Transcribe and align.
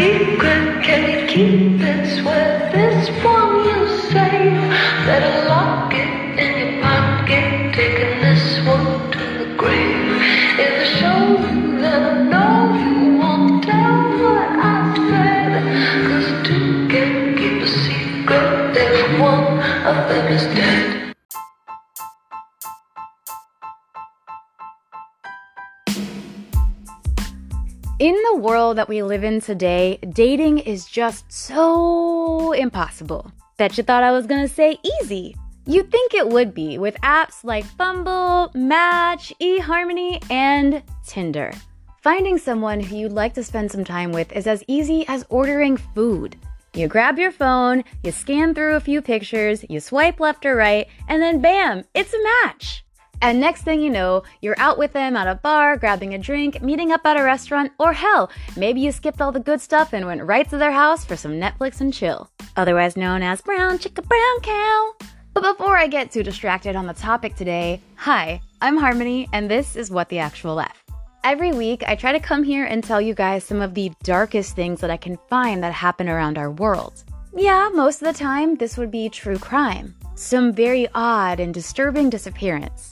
secret? 0.00 0.82
Can 0.82 1.00
you 1.10 1.20
keep 1.28 1.78
this? 1.78 2.24
Where 2.24 2.70
this 2.72 3.10
one 3.22 3.59
world 28.70 28.78
that 28.78 28.88
we 28.88 29.02
live 29.02 29.24
in 29.24 29.40
today, 29.40 29.98
dating 30.10 30.58
is 30.58 30.86
just 30.86 31.32
so 31.32 32.52
impossible. 32.52 33.32
Bet 33.56 33.76
you 33.76 33.82
thought 33.82 34.04
I 34.04 34.12
was 34.12 34.28
gonna 34.28 34.46
say 34.46 34.78
easy. 35.02 35.34
You'd 35.66 35.90
think 35.90 36.14
it 36.14 36.28
would 36.28 36.54
be 36.54 36.78
with 36.78 36.94
apps 37.02 37.42
like 37.42 37.64
Bumble, 37.76 38.52
Match, 38.54 39.32
eHarmony, 39.40 40.22
and 40.30 40.84
Tinder. 41.04 41.50
Finding 42.00 42.38
someone 42.38 42.78
who 42.78 42.94
you'd 42.94 43.10
like 43.12 43.34
to 43.34 43.42
spend 43.42 43.72
some 43.72 43.84
time 43.84 44.12
with 44.12 44.30
is 44.30 44.46
as 44.46 44.62
easy 44.68 45.04
as 45.08 45.26
ordering 45.30 45.76
food. 45.76 46.36
You 46.72 46.86
grab 46.86 47.18
your 47.18 47.32
phone, 47.32 47.82
you 48.04 48.12
scan 48.12 48.54
through 48.54 48.76
a 48.76 48.86
few 48.88 49.02
pictures, 49.02 49.64
you 49.68 49.80
swipe 49.80 50.20
left 50.20 50.46
or 50.46 50.54
right, 50.54 50.86
and 51.08 51.20
then 51.20 51.40
bam, 51.40 51.82
it's 51.92 52.14
a 52.14 52.22
match. 52.22 52.84
And 53.22 53.38
next 53.38 53.62
thing 53.62 53.82
you 53.82 53.90
know, 53.90 54.22
you're 54.40 54.58
out 54.58 54.78
with 54.78 54.92
them 54.92 55.14
at 55.14 55.26
a 55.26 55.34
bar, 55.34 55.76
grabbing 55.76 56.14
a 56.14 56.18
drink, 56.18 56.62
meeting 56.62 56.90
up 56.90 57.04
at 57.04 57.20
a 57.20 57.22
restaurant, 57.22 57.72
or 57.78 57.92
hell, 57.92 58.30
maybe 58.56 58.80
you 58.80 58.92
skipped 58.92 59.20
all 59.20 59.32
the 59.32 59.40
good 59.40 59.60
stuff 59.60 59.92
and 59.92 60.06
went 60.06 60.22
right 60.22 60.48
to 60.48 60.56
their 60.56 60.72
house 60.72 61.04
for 61.04 61.16
some 61.16 61.32
Netflix 61.32 61.80
and 61.80 61.92
chill. 61.92 62.30
Otherwise 62.56 62.96
known 62.96 63.22
as 63.22 63.42
brown 63.42 63.78
chicka 63.78 64.06
brown 64.06 64.40
cow. 64.42 64.92
But 65.34 65.42
before 65.42 65.76
I 65.76 65.86
get 65.86 66.10
too 66.10 66.22
distracted 66.22 66.76
on 66.76 66.86
the 66.86 66.94
topic 66.94 67.36
today, 67.36 67.80
hi, 67.96 68.40
I'm 68.62 68.76
Harmony, 68.76 69.28
and 69.32 69.50
this 69.50 69.76
is 69.76 69.90
What 69.90 70.08
the 70.08 70.18
Actual 70.18 70.58
F. 70.58 70.84
Every 71.22 71.52
week, 71.52 71.84
I 71.86 71.96
try 71.96 72.12
to 72.12 72.20
come 72.20 72.42
here 72.42 72.64
and 72.64 72.82
tell 72.82 73.00
you 73.00 73.14
guys 73.14 73.44
some 73.44 73.60
of 73.60 73.74
the 73.74 73.92
darkest 74.02 74.56
things 74.56 74.80
that 74.80 74.90
I 74.90 74.96
can 74.96 75.18
find 75.28 75.62
that 75.62 75.74
happen 75.74 76.08
around 76.08 76.38
our 76.38 76.50
world. 76.50 77.04
Yeah, 77.36 77.68
most 77.72 78.02
of 78.02 78.08
the 78.08 78.18
time, 78.18 78.56
this 78.56 78.78
would 78.78 78.90
be 78.90 79.10
true 79.10 79.38
crime. 79.38 79.94
Some 80.14 80.52
very 80.52 80.88
odd 80.94 81.38
and 81.38 81.54
disturbing 81.54 82.10
disappearance. 82.10 82.89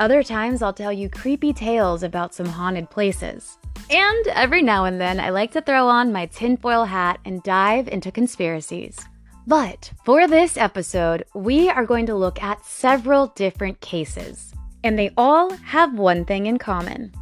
Other 0.00 0.22
times, 0.22 0.62
I'll 0.62 0.72
tell 0.72 0.92
you 0.92 1.08
creepy 1.08 1.52
tales 1.52 2.04
about 2.04 2.32
some 2.32 2.46
haunted 2.46 2.88
places. 2.88 3.58
And 3.90 4.26
every 4.28 4.62
now 4.62 4.84
and 4.84 5.00
then, 5.00 5.18
I 5.18 5.30
like 5.30 5.50
to 5.52 5.60
throw 5.60 5.88
on 5.88 6.12
my 6.12 6.26
tinfoil 6.26 6.84
hat 6.84 7.18
and 7.24 7.42
dive 7.42 7.88
into 7.88 8.12
conspiracies. 8.12 8.96
But 9.46 9.90
for 10.04 10.28
this 10.28 10.56
episode, 10.56 11.24
we 11.34 11.68
are 11.68 11.84
going 11.84 12.06
to 12.06 12.14
look 12.14 12.40
at 12.40 12.64
several 12.64 13.28
different 13.28 13.80
cases. 13.80 14.52
And 14.84 14.96
they 14.96 15.10
all 15.16 15.50
have 15.50 15.98
one 15.98 16.24
thing 16.24 16.46
in 16.46 16.58
common 16.58 17.12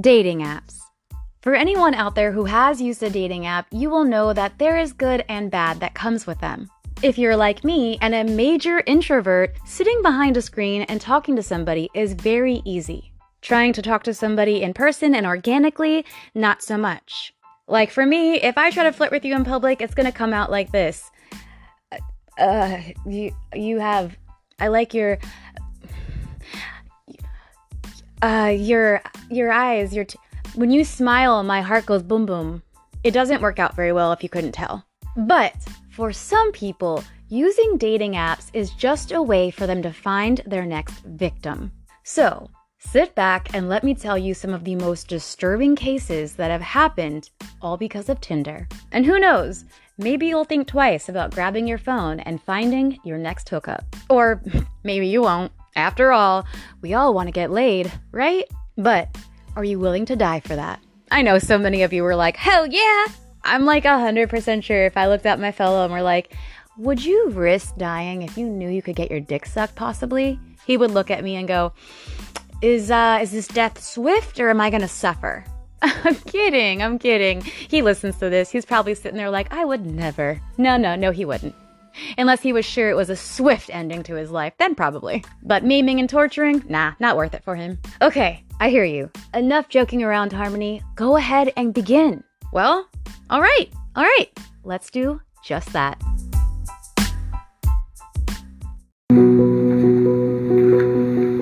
dating 0.00 0.40
apps. 0.40 0.78
For 1.42 1.54
anyone 1.54 1.92
out 1.92 2.14
there 2.14 2.32
who 2.32 2.44
has 2.44 2.80
used 2.80 3.02
a 3.02 3.10
dating 3.10 3.44
app, 3.44 3.66
you 3.70 3.90
will 3.90 4.04
know 4.04 4.32
that 4.32 4.58
there 4.58 4.78
is 4.78 4.94
good 4.94 5.22
and 5.28 5.50
bad 5.50 5.80
that 5.80 5.92
comes 5.92 6.26
with 6.26 6.40
them. 6.40 6.70
If 7.02 7.18
you're 7.18 7.34
like 7.34 7.64
me 7.64 7.98
and 8.00 8.14
a 8.14 8.22
major 8.22 8.80
introvert, 8.86 9.56
sitting 9.64 10.02
behind 10.02 10.36
a 10.36 10.42
screen 10.42 10.82
and 10.82 11.00
talking 11.00 11.34
to 11.34 11.42
somebody 11.42 11.90
is 11.94 12.12
very 12.12 12.62
easy. 12.64 13.12
Trying 13.40 13.72
to 13.72 13.82
talk 13.82 14.04
to 14.04 14.14
somebody 14.14 14.62
in 14.62 14.72
person 14.72 15.12
and 15.12 15.26
organically, 15.26 16.04
not 16.36 16.62
so 16.62 16.78
much. 16.78 17.34
Like 17.66 17.90
for 17.90 18.06
me, 18.06 18.34
if 18.34 18.56
I 18.56 18.70
try 18.70 18.84
to 18.84 18.92
flirt 18.92 19.10
with 19.10 19.24
you 19.24 19.34
in 19.34 19.44
public, 19.44 19.80
it's 19.80 19.94
gonna 19.94 20.12
come 20.12 20.32
out 20.32 20.48
like 20.48 20.70
this. 20.70 21.10
Uh, 22.38 22.78
you 23.04 23.34
you 23.52 23.80
have 23.80 24.16
I 24.60 24.68
like 24.68 24.94
your 24.94 25.18
uh 28.22 28.54
your 28.56 29.02
your 29.28 29.50
eyes, 29.50 29.92
your 29.92 30.04
t- 30.04 30.20
when 30.54 30.70
you 30.70 30.84
smile, 30.84 31.42
my 31.42 31.62
heart 31.62 31.84
goes 31.84 32.04
boom 32.04 32.26
boom. 32.26 32.62
It 33.02 33.10
doesn't 33.10 33.42
work 33.42 33.58
out 33.58 33.74
very 33.74 33.92
well 33.92 34.12
if 34.12 34.22
you 34.22 34.28
couldn't 34.28 34.52
tell. 34.52 34.86
But 35.16 35.54
for 35.92 36.10
some 36.10 36.52
people, 36.52 37.04
using 37.28 37.76
dating 37.76 38.12
apps 38.12 38.48
is 38.54 38.70
just 38.70 39.12
a 39.12 39.20
way 39.20 39.50
for 39.50 39.66
them 39.66 39.82
to 39.82 39.92
find 39.92 40.40
their 40.46 40.64
next 40.64 41.00
victim. 41.04 41.70
So, 42.02 42.48
sit 42.78 43.14
back 43.14 43.54
and 43.54 43.68
let 43.68 43.84
me 43.84 43.94
tell 43.94 44.16
you 44.16 44.32
some 44.32 44.54
of 44.54 44.64
the 44.64 44.74
most 44.76 45.06
disturbing 45.06 45.76
cases 45.76 46.34
that 46.36 46.50
have 46.50 46.62
happened 46.62 47.28
all 47.60 47.76
because 47.76 48.08
of 48.08 48.22
Tinder. 48.22 48.66
And 48.90 49.04
who 49.04 49.20
knows, 49.20 49.66
maybe 49.98 50.26
you'll 50.26 50.44
think 50.44 50.66
twice 50.66 51.10
about 51.10 51.34
grabbing 51.34 51.68
your 51.68 51.78
phone 51.78 52.20
and 52.20 52.42
finding 52.42 52.98
your 53.04 53.18
next 53.18 53.50
hookup. 53.50 53.84
Or 54.08 54.42
maybe 54.84 55.08
you 55.08 55.20
won't. 55.20 55.52
After 55.76 56.10
all, 56.12 56.46
we 56.80 56.94
all 56.94 57.12
want 57.12 57.28
to 57.28 57.32
get 57.32 57.50
laid, 57.50 57.92
right? 58.12 58.44
But 58.78 59.14
are 59.56 59.64
you 59.64 59.78
willing 59.78 60.06
to 60.06 60.16
die 60.16 60.40
for 60.40 60.56
that? 60.56 60.80
I 61.10 61.20
know 61.20 61.38
so 61.38 61.58
many 61.58 61.82
of 61.82 61.92
you 61.92 62.02
were 62.02 62.16
like, 62.16 62.36
hell 62.36 62.66
yeah! 62.66 63.04
I'm 63.44 63.64
like 63.64 63.84
100% 63.84 64.62
sure 64.62 64.86
if 64.86 64.96
I 64.96 65.08
looked 65.08 65.26
at 65.26 65.40
my 65.40 65.52
fellow 65.52 65.84
and 65.84 65.92
were 65.92 66.02
like, 66.02 66.34
would 66.76 67.04
you 67.04 67.30
risk 67.30 67.76
dying 67.76 68.22
if 68.22 68.38
you 68.38 68.48
knew 68.48 68.68
you 68.68 68.82
could 68.82 68.96
get 68.96 69.10
your 69.10 69.20
dick 69.20 69.46
sucked 69.46 69.74
possibly? 69.74 70.38
He 70.66 70.76
would 70.76 70.90
look 70.90 71.10
at 71.10 71.24
me 71.24 71.36
and 71.36 71.48
go, 71.48 71.72
is, 72.62 72.90
uh, 72.90 73.18
is 73.20 73.32
this 73.32 73.48
death 73.48 73.82
swift 73.82 74.38
or 74.38 74.48
am 74.48 74.60
I 74.60 74.70
gonna 74.70 74.88
suffer? 74.88 75.44
I'm 75.82 76.14
kidding, 76.14 76.82
I'm 76.82 76.98
kidding. 76.98 77.40
He 77.42 77.82
listens 77.82 78.16
to 78.18 78.30
this. 78.30 78.50
He's 78.50 78.64
probably 78.64 78.94
sitting 78.94 79.18
there 79.18 79.30
like, 79.30 79.52
I 79.52 79.64
would 79.64 79.84
never. 79.84 80.40
No, 80.56 80.76
no, 80.76 80.94
no, 80.94 81.10
he 81.10 81.24
wouldn't. 81.24 81.54
Unless 82.16 82.40
he 82.40 82.52
was 82.52 82.64
sure 82.64 82.88
it 82.88 82.96
was 82.96 83.10
a 83.10 83.16
swift 83.16 83.68
ending 83.72 84.02
to 84.04 84.14
his 84.14 84.30
life, 84.30 84.54
then 84.58 84.74
probably. 84.74 85.24
But 85.42 85.64
maiming 85.64 86.00
and 86.00 86.08
torturing? 86.08 86.64
Nah, 86.68 86.92
not 87.00 87.16
worth 87.16 87.34
it 87.34 87.44
for 87.44 87.54
him. 87.54 87.78
Okay, 88.00 88.44
I 88.60 88.70
hear 88.70 88.84
you. 88.84 89.10
Enough 89.34 89.68
joking 89.68 90.02
around, 90.02 90.32
Harmony. 90.32 90.82
Go 90.94 91.16
ahead 91.16 91.52
and 91.56 91.74
begin. 91.74 92.24
Well, 92.52 92.86
all 93.30 93.40
right, 93.40 93.70
all 93.96 94.04
right. 94.04 94.28
Let's 94.62 94.90
do 94.90 95.22
just 95.42 95.72
that. 95.72 95.98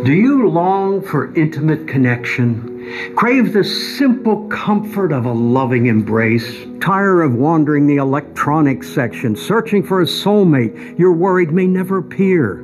Do 0.06 0.12
you 0.16 0.48
long 0.48 1.02
for 1.02 1.34
intimate 1.34 1.88
connection? 1.88 3.12
Crave 3.16 3.52
the 3.52 3.64
simple 3.64 4.46
comfort 4.48 5.10
of 5.12 5.24
a 5.26 5.32
loving 5.32 5.86
embrace? 5.86 6.64
Tire 6.80 7.22
of 7.22 7.34
wandering 7.34 7.88
the 7.88 7.96
electronic 7.96 8.84
section, 8.84 9.34
searching 9.34 9.82
for 9.82 10.00
a 10.00 10.04
soulmate 10.04 10.96
you're 10.96 11.12
worried 11.12 11.50
may 11.50 11.66
never 11.66 11.98
appear? 11.98 12.56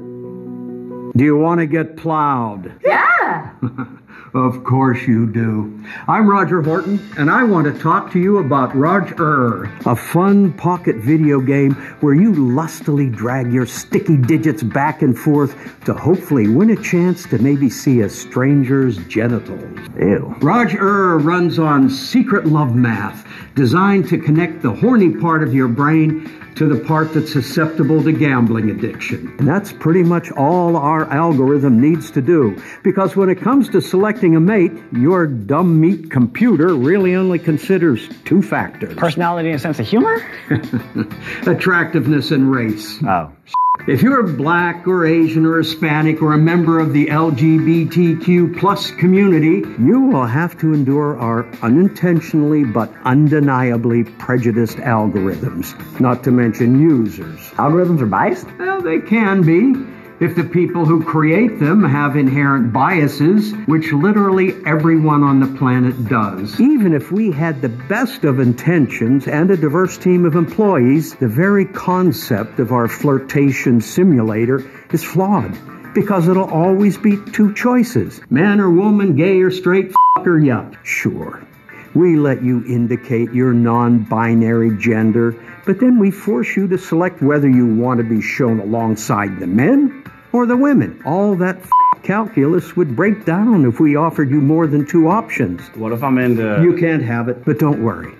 Do 1.16 1.24
you 1.24 1.36
want 1.36 1.60
to 1.60 1.66
get 1.66 1.96
plowed? 1.96 2.72
Yeah. 2.84 3.50
Of 4.36 4.64
course 4.64 5.00
you 5.08 5.26
do. 5.26 5.82
I'm 6.06 6.28
Roger 6.28 6.60
Horton, 6.60 7.00
and 7.16 7.30
I 7.30 7.42
want 7.42 7.72
to 7.72 7.82
talk 7.82 8.12
to 8.12 8.18
you 8.18 8.36
about 8.36 8.76
Roger, 8.76 9.64
a 9.86 9.96
fun 9.96 10.52
pocket 10.52 10.96
video 10.96 11.40
game 11.40 11.72
where 12.00 12.12
you 12.12 12.34
lustily 12.34 13.08
drag 13.08 13.50
your 13.50 13.64
sticky 13.64 14.18
digits 14.18 14.62
back 14.62 15.00
and 15.00 15.18
forth 15.18 15.56
to 15.86 15.94
hopefully 15.94 16.48
win 16.48 16.68
a 16.68 16.76
chance 16.76 17.24
to 17.30 17.38
maybe 17.38 17.70
see 17.70 18.02
a 18.02 18.10
stranger's 18.10 18.98
genitals. 19.06 19.88
Ew. 19.98 20.36
Roger 20.42 21.16
runs 21.16 21.58
on 21.58 21.88
secret 21.88 22.44
love 22.44 22.76
math, 22.76 23.26
designed 23.54 24.06
to 24.10 24.18
connect 24.18 24.60
the 24.60 24.70
horny 24.70 25.14
part 25.16 25.42
of 25.42 25.54
your 25.54 25.68
brain 25.68 26.30
to 26.56 26.66
the 26.66 26.82
part 26.84 27.12
that's 27.12 27.32
susceptible 27.32 28.02
to 28.02 28.12
gambling 28.12 28.70
addiction. 28.70 29.34
And 29.38 29.46
that's 29.46 29.72
pretty 29.72 30.02
much 30.02 30.32
all 30.32 30.76
our 30.76 31.04
algorithm 31.12 31.78
needs 31.78 32.10
to 32.12 32.22
do. 32.22 32.60
Because 32.82 33.14
when 33.14 33.28
it 33.28 33.38
comes 33.38 33.68
to 33.70 33.82
selecting 33.82 34.25
a 34.34 34.40
mate, 34.40 34.72
your 34.92 35.26
dumb 35.26 35.80
meat 35.80 36.10
computer 36.10 36.74
really 36.74 37.14
only 37.14 37.38
considers 37.38 38.08
two 38.24 38.42
factors 38.42 38.94
Personality 38.96 39.50
and 39.50 39.60
sense 39.60 39.78
of 39.78 39.86
humor? 39.86 40.26
attractiveness 41.46 42.30
and 42.30 42.50
race. 42.50 42.98
Oh. 43.04 43.32
If 43.86 44.02
you're 44.02 44.22
black 44.22 44.88
or 44.88 45.04
Asian 45.06 45.44
or 45.44 45.58
Hispanic 45.58 46.22
or 46.22 46.32
a 46.32 46.38
member 46.38 46.80
of 46.80 46.94
the 46.94 47.06
LGBTQ 47.06 48.58
plus 48.58 48.90
community, 48.90 49.62
you 49.78 50.00
will 50.00 50.24
have 50.24 50.58
to 50.60 50.72
endure 50.72 51.18
our 51.18 51.46
unintentionally 51.62 52.64
but 52.64 52.90
undeniably 53.04 54.04
prejudiced 54.04 54.78
algorithms, 54.78 56.00
not 56.00 56.24
to 56.24 56.30
mention 56.32 56.80
users. 56.80 57.38
Algorithms 57.50 58.00
are 58.00 58.06
biased? 58.06 58.46
Well, 58.58 58.80
they 58.80 58.98
can 59.00 59.42
be. 59.42 59.95
If 60.18 60.34
the 60.34 60.44
people 60.44 60.86
who 60.86 61.04
create 61.04 61.58
them 61.60 61.84
have 61.84 62.16
inherent 62.16 62.72
biases, 62.72 63.52
which 63.66 63.92
literally 63.92 64.54
everyone 64.64 65.22
on 65.22 65.40
the 65.40 65.58
planet 65.58 66.08
does. 66.08 66.58
Even 66.58 66.94
if 66.94 67.12
we 67.12 67.30
had 67.30 67.60
the 67.60 67.68
best 67.68 68.24
of 68.24 68.40
intentions 68.40 69.28
and 69.28 69.50
a 69.50 69.58
diverse 69.58 69.98
team 69.98 70.24
of 70.24 70.34
employees, 70.34 71.14
the 71.16 71.28
very 71.28 71.66
concept 71.66 72.60
of 72.60 72.72
our 72.72 72.88
flirtation 72.88 73.82
simulator 73.82 74.64
is 74.90 75.04
flawed. 75.04 75.54
Because 75.92 76.28
it'll 76.28 76.48
always 76.48 76.96
be 76.96 77.18
two 77.32 77.52
choices 77.52 78.22
man 78.30 78.58
or 78.58 78.70
woman, 78.70 79.16
gay 79.16 79.42
or 79.42 79.50
straight, 79.50 79.92
f 80.16 80.26
or. 80.26 80.72
Sure. 80.82 81.46
We 81.94 82.16
let 82.16 82.42
you 82.42 82.64
indicate 82.66 83.34
your 83.34 83.52
non 83.52 84.04
binary 84.04 84.78
gender, 84.78 85.36
but 85.66 85.78
then 85.78 85.98
we 85.98 86.10
force 86.10 86.56
you 86.56 86.68
to 86.68 86.78
select 86.78 87.20
whether 87.20 87.50
you 87.50 87.66
want 87.66 87.98
to 87.98 88.04
be 88.04 88.22
shown 88.22 88.60
alongside 88.60 89.40
the 89.40 89.46
men 89.46 89.95
or 90.36 90.46
the 90.46 90.56
women. 90.56 91.00
All 91.06 91.34
that 91.36 91.56
f- 91.56 91.70
calculus 92.02 92.76
would 92.76 92.94
break 92.94 93.24
down 93.24 93.64
if 93.64 93.80
we 93.80 93.96
offered 93.96 94.30
you 94.30 94.40
more 94.42 94.66
than 94.66 94.86
two 94.86 95.08
options. 95.08 95.62
What 95.74 95.92
if 95.92 96.02
I'm 96.04 96.18
into. 96.18 96.60
You 96.62 96.76
can't 96.76 97.02
have 97.02 97.28
it, 97.28 97.44
but 97.44 97.58
don't 97.58 97.82
worry. 97.82 98.12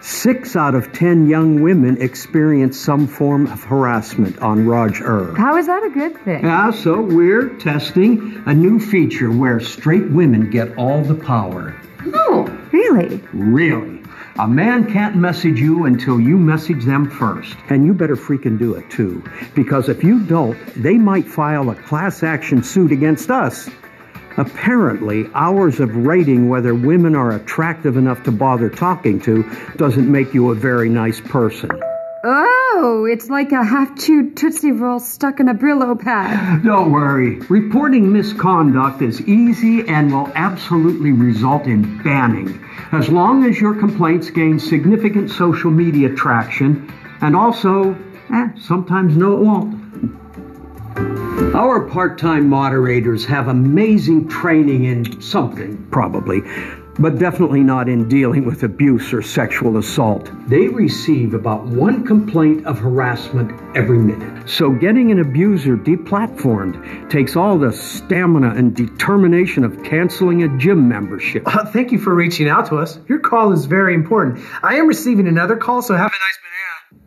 Six 0.00 0.56
out 0.56 0.74
of 0.74 0.92
ten 0.92 1.28
young 1.28 1.60
women 1.60 2.00
experience 2.00 2.78
some 2.80 3.06
form 3.06 3.46
of 3.48 3.62
harassment 3.64 4.38
on 4.38 4.64
Roger. 4.66 5.34
How 5.36 5.56
is 5.56 5.66
that 5.66 5.84
a 5.84 5.90
good 5.90 6.16
thing? 6.24 6.44
Yeah, 6.44 6.70
so 6.70 7.00
we're 7.02 7.50
testing 7.58 8.42
a 8.46 8.54
new 8.54 8.78
feature 8.80 9.30
where 9.30 9.60
straight 9.60 10.08
women 10.10 10.50
get 10.50 10.74
all 10.78 11.02
the 11.02 11.16
power. 11.16 11.78
Oh, 12.14 12.44
really? 12.72 13.20
Really? 13.34 13.97
A 14.40 14.46
man 14.46 14.88
can't 14.88 15.16
message 15.16 15.58
you 15.58 15.86
until 15.86 16.20
you 16.20 16.38
message 16.38 16.84
them 16.84 17.10
first. 17.10 17.56
And 17.70 17.84
you 17.84 17.92
better 17.92 18.14
freaking 18.14 18.56
do 18.56 18.74
it 18.74 18.88
too. 18.88 19.24
Because 19.56 19.88
if 19.88 20.04
you 20.04 20.20
don't, 20.20 20.56
they 20.80 20.96
might 20.96 21.26
file 21.26 21.70
a 21.70 21.74
class 21.74 22.22
action 22.22 22.62
suit 22.62 22.92
against 22.92 23.32
us. 23.32 23.68
Apparently, 24.36 25.28
hours 25.34 25.80
of 25.80 25.96
rating 25.96 26.48
whether 26.48 26.72
women 26.72 27.16
are 27.16 27.32
attractive 27.32 27.96
enough 27.96 28.22
to 28.22 28.30
bother 28.30 28.70
talking 28.70 29.20
to 29.22 29.44
doesn't 29.76 30.10
make 30.10 30.32
you 30.32 30.52
a 30.52 30.54
very 30.54 30.88
nice 30.88 31.20
person. 31.20 31.70
Oh, 32.22 32.57
Oh, 32.80 33.06
it's 33.06 33.28
like 33.28 33.50
a 33.50 33.64
half-chewed 33.64 34.36
Tootsie 34.36 34.70
Roll 34.70 35.00
stuck 35.00 35.40
in 35.40 35.48
a 35.48 35.54
Brillo 35.54 36.00
pad. 36.00 36.62
Don't 36.64 36.92
worry. 36.92 37.40
Reporting 37.48 38.12
misconduct 38.12 39.02
is 39.02 39.20
easy 39.22 39.88
and 39.88 40.12
will 40.12 40.30
absolutely 40.36 41.10
result 41.10 41.64
in 41.64 42.00
banning, 42.04 42.64
as 42.92 43.08
long 43.08 43.44
as 43.44 43.60
your 43.60 43.74
complaints 43.74 44.30
gain 44.30 44.60
significant 44.60 45.32
social 45.32 45.72
media 45.72 46.14
traction, 46.14 46.88
and 47.20 47.34
also, 47.34 47.98
eh, 48.32 48.50
sometimes 48.60 49.16
no, 49.16 49.32
it 49.32 49.40
won't. 49.40 49.74
Our 51.56 51.88
part 51.88 52.16
time 52.16 52.48
moderators 52.48 53.24
have 53.24 53.48
amazing 53.48 54.28
training 54.28 54.84
in 54.84 55.20
something, 55.20 55.84
probably, 55.90 56.42
but 56.98 57.18
definitely 57.18 57.62
not 57.62 57.88
in 57.88 58.08
dealing 58.08 58.44
with 58.44 58.62
abuse 58.62 59.12
or 59.12 59.22
sexual 59.22 59.76
assault. 59.78 60.30
They 60.48 60.68
receive 60.68 61.34
about 61.34 61.64
one 61.66 62.04
complaint 62.04 62.66
of 62.66 62.78
harassment 62.78 63.52
every 63.76 63.98
minute. 63.98 64.48
So 64.48 64.70
getting 64.70 65.10
an 65.12 65.20
abuser 65.20 65.76
deplatformed 65.76 67.10
takes 67.10 67.36
all 67.36 67.58
the 67.58 67.72
stamina 67.72 68.54
and 68.54 68.74
determination 68.74 69.64
of 69.64 69.82
canceling 69.82 70.42
a 70.42 70.58
gym 70.58 70.88
membership. 70.88 71.42
Uh, 71.46 71.64
thank 71.64 71.92
you 71.92 71.98
for 71.98 72.14
reaching 72.14 72.48
out 72.48 72.66
to 72.66 72.76
us. 72.76 72.98
Your 73.08 73.20
call 73.20 73.52
is 73.52 73.66
very 73.66 73.94
important. 73.94 74.44
I 74.62 74.76
am 74.76 74.86
receiving 74.86 75.28
another 75.28 75.56
call, 75.56 75.82
so 75.82 75.94
have 75.94 76.10
a 76.10 76.10
nice 76.10 76.38
banana. 76.90 77.06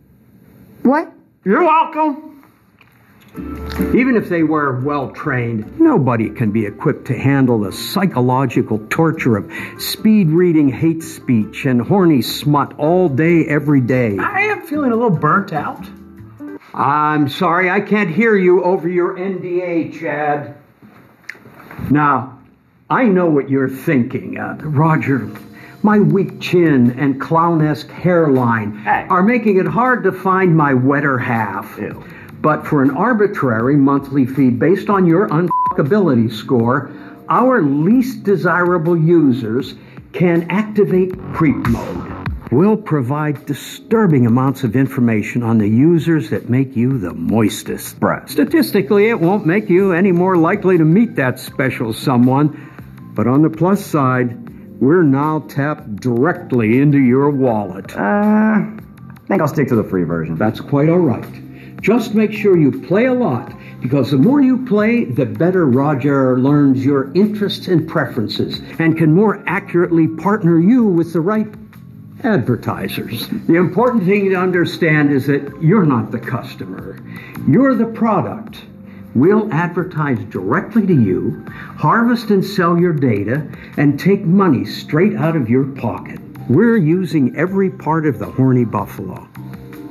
What? 0.90 1.14
You're 1.44 1.64
welcome. 1.64 2.31
Even 3.36 4.16
if 4.18 4.28
they 4.30 4.44
were 4.44 4.80
well 4.82 5.10
trained, 5.12 5.80
nobody 5.80 6.30
can 6.30 6.52
be 6.52 6.66
equipped 6.66 7.06
to 7.08 7.18
handle 7.18 7.60
the 7.60 7.72
psychological 7.72 8.80
torture 8.90 9.38
of 9.38 9.52
speed 9.80 10.28
reading 10.30 10.68
hate 10.70 11.02
speech 11.02 11.66
and 11.66 11.82
horny 11.82 12.22
smut 12.22 12.74
all 12.78 13.08
day, 13.08 13.46
every 13.46 13.80
day. 13.82 14.18
I 14.18 14.42
am 14.42 14.62
feeling 14.64 14.92
a 14.92 14.96
little 14.96 15.10
burnt 15.18 15.54
out. 15.54 15.86
I'm 16.74 17.30
sorry, 17.30 17.70
I 17.70 17.80
can't 17.80 18.10
hear 18.10 18.36
you 18.36 18.64
over 18.64 18.88
your 18.90 19.18
NDA, 19.18 19.98
Chad. 19.98 20.56
Now, 21.90 22.38
I 22.90 23.06
know 23.06 23.30
what 23.30 23.50
you're 23.50 23.70
thinking, 23.70 24.38
uh, 24.38 24.58
Roger. 24.62 25.30
My 25.84 26.00
weak 26.00 26.40
chin 26.40 26.92
and 27.00 27.20
clownesque 27.20 27.90
hairline 27.90 28.78
Hey. 28.80 29.08
are 29.10 29.24
making 29.24 29.58
it 29.58 29.66
hard 29.66 30.04
to 30.04 30.12
find 30.12 30.56
my 30.56 30.74
wetter 30.74 31.18
half. 31.18 31.78
Ew. 31.80 32.04
But 32.42 32.66
for 32.66 32.82
an 32.82 32.92
arbitrary 32.92 33.76
monthly 33.76 34.26
fee 34.26 34.50
based 34.50 34.90
on 34.90 35.06
your 35.06 35.30
unfuckability 35.30 36.34
score, 36.34 36.92
our 37.30 37.62
least 37.62 38.24
desirable 38.24 38.98
users 38.98 39.76
can 40.12 40.50
activate 40.50 41.18
creep 41.34 41.56
mode. 41.68 42.28
We'll 42.52 42.76
provide 42.76 43.46
disturbing 43.46 44.26
amounts 44.26 44.66
of 44.66 44.76
information 44.76 45.42
on 45.42 45.58
the 45.58 45.70
users 45.70 46.32
that 46.32 46.50
make 46.50 46.76
you 46.76 46.98
the 46.98 47.12
moistest. 47.12 48.00
Bruh. 48.00 48.28
Statistically, 48.28 49.08
it 49.08 49.22
won't 49.22 49.46
make 49.46 49.70
you 49.70 49.94
any 49.94 50.12
more 50.12 50.36
likely 50.36 50.78
to 50.78 50.84
meet 50.84 51.16
that 51.16 51.40
special 51.40 51.94
someone. 51.94 52.70
But 53.14 53.28
on 53.28 53.42
the 53.42 53.50
plus 53.50 53.86
side, 53.86 54.82
we're 54.82 55.04
now 55.04 55.40
tapped 55.48 55.96
directly 55.98 56.82
into 56.82 56.98
your 56.98 57.30
wallet. 57.30 57.96
Uh, 57.96 58.00
I 58.02 58.80
think 59.28 59.42
I'll 59.42 59.48
stick 59.48 59.70
to 59.70 59.76
the 59.76 59.84
free 59.84 60.04
version. 60.04 60.36
That's 60.36 60.60
quite 60.60 60.90
all 60.90 60.98
right. 60.98 61.41
Just 61.82 62.14
make 62.14 62.32
sure 62.32 62.58
you 62.58 62.72
play 62.84 63.06
a 63.06 63.14
lot, 63.14 63.54
because 63.82 64.12
the 64.12 64.18
more 64.18 64.40
you 64.40 64.66
play, 64.66 65.06
the 65.06 65.26
better 65.26 65.66
Roger 65.66 66.40
learns 66.40 66.86
your 66.86 67.12
interests 67.14 67.68
and 67.68 67.88
preferences 67.90 68.62
and 68.78 68.96
can 68.96 69.14
more 69.14 69.44
accurately 69.48 70.08
partner 70.08 70.60
you 70.60 70.86
with 70.86 71.12
the 71.12 71.22
right 71.22 71.48
advertisers. 72.24 73.28
The 73.48 73.56
important 73.56 74.06
thing 74.06 74.30
to 74.30 74.36
understand 74.36 75.12
is 75.12 75.26
that 75.26 75.60
you're 75.60 75.86
not 75.86 76.12
the 76.12 76.20
customer, 76.20 77.00
you're 77.48 77.74
the 77.74 77.88
product. 77.88 78.64
We'll 79.16 79.52
advertise 79.52 80.20
directly 80.26 80.86
to 80.86 80.94
you, 80.94 81.44
harvest 81.78 82.30
and 82.30 82.46
sell 82.46 82.78
your 82.78 82.94
data, 82.94 83.46
and 83.76 84.00
take 84.00 84.24
money 84.24 84.64
straight 84.66 85.16
out 85.16 85.36
of 85.36 85.50
your 85.50 85.66
pocket. 85.66 86.22
We're 86.48 86.78
using 86.78 87.36
every 87.36 87.72
part 87.72 88.06
of 88.06 88.20
the 88.20 88.28
horny 88.28 88.66
buffalo. 88.66 89.28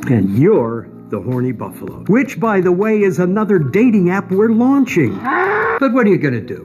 And 0.08 0.38
you're 0.38 0.88
the 1.10 1.20
Horny 1.20 1.52
Buffalo, 1.52 2.04
which, 2.08 2.38
by 2.38 2.60
the 2.60 2.72
way, 2.72 3.02
is 3.02 3.18
another 3.18 3.58
dating 3.58 4.10
app 4.10 4.30
we're 4.30 4.50
launching. 4.50 5.18
But 5.18 5.92
what 5.92 6.06
are 6.06 6.10
you 6.10 6.18
going 6.18 6.34
to 6.34 6.40
do? 6.40 6.62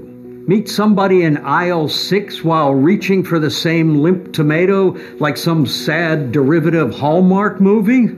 Meet 0.47 0.69
somebody 0.69 1.24
in 1.24 1.38
aisle 1.38 1.89
six 1.89 2.44
while 2.44 2.75
reaching 2.75 3.24
for 3.24 3.39
the 3.39 3.50
same 3.50 4.03
limp 4.03 4.31
tomato 4.31 4.92
like 5.18 5.38
some 5.38 5.65
sad 5.65 6.31
derivative 6.31 6.94
Hallmark 6.94 7.59
movie? 7.59 8.09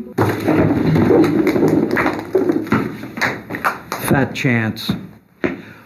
Fat 4.07 4.33
chance. 4.33 4.91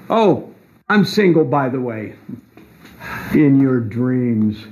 Oh, 0.09 0.51
I'm 0.89 1.05
single, 1.05 1.45
by 1.45 1.69
the 1.69 1.79
way. 1.79 2.15
In 3.33 3.59
your 3.61 3.79
dreams. 3.79 4.65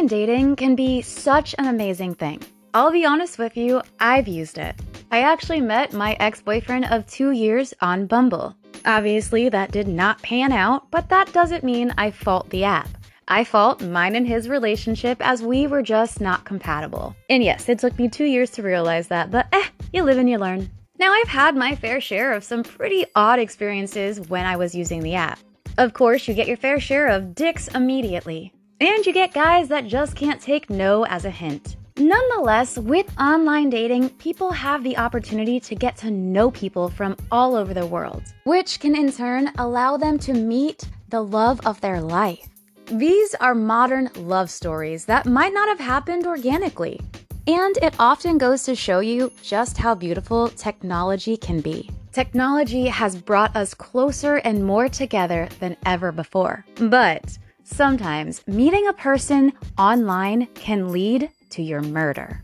Online 0.00 0.08
dating 0.08 0.56
can 0.56 0.74
be 0.74 1.02
such 1.02 1.54
an 1.58 1.66
amazing 1.66 2.14
thing. 2.14 2.40
I'll 2.72 2.90
be 2.90 3.04
honest 3.04 3.38
with 3.38 3.54
you, 3.54 3.82
I've 4.00 4.26
used 4.26 4.56
it. 4.56 4.74
I 5.10 5.20
actually 5.20 5.60
met 5.60 5.92
my 5.92 6.16
ex 6.20 6.40
boyfriend 6.40 6.86
of 6.86 7.06
two 7.06 7.32
years 7.32 7.74
on 7.82 8.06
Bumble. 8.06 8.56
Obviously, 8.86 9.50
that 9.50 9.72
did 9.72 9.86
not 9.86 10.22
pan 10.22 10.52
out, 10.52 10.90
but 10.90 11.10
that 11.10 11.30
doesn't 11.34 11.64
mean 11.64 11.92
I 11.98 12.12
fault 12.12 12.48
the 12.48 12.64
app. 12.64 12.88
I 13.28 13.44
fault 13.44 13.82
mine 13.82 14.16
and 14.16 14.26
his 14.26 14.48
relationship 14.48 15.18
as 15.20 15.42
we 15.42 15.66
were 15.66 15.82
just 15.82 16.18
not 16.18 16.46
compatible. 16.46 17.14
And 17.28 17.44
yes, 17.44 17.68
it 17.68 17.78
took 17.78 17.98
me 17.98 18.08
two 18.08 18.24
years 18.24 18.48
to 18.52 18.62
realize 18.62 19.08
that, 19.08 19.30
but 19.30 19.48
eh, 19.52 19.66
you 19.92 20.02
live 20.02 20.16
and 20.16 20.30
you 20.30 20.38
learn. 20.38 20.70
Now, 20.98 21.12
I've 21.12 21.28
had 21.28 21.56
my 21.56 21.74
fair 21.74 22.00
share 22.00 22.32
of 22.32 22.42
some 22.42 22.62
pretty 22.62 23.04
odd 23.14 23.38
experiences 23.38 24.18
when 24.30 24.46
I 24.46 24.56
was 24.56 24.74
using 24.74 25.02
the 25.02 25.16
app. 25.16 25.38
Of 25.76 25.92
course, 25.92 26.26
you 26.26 26.32
get 26.32 26.48
your 26.48 26.56
fair 26.56 26.80
share 26.80 27.08
of 27.08 27.34
dicks 27.34 27.68
immediately. 27.68 28.54
And 28.82 29.04
you 29.04 29.12
get 29.12 29.34
guys 29.34 29.68
that 29.68 29.86
just 29.86 30.16
can't 30.16 30.40
take 30.40 30.70
no 30.70 31.04
as 31.04 31.26
a 31.26 31.30
hint. 31.30 31.76
Nonetheless, 31.98 32.78
with 32.78 33.14
online 33.20 33.68
dating, 33.68 34.08
people 34.10 34.50
have 34.52 34.82
the 34.82 34.96
opportunity 34.96 35.60
to 35.60 35.74
get 35.74 35.98
to 35.98 36.10
know 36.10 36.50
people 36.50 36.88
from 36.88 37.14
all 37.30 37.56
over 37.56 37.74
the 37.74 37.84
world, 37.84 38.22
which 38.44 38.80
can 38.80 38.96
in 38.96 39.12
turn 39.12 39.52
allow 39.58 39.98
them 39.98 40.18
to 40.20 40.32
meet 40.32 40.88
the 41.10 41.20
love 41.20 41.60
of 41.66 41.78
their 41.82 42.00
life. 42.00 42.48
These 42.86 43.34
are 43.34 43.54
modern 43.54 44.08
love 44.16 44.48
stories 44.48 45.04
that 45.04 45.26
might 45.26 45.52
not 45.52 45.68
have 45.68 45.78
happened 45.78 46.26
organically. 46.26 46.98
And 47.46 47.76
it 47.82 47.94
often 47.98 48.38
goes 48.38 48.62
to 48.62 48.74
show 48.74 49.00
you 49.00 49.30
just 49.42 49.76
how 49.76 49.94
beautiful 49.94 50.48
technology 50.48 51.36
can 51.36 51.60
be. 51.60 51.90
Technology 52.12 52.86
has 52.86 53.14
brought 53.14 53.54
us 53.54 53.74
closer 53.74 54.36
and 54.36 54.64
more 54.64 54.88
together 54.88 55.50
than 55.58 55.76
ever 55.84 56.12
before. 56.12 56.64
But 56.76 57.36
sometimes 57.70 58.46
meeting 58.46 58.86
a 58.88 58.92
person 58.92 59.52
online 59.78 60.46
can 60.54 60.92
lead 60.92 61.30
to 61.50 61.62
your 61.62 61.80
murder. 61.80 62.42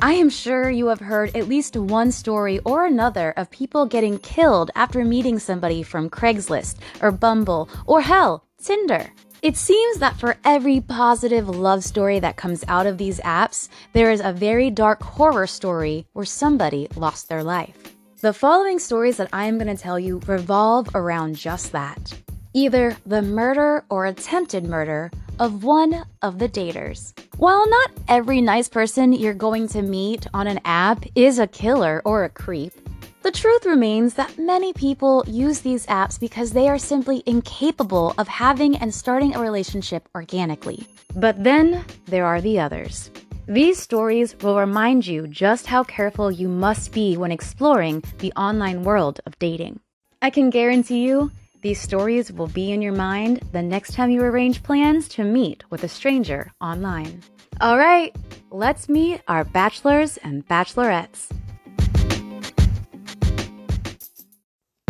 I 0.00 0.12
am 0.12 0.28
sure 0.28 0.68
you 0.68 0.88
have 0.88 1.00
heard 1.00 1.34
at 1.34 1.48
least 1.48 1.76
one 1.76 2.12
story 2.12 2.58
or 2.60 2.84
another 2.84 3.32
of 3.38 3.50
people 3.50 3.86
getting 3.86 4.18
killed 4.18 4.70
after 4.74 5.04
meeting 5.04 5.38
somebody 5.38 5.82
from 5.82 6.10
Craigslist 6.10 6.76
or 7.00 7.10
Bumble 7.10 7.70
or 7.86 8.02
hell, 8.02 8.44
Tinder. 8.62 9.10
It 9.42 9.56
seems 9.56 9.98
that 9.98 10.18
for 10.18 10.36
every 10.44 10.80
positive 10.80 11.48
love 11.48 11.82
story 11.82 12.18
that 12.20 12.36
comes 12.36 12.64
out 12.68 12.86
of 12.86 12.98
these 12.98 13.20
apps, 13.20 13.68
there 13.94 14.10
is 14.10 14.20
a 14.20 14.32
very 14.32 14.70
dark 14.70 15.02
horror 15.02 15.46
story 15.46 16.06
where 16.12 16.26
somebody 16.26 16.88
lost 16.96 17.28
their 17.28 17.42
life. 17.42 17.76
The 18.20 18.32
following 18.32 18.78
stories 18.78 19.16
that 19.16 19.30
I 19.32 19.46
am 19.46 19.56
going 19.58 19.74
to 19.74 19.82
tell 19.82 19.98
you 19.98 20.20
revolve 20.26 20.88
around 20.94 21.36
just 21.36 21.72
that 21.72 22.12
either 22.56 22.96
the 23.04 23.20
murder 23.20 23.84
or 23.90 24.06
attempted 24.06 24.64
murder 24.64 25.10
of 25.38 25.62
one 25.62 26.06
of 26.22 26.38
the 26.38 26.48
daters. 26.48 27.12
While 27.36 27.68
not 27.68 27.90
every 28.08 28.40
nice 28.40 28.66
person 28.66 29.12
you're 29.12 29.34
going 29.34 29.68
to 29.68 29.82
meet 29.82 30.26
on 30.32 30.46
an 30.46 30.60
app 30.64 31.04
is 31.14 31.38
a 31.38 31.46
killer 31.46 32.00
or 32.06 32.24
a 32.24 32.30
creep, 32.30 32.72
the 33.20 33.30
truth 33.30 33.66
remains 33.66 34.14
that 34.14 34.38
many 34.38 34.72
people 34.72 35.22
use 35.26 35.60
these 35.60 35.84
apps 35.88 36.18
because 36.18 36.52
they 36.52 36.66
are 36.66 36.78
simply 36.78 37.22
incapable 37.26 38.14
of 38.16 38.26
having 38.26 38.74
and 38.78 38.94
starting 38.94 39.34
a 39.34 39.40
relationship 39.40 40.08
organically. 40.14 40.86
But 41.14 41.44
then 41.44 41.84
there 42.06 42.24
are 42.24 42.40
the 42.40 42.58
others. 42.58 43.10
These 43.46 43.78
stories 43.78 44.34
will 44.40 44.58
remind 44.58 45.06
you 45.06 45.26
just 45.26 45.66
how 45.66 45.84
careful 45.84 46.30
you 46.30 46.48
must 46.48 46.92
be 46.92 47.18
when 47.18 47.32
exploring 47.32 48.02
the 48.18 48.32
online 48.32 48.82
world 48.82 49.20
of 49.26 49.38
dating. 49.38 49.80
I 50.22 50.30
can 50.30 50.48
guarantee 50.48 51.04
you, 51.04 51.30
these 51.66 51.80
stories 51.80 52.30
will 52.30 52.46
be 52.46 52.70
in 52.70 52.80
your 52.80 52.92
mind 52.92 53.42
the 53.50 53.60
next 53.60 53.94
time 53.94 54.08
you 54.08 54.22
arrange 54.22 54.62
plans 54.62 55.08
to 55.08 55.24
meet 55.24 55.64
with 55.68 55.82
a 55.82 55.88
stranger 55.88 56.52
online. 56.60 57.20
All 57.60 57.76
right, 57.76 58.14
let's 58.52 58.88
meet 58.88 59.20
our 59.26 59.42
bachelors 59.42 60.16
and 60.18 60.46
bachelorettes. 60.46 61.26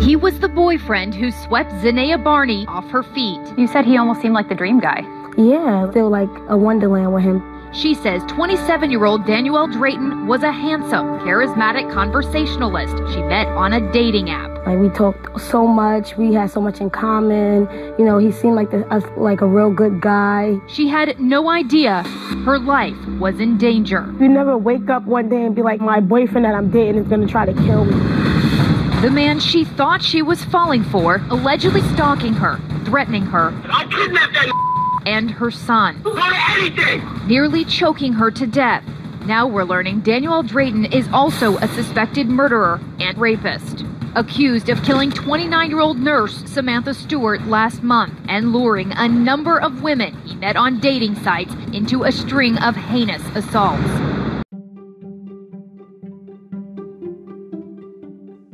He 0.03 0.15
was 0.15 0.39
the 0.39 0.49
boyfriend 0.49 1.15
who 1.15 1.31
swept 1.31 1.71
Zinea 1.81 2.23
Barney 2.23 2.67
off 2.67 2.87
her 2.91 3.01
feet. 3.01 3.41
You 3.57 3.65
said 3.65 3.85
he 3.85 3.97
almost 3.97 4.21
seemed 4.21 4.35
like 4.35 4.47
the 4.47 4.53
dream 4.53 4.79
guy. 4.79 5.01
Yeah, 5.35 5.91
feel 5.91 6.11
like 6.11 6.29
a 6.47 6.55
wonderland 6.55 7.11
with 7.11 7.23
him. 7.23 7.56
She 7.73 7.93
says 7.93 8.23
27 8.27 8.91
year 8.91 9.05
old 9.05 9.25
Daniel 9.25 9.67
Drayton 9.67 10.25
was 10.27 10.41
a 10.43 10.51
handsome, 10.51 11.19
charismatic 11.19 11.91
conversationalist 11.91 12.95
she 13.13 13.21
met 13.23 13.47
on 13.49 13.73
a 13.73 13.91
dating 13.91 14.29
app. 14.29 14.65
Like 14.65 14.79
we 14.79 14.89
talked 14.89 15.39
so 15.39 15.67
much, 15.67 16.17
we 16.17 16.33
had 16.33 16.49
so 16.49 16.61
much 16.61 16.81
in 16.81 16.89
common. 16.89 17.69
You 17.97 18.05
know, 18.05 18.17
he 18.17 18.31
seemed 18.31 18.55
like 18.55 18.71
the, 18.71 18.85
a, 18.93 18.99
like 19.19 19.41
a 19.41 19.45
real 19.45 19.71
good 19.71 20.01
guy. 20.01 20.57
She 20.67 20.87
had 20.87 21.19
no 21.19 21.49
idea 21.49 22.03
her 22.45 22.57
life 22.57 22.97
was 23.19 23.39
in 23.39 23.57
danger. 23.57 24.13
You 24.19 24.29
never 24.29 24.57
wake 24.57 24.89
up 24.89 25.03
one 25.03 25.29
day 25.29 25.43
and 25.43 25.55
be 25.55 25.61
like, 25.61 25.81
my 25.81 25.99
boyfriend 25.99 26.45
that 26.45 26.55
I'm 26.55 26.71
dating 26.71 27.03
is 27.03 27.07
gonna 27.07 27.27
try 27.27 27.45
to 27.45 27.53
kill 27.53 27.85
me. 27.85 27.93
The 29.01 29.11
man 29.11 29.39
she 29.39 29.63
thought 29.63 30.01
she 30.01 30.21
was 30.21 30.43
falling 30.45 30.83
for, 30.83 31.17
allegedly 31.29 31.81
stalking 31.93 32.33
her, 32.33 32.59
threatening 32.85 33.23
her. 33.23 33.53
I 33.65 33.85
kidnapped 33.85 34.33
that 34.33 34.66
and 35.07 35.31
her 35.31 35.49
son. 35.49 36.03
anything! 36.05 37.01
Nearly 37.27 37.63
choking 37.63 38.11
her 38.13 38.29
to 38.31 38.45
death. 38.45 38.83
Now 39.25 39.47
we're 39.47 39.63
learning 39.63 40.01
Daniel 40.01 40.43
Drayton 40.43 40.85
is 40.85 41.07
also 41.13 41.57
a 41.57 41.67
suspected 41.69 42.27
murderer 42.27 42.81
and 42.99 43.17
rapist. 43.17 43.85
Accused 44.15 44.67
of 44.67 44.83
killing 44.83 45.11
29 45.11 45.69
year 45.69 45.79
old 45.79 45.97
nurse 45.97 46.43
Samantha 46.45 46.93
Stewart 46.93 47.41
last 47.47 47.83
month 47.83 48.19
and 48.27 48.51
luring 48.51 48.91
a 48.91 49.07
number 49.07 49.59
of 49.59 49.81
women 49.81 50.13
he 50.25 50.35
met 50.35 50.57
on 50.57 50.79
dating 50.79 51.15
sites 51.15 51.53
into 51.71 52.03
a 52.03 52.11
string 52.11 52.57
of 52.57 52.75
heinous 52.75 53.23
assaults. 53.33 53.89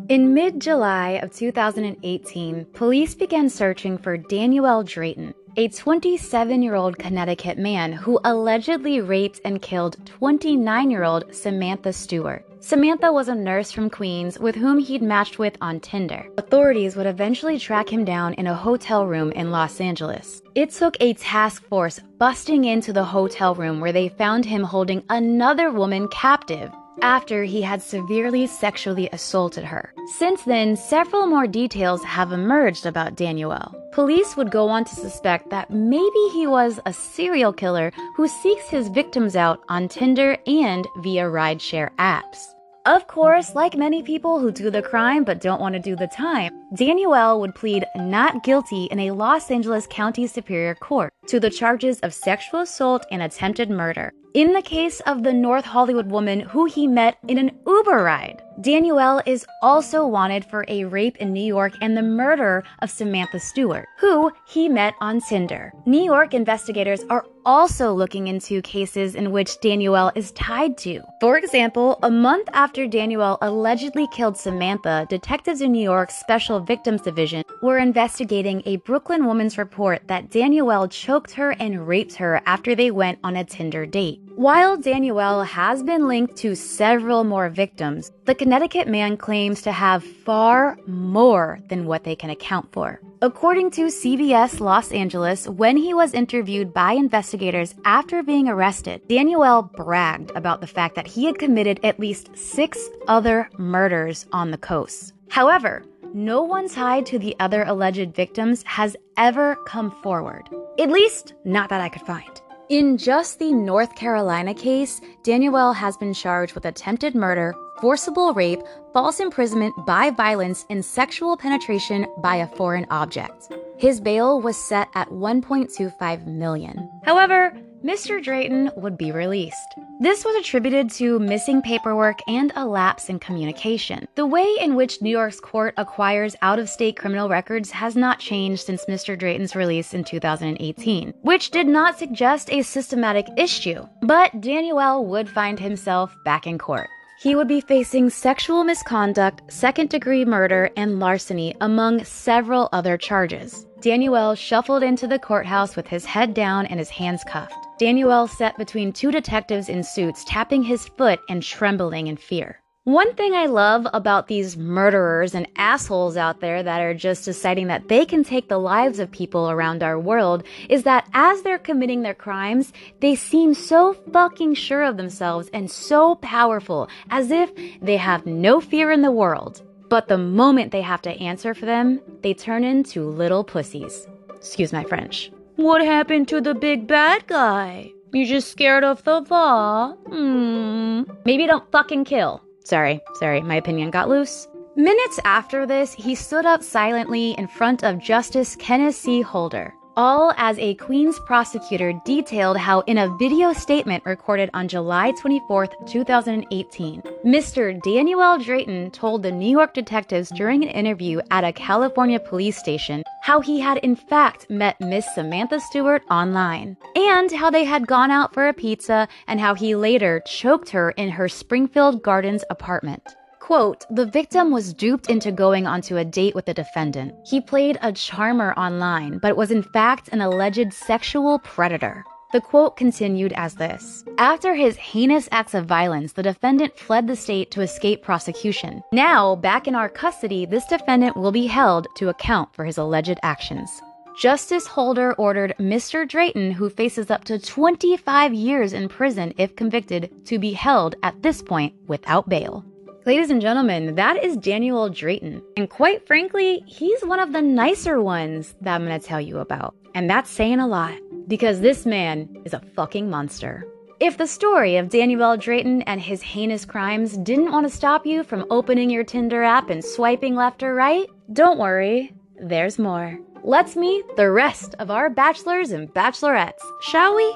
In 0.09 0.35
mid 0.35 0.59
July 0.59 1.19
of 1.23 1.33
2018, 1.33 2.65
police 2.73 3.15
began 3.15 3.49
searching 3.49 3.97
for 3.97 4.17
Daniel 4.17 4.83
Drayton, 4.83 5.33
a 5.55 5.67
27 5.67 6.63
year 6.63 6.75
old 6.75 6.97
Connecticut 6.97 7.57
man 7.57 7.93
who 7.93 8.19
allegedly 8.23 9.01
raped 9.01 9.39
and 9.45 9.61
killed 9.61 9.97
29 10.05 10.89
year 10.89 11.03
old 11.03 11.33
Samantha 11.33 11.93
Stewart. 11.93 12.45
Samantha 12.59 13.11
was 13.11 13.27
a 13.27 13.35
nurse 13.35 13.71
from 13.71 13.89
Queens 13.89 14.39
with 14.39 14.55
whom 14.55 14.79
he'd 14.79 15.01
matched 15.01 15.37
with 15.37 15.57
on 15.61 15.79
Tinder. 15.79 16.27
Authorities 16.37 16.95
would 16.95 17.05
eventually 17.05 17.59
track 17.59 17.91
him 17.91 18.05
down 18.05 18.33
in 18.35 18.47
a 18.47 18.55
hotel 18.55 19.05
room 19.05 19.31
in 19.33 19.51
Los 19.51 19.81
Angeles. 19.81 20.41
It 20.55 20.71
took 20.71 20.95
a 20.99 21.13
task 21.13 21.63
force 21.67 21.99
busting 22.17 22.63
into 22.63 22.93
the 22.93 23.03
hotel 23.03 23.53
room 23.53 23.79
where 23.79 23.91
they 23.91 24.09
found 24.09 24.45
him 24.45 24.63
holding 24.63 25.03
another 25.09 25.71
woman 25.71 26.07
captive 26.07 26.71
after 27.03 27.43
he 27.43 27.61
had 27.61 27.81
severely 27.81 28.47
sexually 28.47 29.09
assaulted 29.11 29.65
her. 29.65 29.93
Since 30.17 30.43
then, 30.43 30.77
several 30.77 31.27
more 31.27 31.45
details 31.45 32.01
have 32.03 32.31
emerged 32.31 32.85
about 32.85 33.15
Daniel. 33.15 33.75
Police 33.91 34.37
would 34.37 34.49
go 34.49 34.69
on 34.69 34.85
to 34.85 34.95
suspect 34.95 35.49
that 35.49 35.69
maybe 35.69 36.23
he 36.31 36.47
was 36.47 36.79
a 36.85 36.93
serial 36.93 37.53
killer 37.53 37.91
who 38.15 38.27
seeks 38.27 38.69
his 38.69 38.87
victims 38.87 39.35
out 39.35 39.59
on 39.67 39.89
Tinder 39.89 40.37
and 40.47 40.87
via 40.97 41.25
rideshare 41.25 41.93
apps. 41.97 42.39
Of 42.85 43.07
course, 43.07 43.53
like 43.53 43.77
many 43.77 44.01
people 44.01 44.39
who 44.39 44.51
do 44.51 44.69
the 44.69 44.81
crime 44.81 45.23
but 45.23 45.41
don't 45.41 45.61
want 45.61 45.73
to 45.75 45.79
do 45.79 45.95
the 45.95 46.07
time, 46.07 46.51
Daniel 46.75 47.39
would 47.39 47.55
plead 47.55 47.85
not 47.95 48.43
guilty 48.43 48.85
in 48.85 48.99
a 48.99 49.11
Los 49.11 49.51
Angeles 49.51 49.87
County 49.89 50.25
Superior 50.27 50.75
Court 50.75 51.13
to 51.27 51.39
the 51.39 51.49
charges 51.49 51.99
of 51.99 52.13
sexual 52.13 52.61
assault 52.61 53.05
and 53.11 53.21
attempted 53.21 53.69
murder. 53.69 54.11
In 54.33 54.53
the 54.53 54.63
case 54.63 54.99
of 55.01 55.21
the 55.21 55.31
North 55.31 55.63
Hollywood 55.63 56.09
woman 56.09 56.39
who 56.39 56.65
he 56.65 56.87
met 56.87 57.19
in 57.27 57.37
an 57.37 57.51
Uber 57.67 58.03
ride, 58.03 58.41
Daniel 58.61 59.21
is 59.27 59.45
also 59.61 60.07
wanted 60.07 60.45
for 60.45 60.65
a 60.67 60.85
rape 60.85 61.17
in 61.17 61.33
New 61.33 61.43
York 61.43 61.73
and 61.81 61.95
the 61.95 62.01
murder 62.01 62.63
of 62.81 62.89
Samantha 62.89 63.39
Stewart, 63.39 63.87
who 63.99 64.31
he 64.47 64.69
met 64.69 64.93
on 65.01 65.21
Tinder. 65.21 65.71
New 65.85 66.01
York 66.01 66.33
investigators 66.33 67.03
are 67.09 67.25
also 67.45 67.91
looking 67.91 68.27
into 68.27 68.61
cases 68.61 69.15
in 69.15 69.31
which 69.31 69.59
Daniel 69.59 70.11
is 70.15 70.31
tied 70.31 70.77
to. 70.77 71.01
For 71.19 71.37
example, 71.37 71.99
a 72.03 72.09
month 72.09 72.47
after 72.53 72.87
Daniel 72.87 73.37
allegedly 73.41 74.07
killed 74.13 74.37
Samantha, 74.37 75.05
detectives 75.09 75.61
in 75.61 75.71
New 75.71 75.83
York's 75.83 76.15
Special 76.15 76.59
Victims 76.59 77.01
Division 77.01 77.43
were 77.61 77.79
investigating 77.79 78.61
a 78.65 78.77
Brooklyn 78.77 79.25
woman's 79.25 79.57
report 79.57 80.07
that 80.07 80.29
Daniel 80.29 80.87
choked 80.87 81.31
her 81.31 81.51
and 81.59 81.87
raped 81.87 82.15
her 82.15 82.41
after 82.45 82.75
they 82.75 82.91
went 82.91 83.19
on 83.23 83.35
a 83.35 83.43
Tinder 83.43 83.85
date. 83.85 84.21
While 84.35 84.77
Daniel 84.77 85.43
has 85.43 85.83
been 85.83 86.07
linked 86.07 86.37
to 86.37 86.55
several 86.55 87.23
more 87.23 87.49
victims, 87.49 88.11
the 88.25 88.33
Connecticut 88.33 88.87
man 88.87 89.15
claims 89.15 89.61
to 89.61 89.71
have 89.71 90.03
far 90.03 90.75
more 90.87 91.59
than 91.69 91.85
what 91.85 92.03
they 92.03 92.15
can 92.15 92.31
account 92.31 92.71
for. 92.71 92.99
According 93.21 93.69
to 93.71 93.91
CBS 93.91 94.59
Los 94.59 94.91
Angeles, 94.91 95.47
when 95.47 95.77
he 95.77 95.93
was 95.93 96.15
interviewed 96.15 96.73
by 96.73 96.93
investigators 96.93 97.75
after 97.85 98.23
being 98.23 98.49
arrested, 98.49 99.07
Daniel 99.07 99.61
bragged 99.75 100.31
about 100.35 100.61
the 100.61 100.67
fact 100.67 100.95
that 100.95 101.07
he 101.07 101.25
had 101.25 101.37
committed 101.37 101.79
at 101.83 101.99
least 101.99 102.35
six 102.35 102.89
other 103.07 103.47
murders 103.59 104.25
on 104.31 104.49
the 104.49 104.57
coast. 104.57 105.13
However, 105.29 105.83
no 106.15 106.41
one 106.41 106.69
tied 106.69 107.05
to 107.07 107.19
the 107.19 107.35
other 107.39 107.63
alleged 107.63 108.15
victims 108.15 108.63
has 108.63 108.95
ever 109.15 109.55
come 109.67 109.91
forward. 110.01 110.49
At 110.79 110.89
least, 110.89 111.33
not 111.45 111.69
that 111.69 111.81
I 111.81 111.89
could 111.89 112.01
find. 112.01 112.41
In 112.69 112.97
just 112.97 113.39
the 113.39 113.51
North 113.51 113.93
Carolina 113.93 114.53
case, 114.53 115.01
Daniel 115.23 115.73
has 115.73 115.97
been 115.97 116.13
charged 116.13 116.55
with 116.55 116.65
attempted 116.65 117.13
murder, 117.13 117.53
forcible 117.81 118.33
rape, 118.33 118.61
false 118.93 119.19
imprisonment 119.19 119.73
by 119.85 120.11
violence, 120.11 120.65
and 120.69 120.83
sexual 120.83 121.35
penetration 121.35 122.07
by 122.19 122.37
a 122.37 122.47
foreign 122.55 122.87
object. 122.89 123.51
His 123.75 123.99
bail 123.99 124.39
was 124.39 124.55
set 124.55 124.87
at 124.95 125.09
1.25 125.09 126.25
million. 126.25 126.89
However, 127.03 127.53
Mr. 127.83 128.23
Drayton 128.23 128.71
would 128.77 128.97
be 128.97 129.11
released. 129.11 129.75
This 129.99 130.23
was 130.23 130.35
attributed 130.37 130.89
to 130.91 131.19
missing 131.19 131.61
paperwork 131.61 132.19
and 132.29 132.53
a 132.55 132.65
lapse 132.65 133.09
in 133.09 133.19
communication. 133.19 134.07
The 134.15 134.25
way 134.25 134.47
in 134.61 134.75
which 134.75 135.01
New 135.01 135.09
York's 135.09 135.41
court 135.41 135.73
acquires 135.75 136.33
out 136.41 136.59
of 136.59 136.69
state 136.69 136.95
criminal 136.95 137.27
records 137.27 137.71
has 137.71 137.97
not 137.97 138.19
changed 138.19 138.65
since 138.65 138.85
Mr. 138.85 139.19
Drayton's 139.19 139.53
release 139.53 139.93
in 139.93 140.05
2018, 140.05 141.13
which 141.23 141.51
did 141.51 141.67
not 141.67 141.99
suggest 141.99 142.49
a 142.53 142.61
systematic 142.61 143.27
issue. 143.35 143.85
But 144.01 144.39
Daniel 144.39 145.05
would 145.05 145.29
find 145.29 145.59
himself 145.59 146.15
back 146.23 146.47
in 146.47 146.57
court. 146.57 146.87
He 147.19 147.35
would 147.35 147.47
be 147.47 147.61
facing 147.61 148.09
sexual 148.09 148.63
misconduct, 148.63 149.41
second 149.51 149.89
degree 149.89 150.23
murder, 150.25 150.69
and 150.77 150.99
larceny, 150.99 151.53
among 151.59 152.05
several 152.05 152.69
other 152.71 152.97
charges. 152.97 153.65
Daniel 153.81 154.35
shuffled 154.35 154.83
into 154.83 155.07
the 155.07 155.19
courthouse 155.19 155.75
with 155.75 155.87
his 155.87 156.05
head 156.05 156.33
down 156.33 156.65
and 156.65 156.79
his 156.79 156.89
hands 156.89 157.23
cuffed. 157.25 157.62
Daniel 157.83 158.27
sat 158.29 158.57
between 158.57 158.93
two 158.93 159.11
detectives 159.11 159.67
in 159.67 159.83
suits, 159.83 160.23
tapping 160.23 160.63
his 160.63 160.87
foot 160.87 161.19
and 161.27 161.43
trembling 161.43 162.07
in 162.07 162.15
fear. 162.15 162.61
One 162.85 163.13
thing 163.15 163.33
I 163.33 163.47
love 163.47 163.85
about 163.93 164.29
these 164.29 164.55
murderers 164.55 165.35
and 165.35 165.49
assholes 165.57 166.15
out 166.15 166.39
there 166.39 166.63
that 166.63 166.79
are 166.79 166.93
just 166.93 167.25
deciding 167.25 167.67
that 167.67 167.89
they 167.89 168.05
can 168.05 168.23
take 168.23 168.47
the 168.47 168.57
lives 168.57 168.99
of 168.99 169.11
people 169.11 169.51
around 169.51 169.83
our 169.83 169.99
world 169.99 170.45
is 170.69 170.83
that 170.83 171.09
as 171.13 171.41
they're 171.41 171.59
committing 171.59 172.03
their 172.03 172.13
crimes, 172.13 172.71
they 173.01 173.15
seem 173.15 173.53
so 173.53 173.91
fucking 174.13 174.53
sure 174.53 174.83
of 174.83 174.95
themselves 174.95 175.49
and 175.51 175.69
so 175.69 176.15
powerful, 176.15 176.87
as 177.09 177.31
if 177.31 177.51
they 177.81 177.97
have 177.97 178.25
no 178.25 178.61
fear 178.61 178.93
in 178.93 179.01
the 179.01 179.11
world. 179.11 179.61
But 179.89 180.07
the 180.07 180.17
moment 180.17 180.71
they 180.71 180.83
have 180.83 181.01
to 181.01 181.11
answer 181.19 181.53
for 181.53 181.65
them, 181.65 181.99
they 182.21 182.33
turn 182.33 182.63
into 182.63 183.09
little 183.09 183.43
pussies. 183.43 184.07
Excuse 184.37 184.71
my 184.71 184.85
French. 184.85 185.33
What 185.55 185.83
happened 185.83 186.27
to 186.29 186.41
the 186.41 186.55
big 186.55 186.87
bad 186.87 187.27
guy? 187.27 187.91
You 188.11 188.25
just 188.25 188.49
scared 188.49 188.83
of 188.83 189.03
the 189.03 189.21
law? 189.21 189.93
Hmm. 190.07 191.03
Maybe 191.25 191.45
don't 191.45 191.71
fucking 191.71 192.05
kill. 192.05 192.41
Sorry, 192.63 192.99
sorry, 193.15 193.41
my 193.41 193.55
opinion 193.55 193.91
got 193.91 194.09
loose. 194.09 194.47
Minutes 194.75 195.19
after 195.25 195.65
this, 195.65 195.93
he 195.93 196.15
stood 196.15 196.45
up 196.45 196.63
silently 196.63 197.31
in 197.37 197.47
front 197.47 197.83
of 197.83 197.99
Justice 197.99 198.55
Kenneth 198.55 198.95
C. 198.95 199.21
Holder 199.21 199.73
all 199.95 200.33
as 200.37 200.57
a 200.59 200.75
Queens 200.75 201.19
prosecutor 201.19 201.93
detailed 202.05 202.57
how, 202.57 202.81
in 202.81 202.97
a 202.97 203.15
video 203.17 203.53
statement 203.53 204.03
recorded 204.05 204.49
on 204.53 204.67
July 204.67 205.11
24, 205.11 205.67
2018, 205.87 207.01
Mr. 207.25 207.81
Daniel 207.81 208.37
Drayton 208.37 208.91
told 208.91 209.23
the 209.23 209.31
New 209.31 209.49
York 209.49 209.73
detectives 209.73 210.29
during 210.29 210.63
an 210.63 210.69
interview 210.69 211.21
at 211.31 211.43
a 211.43 211.53
California 211.53 212.19
police 212.19 212.57
station 212.57 213.03
how 213.21 213.39
he 213.39 213.59
had 213.59 213.77
in 213.77 213.95
fact 213.95 214.49
met 214.49 214.79
Miss 214.81 215.05
Samantha 215.15 215.59
Stewart 215.59 216.03
online, 216.11 216.75
and 216.95 217.31
how 217.31 217.49
they 217.49 217.63
had 217.63 217.87
gone 217.87 218.11
out 218.11 218.33
for 218.33 218.47
a 218.47 218.53
pizza, 218.53 219.07
and 219.27 219.39
how 219.39 219.53
he 219.55 219.75
later 219.75 220.21
choked 220.25 220.69
her 220.71 220.91
in 220.91 221.09
her 221.09 221.29
Springfield 221.29 222.03
Gardens 222.03 222.43
apartment. 222.49 223.15
Quote, 223.43 223.85
the 223.89 224.05
victim 224.05 224.51
was 224.51 224.73
duped 224.73 225.09
into 225.09 225.29
going 225.29 225.67
onto 225.67 225.97
a 225.97 226.05
date 226.05 226.33
with 226.33 226.45
the 226.45 226.53
defendant. 226.53 227.13
He 227.25 227.41
played 227.41 227.77
a 227.81 227.91
charmer 227.91 228.53
online, 228.53 229.17
but 229.17 229.35
was 229.35 229.51
in 229.51 229.63
fact 229.63 230.07
an 230.13 230.21
alleged 230.21 230.71
sexual 230.71 231.39
predator. 231.39 232.05
The 232.31 232.39
quote 232.39 232.77
continued 232.77 233.33
as 233.35 233.55
this 233.55 234.05
After 234.17 234.55
his 234.55 234.77
heinous 234.77 235.27
acts 235.33 235.53
of 235.53 235.65
violence, 235.65 236.13
the 236.13 236.23
defendant 236.23 236.79
fled 236.79 237.05
the 237.05 237.17
state 237.17 237.51
to 237.51 237.59
escape 237.59 238.01
prosecution. 238.01 238.81
Now, 238.93 239.35
back 239.35 239.67
in 239.67 239.75
our 239.75 239.89
custody, 239.89 240.45
this 240.45 240.65
defendant 240.67 241.17
will 241.17 241.33
be 241.33 241.47
held 241.47 241.87
to 241.97 242.07
account 242.07 242.55
for 242.55 242.63
his 242.63 242.77
alleged 242.77 243.19
actions. 243.23 243.69
Justice 244.17 244.67
Holder 244.67 245.15
ordered 245.15 245.53
Mr. 245.59 246.07
Drayton, 246.07 246.51
who 246.51 246.69
faces 246.69 247.11
up 247.11 247.25
to 247.25 247.37
25 247.37 248.33
years 248.33 248.71
in 248.71 248.87
prison 248.87 249.33
if 249.37 249.53
convicted, 249.57 250.09
to 250.27 250.39
be 250.39 250.53
held 250.53 250.95
at 251.03 251.21
this 251.21 251.41
point 251.41 251.73
without 251.87 252.29
bail. 252.29 252.63
Ladies 253.05 253.29
and 253.29 253.41
gentlemen, 253.41 253.95
that 253.95 254.23
is 254.23 254.37
Daniel 254.37 254.87
Drayton. 254.87 255.41
And 255.57 255.69
quite 255.69 256.07
frankly, 256.07 256.63
he's 256.65 257.01
one 257.01 257.19
of 257.19 257.33
the 257.33 257.41
nicer 257.41 258.01
ones 258.01 258.55
that 258.61 258.75
I'm 258.75 258.83
gonna 258.83 258.97
tell 258.97 259.19
you 259.19 259.39
about. 259.39 259.75
And 259.93 260.09
that's 260.09 260.29
saying 260.29 260.61
a 260.61 260.67
lot, 260.67 260.93
because 261.27 261.59
this 261.59 261.85
man 261.85 262.29
is 262.45 262.53
a 262.53 262.61
fucking 262.77 263.09
monster. 263.09 263.67
If 263.99 264.17
the 264.17 264.25
story 264.25 264.77
of 264.77 264.87
Daniel 264.87 265.35
Drayton 265.35 265.81
and 265.81 265.99
his 265.99 266.21
heinous 266.21 266.63
crimes 266.63 267.17
didn't 267.17 267.51
want 267.51 267.67
to 267.67 267.75
stop 267.75 268.05
you 268.05 268.23
from 268.23 268.45
opening 268.49 268.89
your 268.89 269.03
Tinder 269.03 269.43
app 269.43 269.69
and 269.69 269.83
swiping 269.83 270.35
left 270.35 270.63
or 270.63 270.73
right, 270.73 271.09
don't 271.33 271.59
worry, 271.59 272.13
there's 272.39 272.79
more. 272.79 273.19
Let's 273.43 273.75
meet 273.75 274.05
the 274.15 274.31
rest 274.31 274.75
of 274.79 274.89
our 274.89 275.09
bachelors 275.09 275.71
and 275.71 275.93
bachelorettes, 275.93 276.63
shall 276.81 277.13
we? 277.13 277.33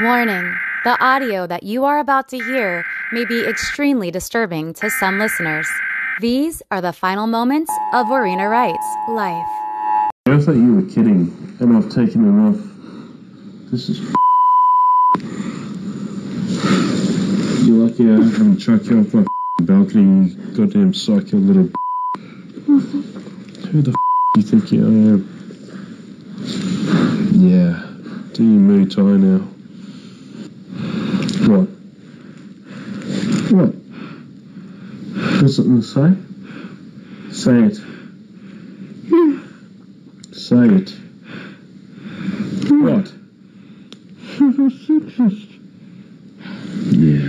Warning. 0.00 0.56
The 0.84 0.96
audio 1.04 1.44
that 1.46 1.64
you 1.64 1.84
are 1.84 1.98
about 1.98 2.28
to 2.28 2.38
hear 2.38 2.84
may 3.12 3.24
be 3.24 3.44
extremely 3.44 4.12
disturbing 4.12 4.72
to 4.74 4.88
some 4.88 5.18
listeners. 5.18 5.66
These 6.20 6.62
are 6.70 6.80
the 6.80 6.92
final 6.92 7.26
moments 7.26 7.72
of 7.92 8.06
Warriena 8.06 8.48
Wright's 8.48 8.86
life. 9.08 9.48
I 10.26 10.38
thought 10.38 10.52
you 10.52 10.76
were 10.76 10.88
kidding, 10.88 11.56
and 11.58 11.76
I've 11.76 11.90
taken 11.90 12.22
off. 12.38 12.56
This 13.72 13.88
is. 13.88 13.98
You're 17.66 17.84
lucky 17.84 18.04
I 18.08 18.14
haven't 18.14 18.58
chucked 18.58 18.86
you 18.86 19.00
off 19.00 19.12
my 19.12 19.26
balcony, 19.60 20.28
you 20.30 20.56
goddamn 20.56 20.94
psycho 20.94 21.38
little. 21.38 21.70
Who 22.64 23.82
the 23.82 23.90
do 23.90 24.40
you 24.40 24.42
think 24.42 24.70
you 24.70 24.84
are? 24.84 25.18
Yeah. 27.34 27.82
Do 28.32 28.44
you 28.44 28.60
Muay 28.60 28.86
Thai 28.88 29.16
now? 29.16 29.40
What? 31.48 31.66
What? 33.50 33.72
Got 35.40 35.50
something 35.50 35.80
to 35.80 35.86
say? 35.86 36.12
Say 37.32 37.58
it. 37.62 37.76
Say 40.34 40.66
it. 40.66 40.90
What? 42.70 43.12
Sexist. 44.38 45.48
yeah. 46.92 47.28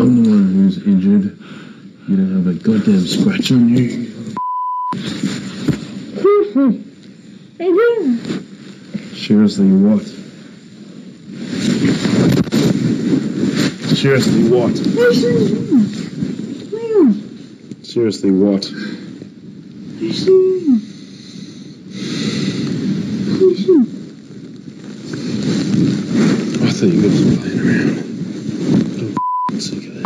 I'm 0.00 0.22
the 0.22 0.30
one 0.30 0.52
who's 0.52 0.84
injured. 0.84 1.38
You 2.08 2.16
don't 2.16 2.34
have 2.36 2.46
a 2.48 2.54
goddamn 2.54 3.06
scratch 3.06 3.52
on 3.52 3.68
you. 3.68 4.10
Seriously, 9.14 9.70
what? 9.70 10.23
Seriously, 14.04 14.44
what? 14.50 14.76
Seriously, 17.82 18.30
what? 18.32 18.66
I 26.60 26.68
thought 26.68 26.84
you 26.84 27.00
were 27.00 27.08
just 27.08 27.24
playing 27.40 27.60
around. 27.64 27.96
I'm 29.48 29.58
sick 29.58 29.84
of. 29.88 30.04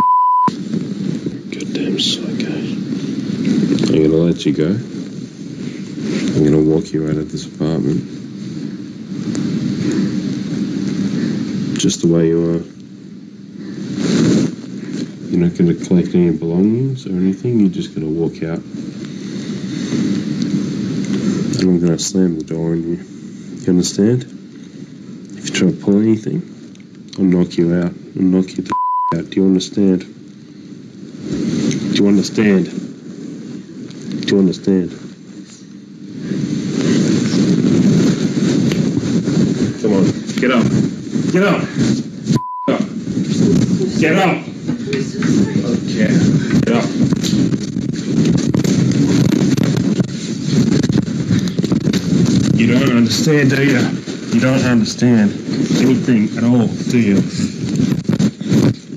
Goddamn 1.51 1.99
psycho. 1.99 2.55
I'm 3.83 3.99
gonna 4.01 4.23
let 4.23 4.45
you 4.45 4.53
go. 4.53 4.69
I'm 6.37 6.43
gonna 6.45 6.61
walk 6.61 6.93
you 6.93 7.03
out 7.03 7.17
of 7.17 7.29
this 7.29 7.45
apartment. 7.53 7.99
Just 11.77 11.99
the 11.99 12.07
way 12.07 12.29
you 12.29 12.39
are. 12.55 12.78
You're 15.39 15.47
not 15.47 15.57
going 15.57 15.73
to 15.73 15.79
collect 15.85 16.13
any 16.15 16.31
belongings 16.31 17.07
or 17.07 17.11
anything, 17.11 17.61
you're 17.61 17.69
just 17.69 17.95
going 17.95 18.05
to 18.05 18.11
walk 18.11 18.43
out. 18.43 18.59
And 21.47 21.61
I'm 21.61 21.79
going 21.79 21.93
to 21.93 21.97
slam 21.97 22.37
the 22.37 22.43
door 22.43 22.71
on 22.71 22.83
you. 22.83 22.97
You 23.61 23.69
understand? 23.69 24.23
If 25.37 25.45
you 25.45 25.51
try 25.55 25.71
to 25.71 25.77
pull 25.77 26.01
anything, 26.01 26.41
I'll 27.17 27.23
knock 27.23 27.57
you 27.57 27.73
out. 27.73 27.93
I'll 28.17 28.21
knock 28.21 28.57
you 28.57 28.63
the 28.63 28.73
out. 29.15 29.29
Do 29.29 29.39
you 29.39 29.45
understand? 29.45 30.01
Do 30.01 30.07
you 32.03 32.09
understand? 32.09 32.65
Do 34.25 34.35
you 34.35 34.39
understand? 34.39 34.91
Come 39.81 39.93
on, 39.93 40.03
get 40.35 40.51
up. 40.51 40.65
Get 41.31 41.43
up. 41.43 41.61
Up. 42.67 42.81
Get 44.01 44.17
up. 44.17 44.48
Okay. 44.89 46.09
You 52.57 52.65
don't 52.73 52.97
understand, 52.97 53.51
do 53.51 53.63
you? 53.63 53.79
You 54.33 54.39
don't 54.39 54.63
understand 54.65 55.31
anything 55.77 56.35
at 56.35 56.43
all, 56.43 56.65
do 56.65 56.97
you? 56.97 57.17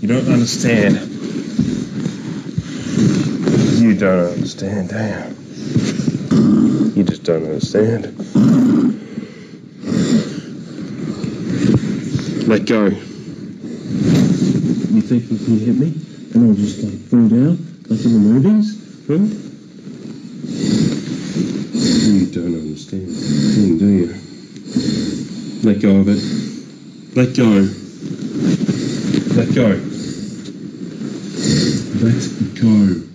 You 0.00 0.08
don't 0.08 0.32
understand. 0.32 0.96
You 3.78 3.94
don't 3.94 4.32
understand, 4.32 4.88
do 4.88 4.96
you? 4.96 6.92
You 6.96 7.04
just 7.04 7.22
don't 7.22 7.44
understand. 7.44 8.16
Let 12.48 12.64
go. 12.64 13.11
You 15.12 15.20
can 15.20 15.58
hit 15.58 15.76
me 15.76 15.92
and 16.32 16.48
I'll 16.48 16.54
just 16.54 16.82
like 16.82 16.98
fall 17.10 17.28
down 17.28 17.58
like 17.86 18.04
in 18.04 18.12
the 18.12 18.18
movies? 18.18 18.78
Huh? 19.06 19.14
You 22.08 22.26
don't 22.32 22.54
understand 22.54 23.08
anything, 23.08 23.78
do 23.78 23.86
you? 23.86 24.14
Let 25.62 25.80
go 25.82 25.96
of 25.96 26.08
it. 26.08 26.22
Let 27.14 27.36
go. 27.36 27.68
Let 29.36 29.54
go. 29.54 29.68
Let 32.00 32.60
go. 32.62 33.11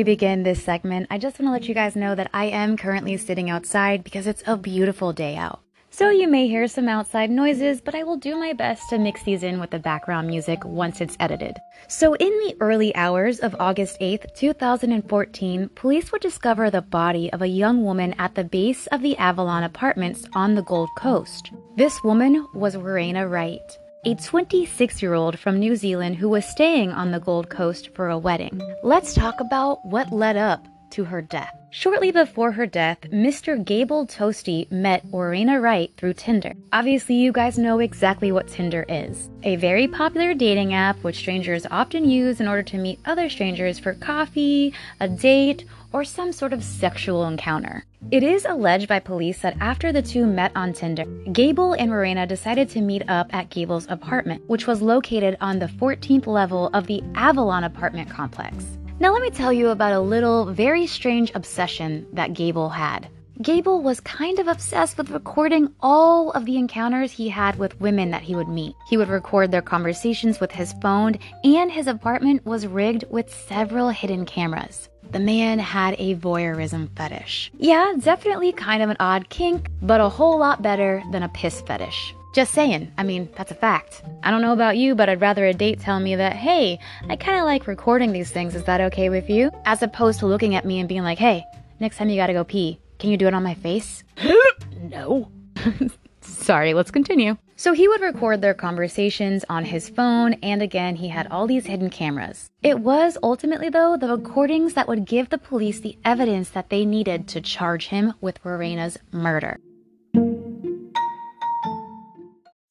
We 0.00 0.04
begin 0.04 0.44
this 0.44 0.64
segment, 0.64 1.08
I 1.10 1.18
just 1.18 1.38
want 1.38 1.48
to 1.48 1.52
let 1.52 1.68
you 1.68 1.74
guys 1.74 1.94
know 1.94 2.14
that 2.14 2.30
I 2.32 2.46
am 2.46 2.78
currently 2.78 3.18
sitting 3.18 3.50
outside 3.50 4.02
because 4.02 4.26
it's 4.26 4.42
a 4.46 4.56
beautiful 4.56 5.12
day 5.12 5.36
out. 5.36 5.60
So 5.90 6.08
you 6.08 6.26
may 6.26 6.48
hear 6.48 6.66
some 6.68 6.88
outside 6.88 7.30
noises, 7.30 7.82
but 7.82 7.94
I 7.94 8.04
will 8.04 8.16
do 8.16 8.34
my 8.34 8.54
best 8.54 8.88
to 8.88 8.98
mix 8.98 9.22
these 9.24 9.42
in 9.42 9.60
with 9.60 9.68
the 9.68 9.78
background 9.78 10.26
music 10.26 10.64
once 10.64 11.02
it's 11.02 11.18
edited. 11.20 11.58
So 11.88 12.14
in 12.14 12.30
the 12.30 12.56
early 12.60 12.96
hours 12.96 13.40
of 13.40 13.54
August 13.60 14.00
8th, 14.00 14.34
2014, 14.34 15.68
police 15.74 16.10
would 16.12 16.22
discover 16.22 16.70
the 16.70 16.80
body 16.80 17.30
of 17.34 17.42
a 17.42 17.46
young 17.46 17.84
woman 17.84 18.14
at 18.18 18.34
the 18.34 18.44
base 18.44 18.86
of 18.86 19.02
the 19.02 19.18
Avalon 19.18 19.64
Apartments 19.64 20.24
on 20.32 20.54
the 20.54 20.62
Gold 20.62 20.88
Coast. 20.96 21.52
This 21.76 22.02
woman 22.02 22.46
was 22.54 22.74
Warriena 22.74 23.30
Wright 23.30 23.78
a 24.04 24.14
26 24.14 25.02
year 25.02 25.14
old 25.14 25.38
from 25.38 25.58
New 25.58 25.76
Zealand 25.76 26.16
who 26.16 26.28
was 26.28 26.44
staying 26.46 26.90
on 26.90 27.10
the 27.10 27.20
Gold 27.20 27.50
Coast 27.50 27.90
for 27.94 28.08
a 28.08 28.18
wedding. 28.18 28.60
Let's 28.82 29.14
talk 29.14 29.40
about 29.40 29.84
what 29.84 30.12
led 30.12 30.36
up 30.36 30.66
to 30.92 31.04
her 31.04 31.22
death. 31.22 31.54
Shortly 31.72 32.10
before 32.10 32.50
her 32.50 32.66
death, 32.66 32.98
Mr. 33.12 33.64
Gable 33.64 34.06
Tostee 34.06 34.68
met 34.72 35.06
Warriena 35.06 35.62
Wright 35.62 35.92
through 35.96 36.14
Tinder. 36.14 36.54
Obviously, 36.72 37.14
you 37.14 37.30
guys 37.30 37.58
know 37.58 37.78
exactly 37.78 38.32
what 38.32 38.48
Tinder 38.48 38.84
is 38.88 39.28
a 39.44 39.56
very 39.56 39.86
popular 39.86 40.34
dating 40.34 40.74
app 40.74 40.96
which 41.04 41.16
strangers 41.16 41.66
often 41.70 42.08
use 42.08 42.40
in 42.40 42.48
order 42.48 42.62
to 42.62 42.78
meet 42.78 42.98
other 43.04 43.28
strangers 43.28 43.78
for 43.78 43.94
coffee, 43.94 44.74
a 44.98 45.08
date, 45.08 45.64
or 45.92 46.04
some 46.04 46.32
sort 46.32 46.52
of 46.52 46.64
sexual 46.64 47.26
encounter. 47.26 47.84
It 48.10 48.22
is 48.22 48.44
alleged 48.44 48.88
by 48.88 48.98
police 48.98 49.40
that 49.40 49.56
after 49.60 49.92
the 49.92 50.02
two 50.02 50.26
met 50.26 50.52
on 50.54 50.72
Tinder, 50.72 51.04
Gable 51.32 51.74
and 51.74 51.90
Warriena 51.90 52.26
decided 52.26 52.68
to 52.70 52.80
meet 52.80 53.08
up 53.08 53.32
at 53.34 53.50
Gable's 53.50 53.86
apartment, 53.88 54.42
which 54.48 54.66
was 54.66 54.82
located 54.82 55.36
on 55.40 55.58
the 55.58 55.66
14th 55.66 56.26
level 56.26 56.68
of 56.74 56.86
the 56.86 57.02
Avalon 57.14 57.64
apartment 57.64 58.10
complex. 58.10 58.64
Now, 59.00 59.12
let 59.12 59.22
me 59.22 59.30
tell 59.30 59.52
you 59.52 59.70
about 59.70 59.94
a 59.94 60.00
little, 60.00 60.44
very 60.52 60.86
strange 60.86 61.32
obsession 61.34 62.06
that 62.12 62.34
Gable 62.34 62.68
had. 62.68 63.08
Gable 63.40 63.80
was 63.80 64.00
kind 64.00 64.38
of 64.38 64.48
obsessed 64.48 64.98
with 64.98 65.08
recording 65.08 65.72
all 65.80 66.30
of 66.32 66.44
the 66.44 66.58
encounters 66.58 67.10
he 67.10 67.30
had 67.30 67.58
with 67.58 67.80
women 67.80 68.10
that 68.10 68.20
he 68.20 68.36
would 68.36 68.48
meet. 68.48 68.76
He 68.90 68.98
would 68.98 69.08
record 69.08 69.50
their 69.50 69.62
conversations 69.62 70.40
with 70.40 70.52
his 70.52 70.74
phone, 70.82 71.18
and 71.42 71.72
his 71.72 71.86
apartment 71.86 72.44
was 72.44 72.66
rigged 72.66 73.04
with 73.08 73.34
several 73.34 73.88
hidden 73.88 74.26
cameras. 74.26 74.89
The 75.12 75.18
man 75.18 75.58
had 75.58 75.96
a 75.98 76.14
voyeurism 76.14 76.88
fetish. 76.96 77.50
Yeah, 77.58 77.94
definitely 77.98 78.52
kind 78.52 78.80
of 78.80 78.90
an 78.90 78.96
odd 79.00 79.28
kink, 79.28 79.68
but 79.82 80.00
a 80.00 80.08
whole 80.08 80.38
lot 80.38 80.62
better 80.62 81.02
than 81.10 81.24
a 81.24 81.28
piss 81.28 81.60
fetish. 81.62 82.14
Just 82.32 82.54
saying. 82.54 82.92
I 82.96 83.02
mean, 83.02 83.28
that's 83.36 83.50
a 83.50 83.56
fact. 83.56 84.04
I 84.22 84.30
don't 84.30 84.40
know 84.40 84.52
about 84.52 84.78
you, 84.78 84.94
but 84.94 85.08
I'd 85.08 85.20
rather 85.20 85.46
a 85.46 85.52
date 85.52 85.80
tell 85.80 85.98
me 85.98 86.14
that, 86.14 86.34
hey, 86.34 86.78
I 87.08 87.16
kind 87.16 87.38
of 87.40 87.44
like 87.44 87.66
recording 87.66 88.12
these 88.12 88.30
things. 88.30 88.54
Is 88.54 88.62
that 88.64 88.80
okay 88.82 89.08
with 89.08 89.28
you? 89.28 89.50
As 89.64 89.82
opposed 89.82 90.20
to 90.20 90.26
looking 90.26 90.54
at 90.54 90.64
me 90.64 90.78
and 90.78 90.88
being 90.88 91.02
like, 91.02 91.18
hey, 91.18 91.44
next 91.80 91.96
time 91.96 92.08
you 92.08 92.16
gotta 92.16 92.32
go 92.32 92.44
pee, 92.44 92.78
can 93.00 93.10
you 93.10 93.16
do 93.16 93.26
it 93.26 93.34
on 93.34 93.42
my 93.42 93.54
face? 93.54 94.04
no. 94.80 95.28
Sorry, 96.40 96.72
let's 96.72 96.90
continue. 96.90 97.36
So 97.56 97.74
he 97.74 97.86
would 97.86 98.00
record 98.00 98.40
their 98.40 98.54
conversations 98.54 99.44
on 99.50 99.66
his 99.66 99.90
phone, 99.90 100.32
and 100.42 100.62
again, 100.62 100.96
he 100.96 101.08
had 101.08 101.26
all 101.26 101.46
these 101.46 101.66
hidden 101.66 101.90
cameras. 101.90 102.50
It 102.62 102.80
was 102.80 103.18
ultimately, 103.22 103.68
though, 103.68 103.98
the 103.98 104.08
recordings 104.08 104.72
that 104.72 104.88
would 104.88 105.04
give 105.04 105.28
the 105.28 105.36
police 105.36 105.80
the 105.80 105.98
evidence 106.02 106.48
that 106.50 106.70
they 106.70 106.86
needed 106.86 107.28
to 107.28 107.42
charge 107.42 107.88
him 107.88 108.14
with 108.22 108.42
Warriena's 108.42 108.96
murder. 109.12 109.58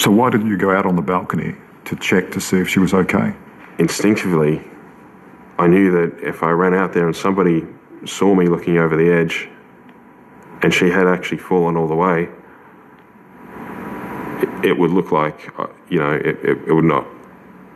So 0.02 0.10
why 0.10 0.32
didn't 0.32 0.48
you 0.48 0.58
go 0.58 0.76
out 0.76 0.88
on 0.88 0.96
the 0.96 1.04
balcony 1.04 1.54
to 1.86 1.96
check 1.98 2.32
to 2.32 2.42
see 2.42 2.58
if 2.58 2.68
she 2.68 2.80
was 2.80 2.96
okay? 2.96 3.36
Instinctively, 3.78 4.64
I 5.60 5.68
knew 5.68 5.92
that 5.92 6.28
if 6.28 6.42
I 6.42 6.50
ran 6.50 6.74
out 6.74 6.94
there 6.94 7.06
and 7.06 7.16
somebody 7.16 7.68
saw 8.04 8.34
me 8.34 8.48
looking 8.48 8.78
over 8.80 8.96
the 8.98 9.12
edge 9.12 9.48
and 10.64 10.74
she 10.74 10.90
had 10.90 11.06
actually 11.06 11.38
fallen 11.38 11.78
all 11.78 11.88
the 11.88 11.96
way, 11.96 12.30
it, 14.64 14.78
would 14.78 14.92
look 14.92 15.12
like, 15.12 15.60
uh, 15.60 15.68
you 15.90 16.00
know, 16.00 16.12
it, 16.12 16.38
it, 16.44 16.58
it 16.68 16.74
would 16.74 16.86
not 16.86 17.08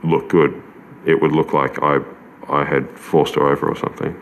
look 0.04 0.30
good. 0.30 0.62
It 1.06 1.22
would 1.22 1.32
look 1.32 1.54
like 1.54 1.82
I, 1.82 2.00
I 2.48 2.63
had 2.63 2.89
forced 2.98 3.36
her 3.36 3.48
over 3.50 3.67
or 3.67 3.76
something. 3.76 4.19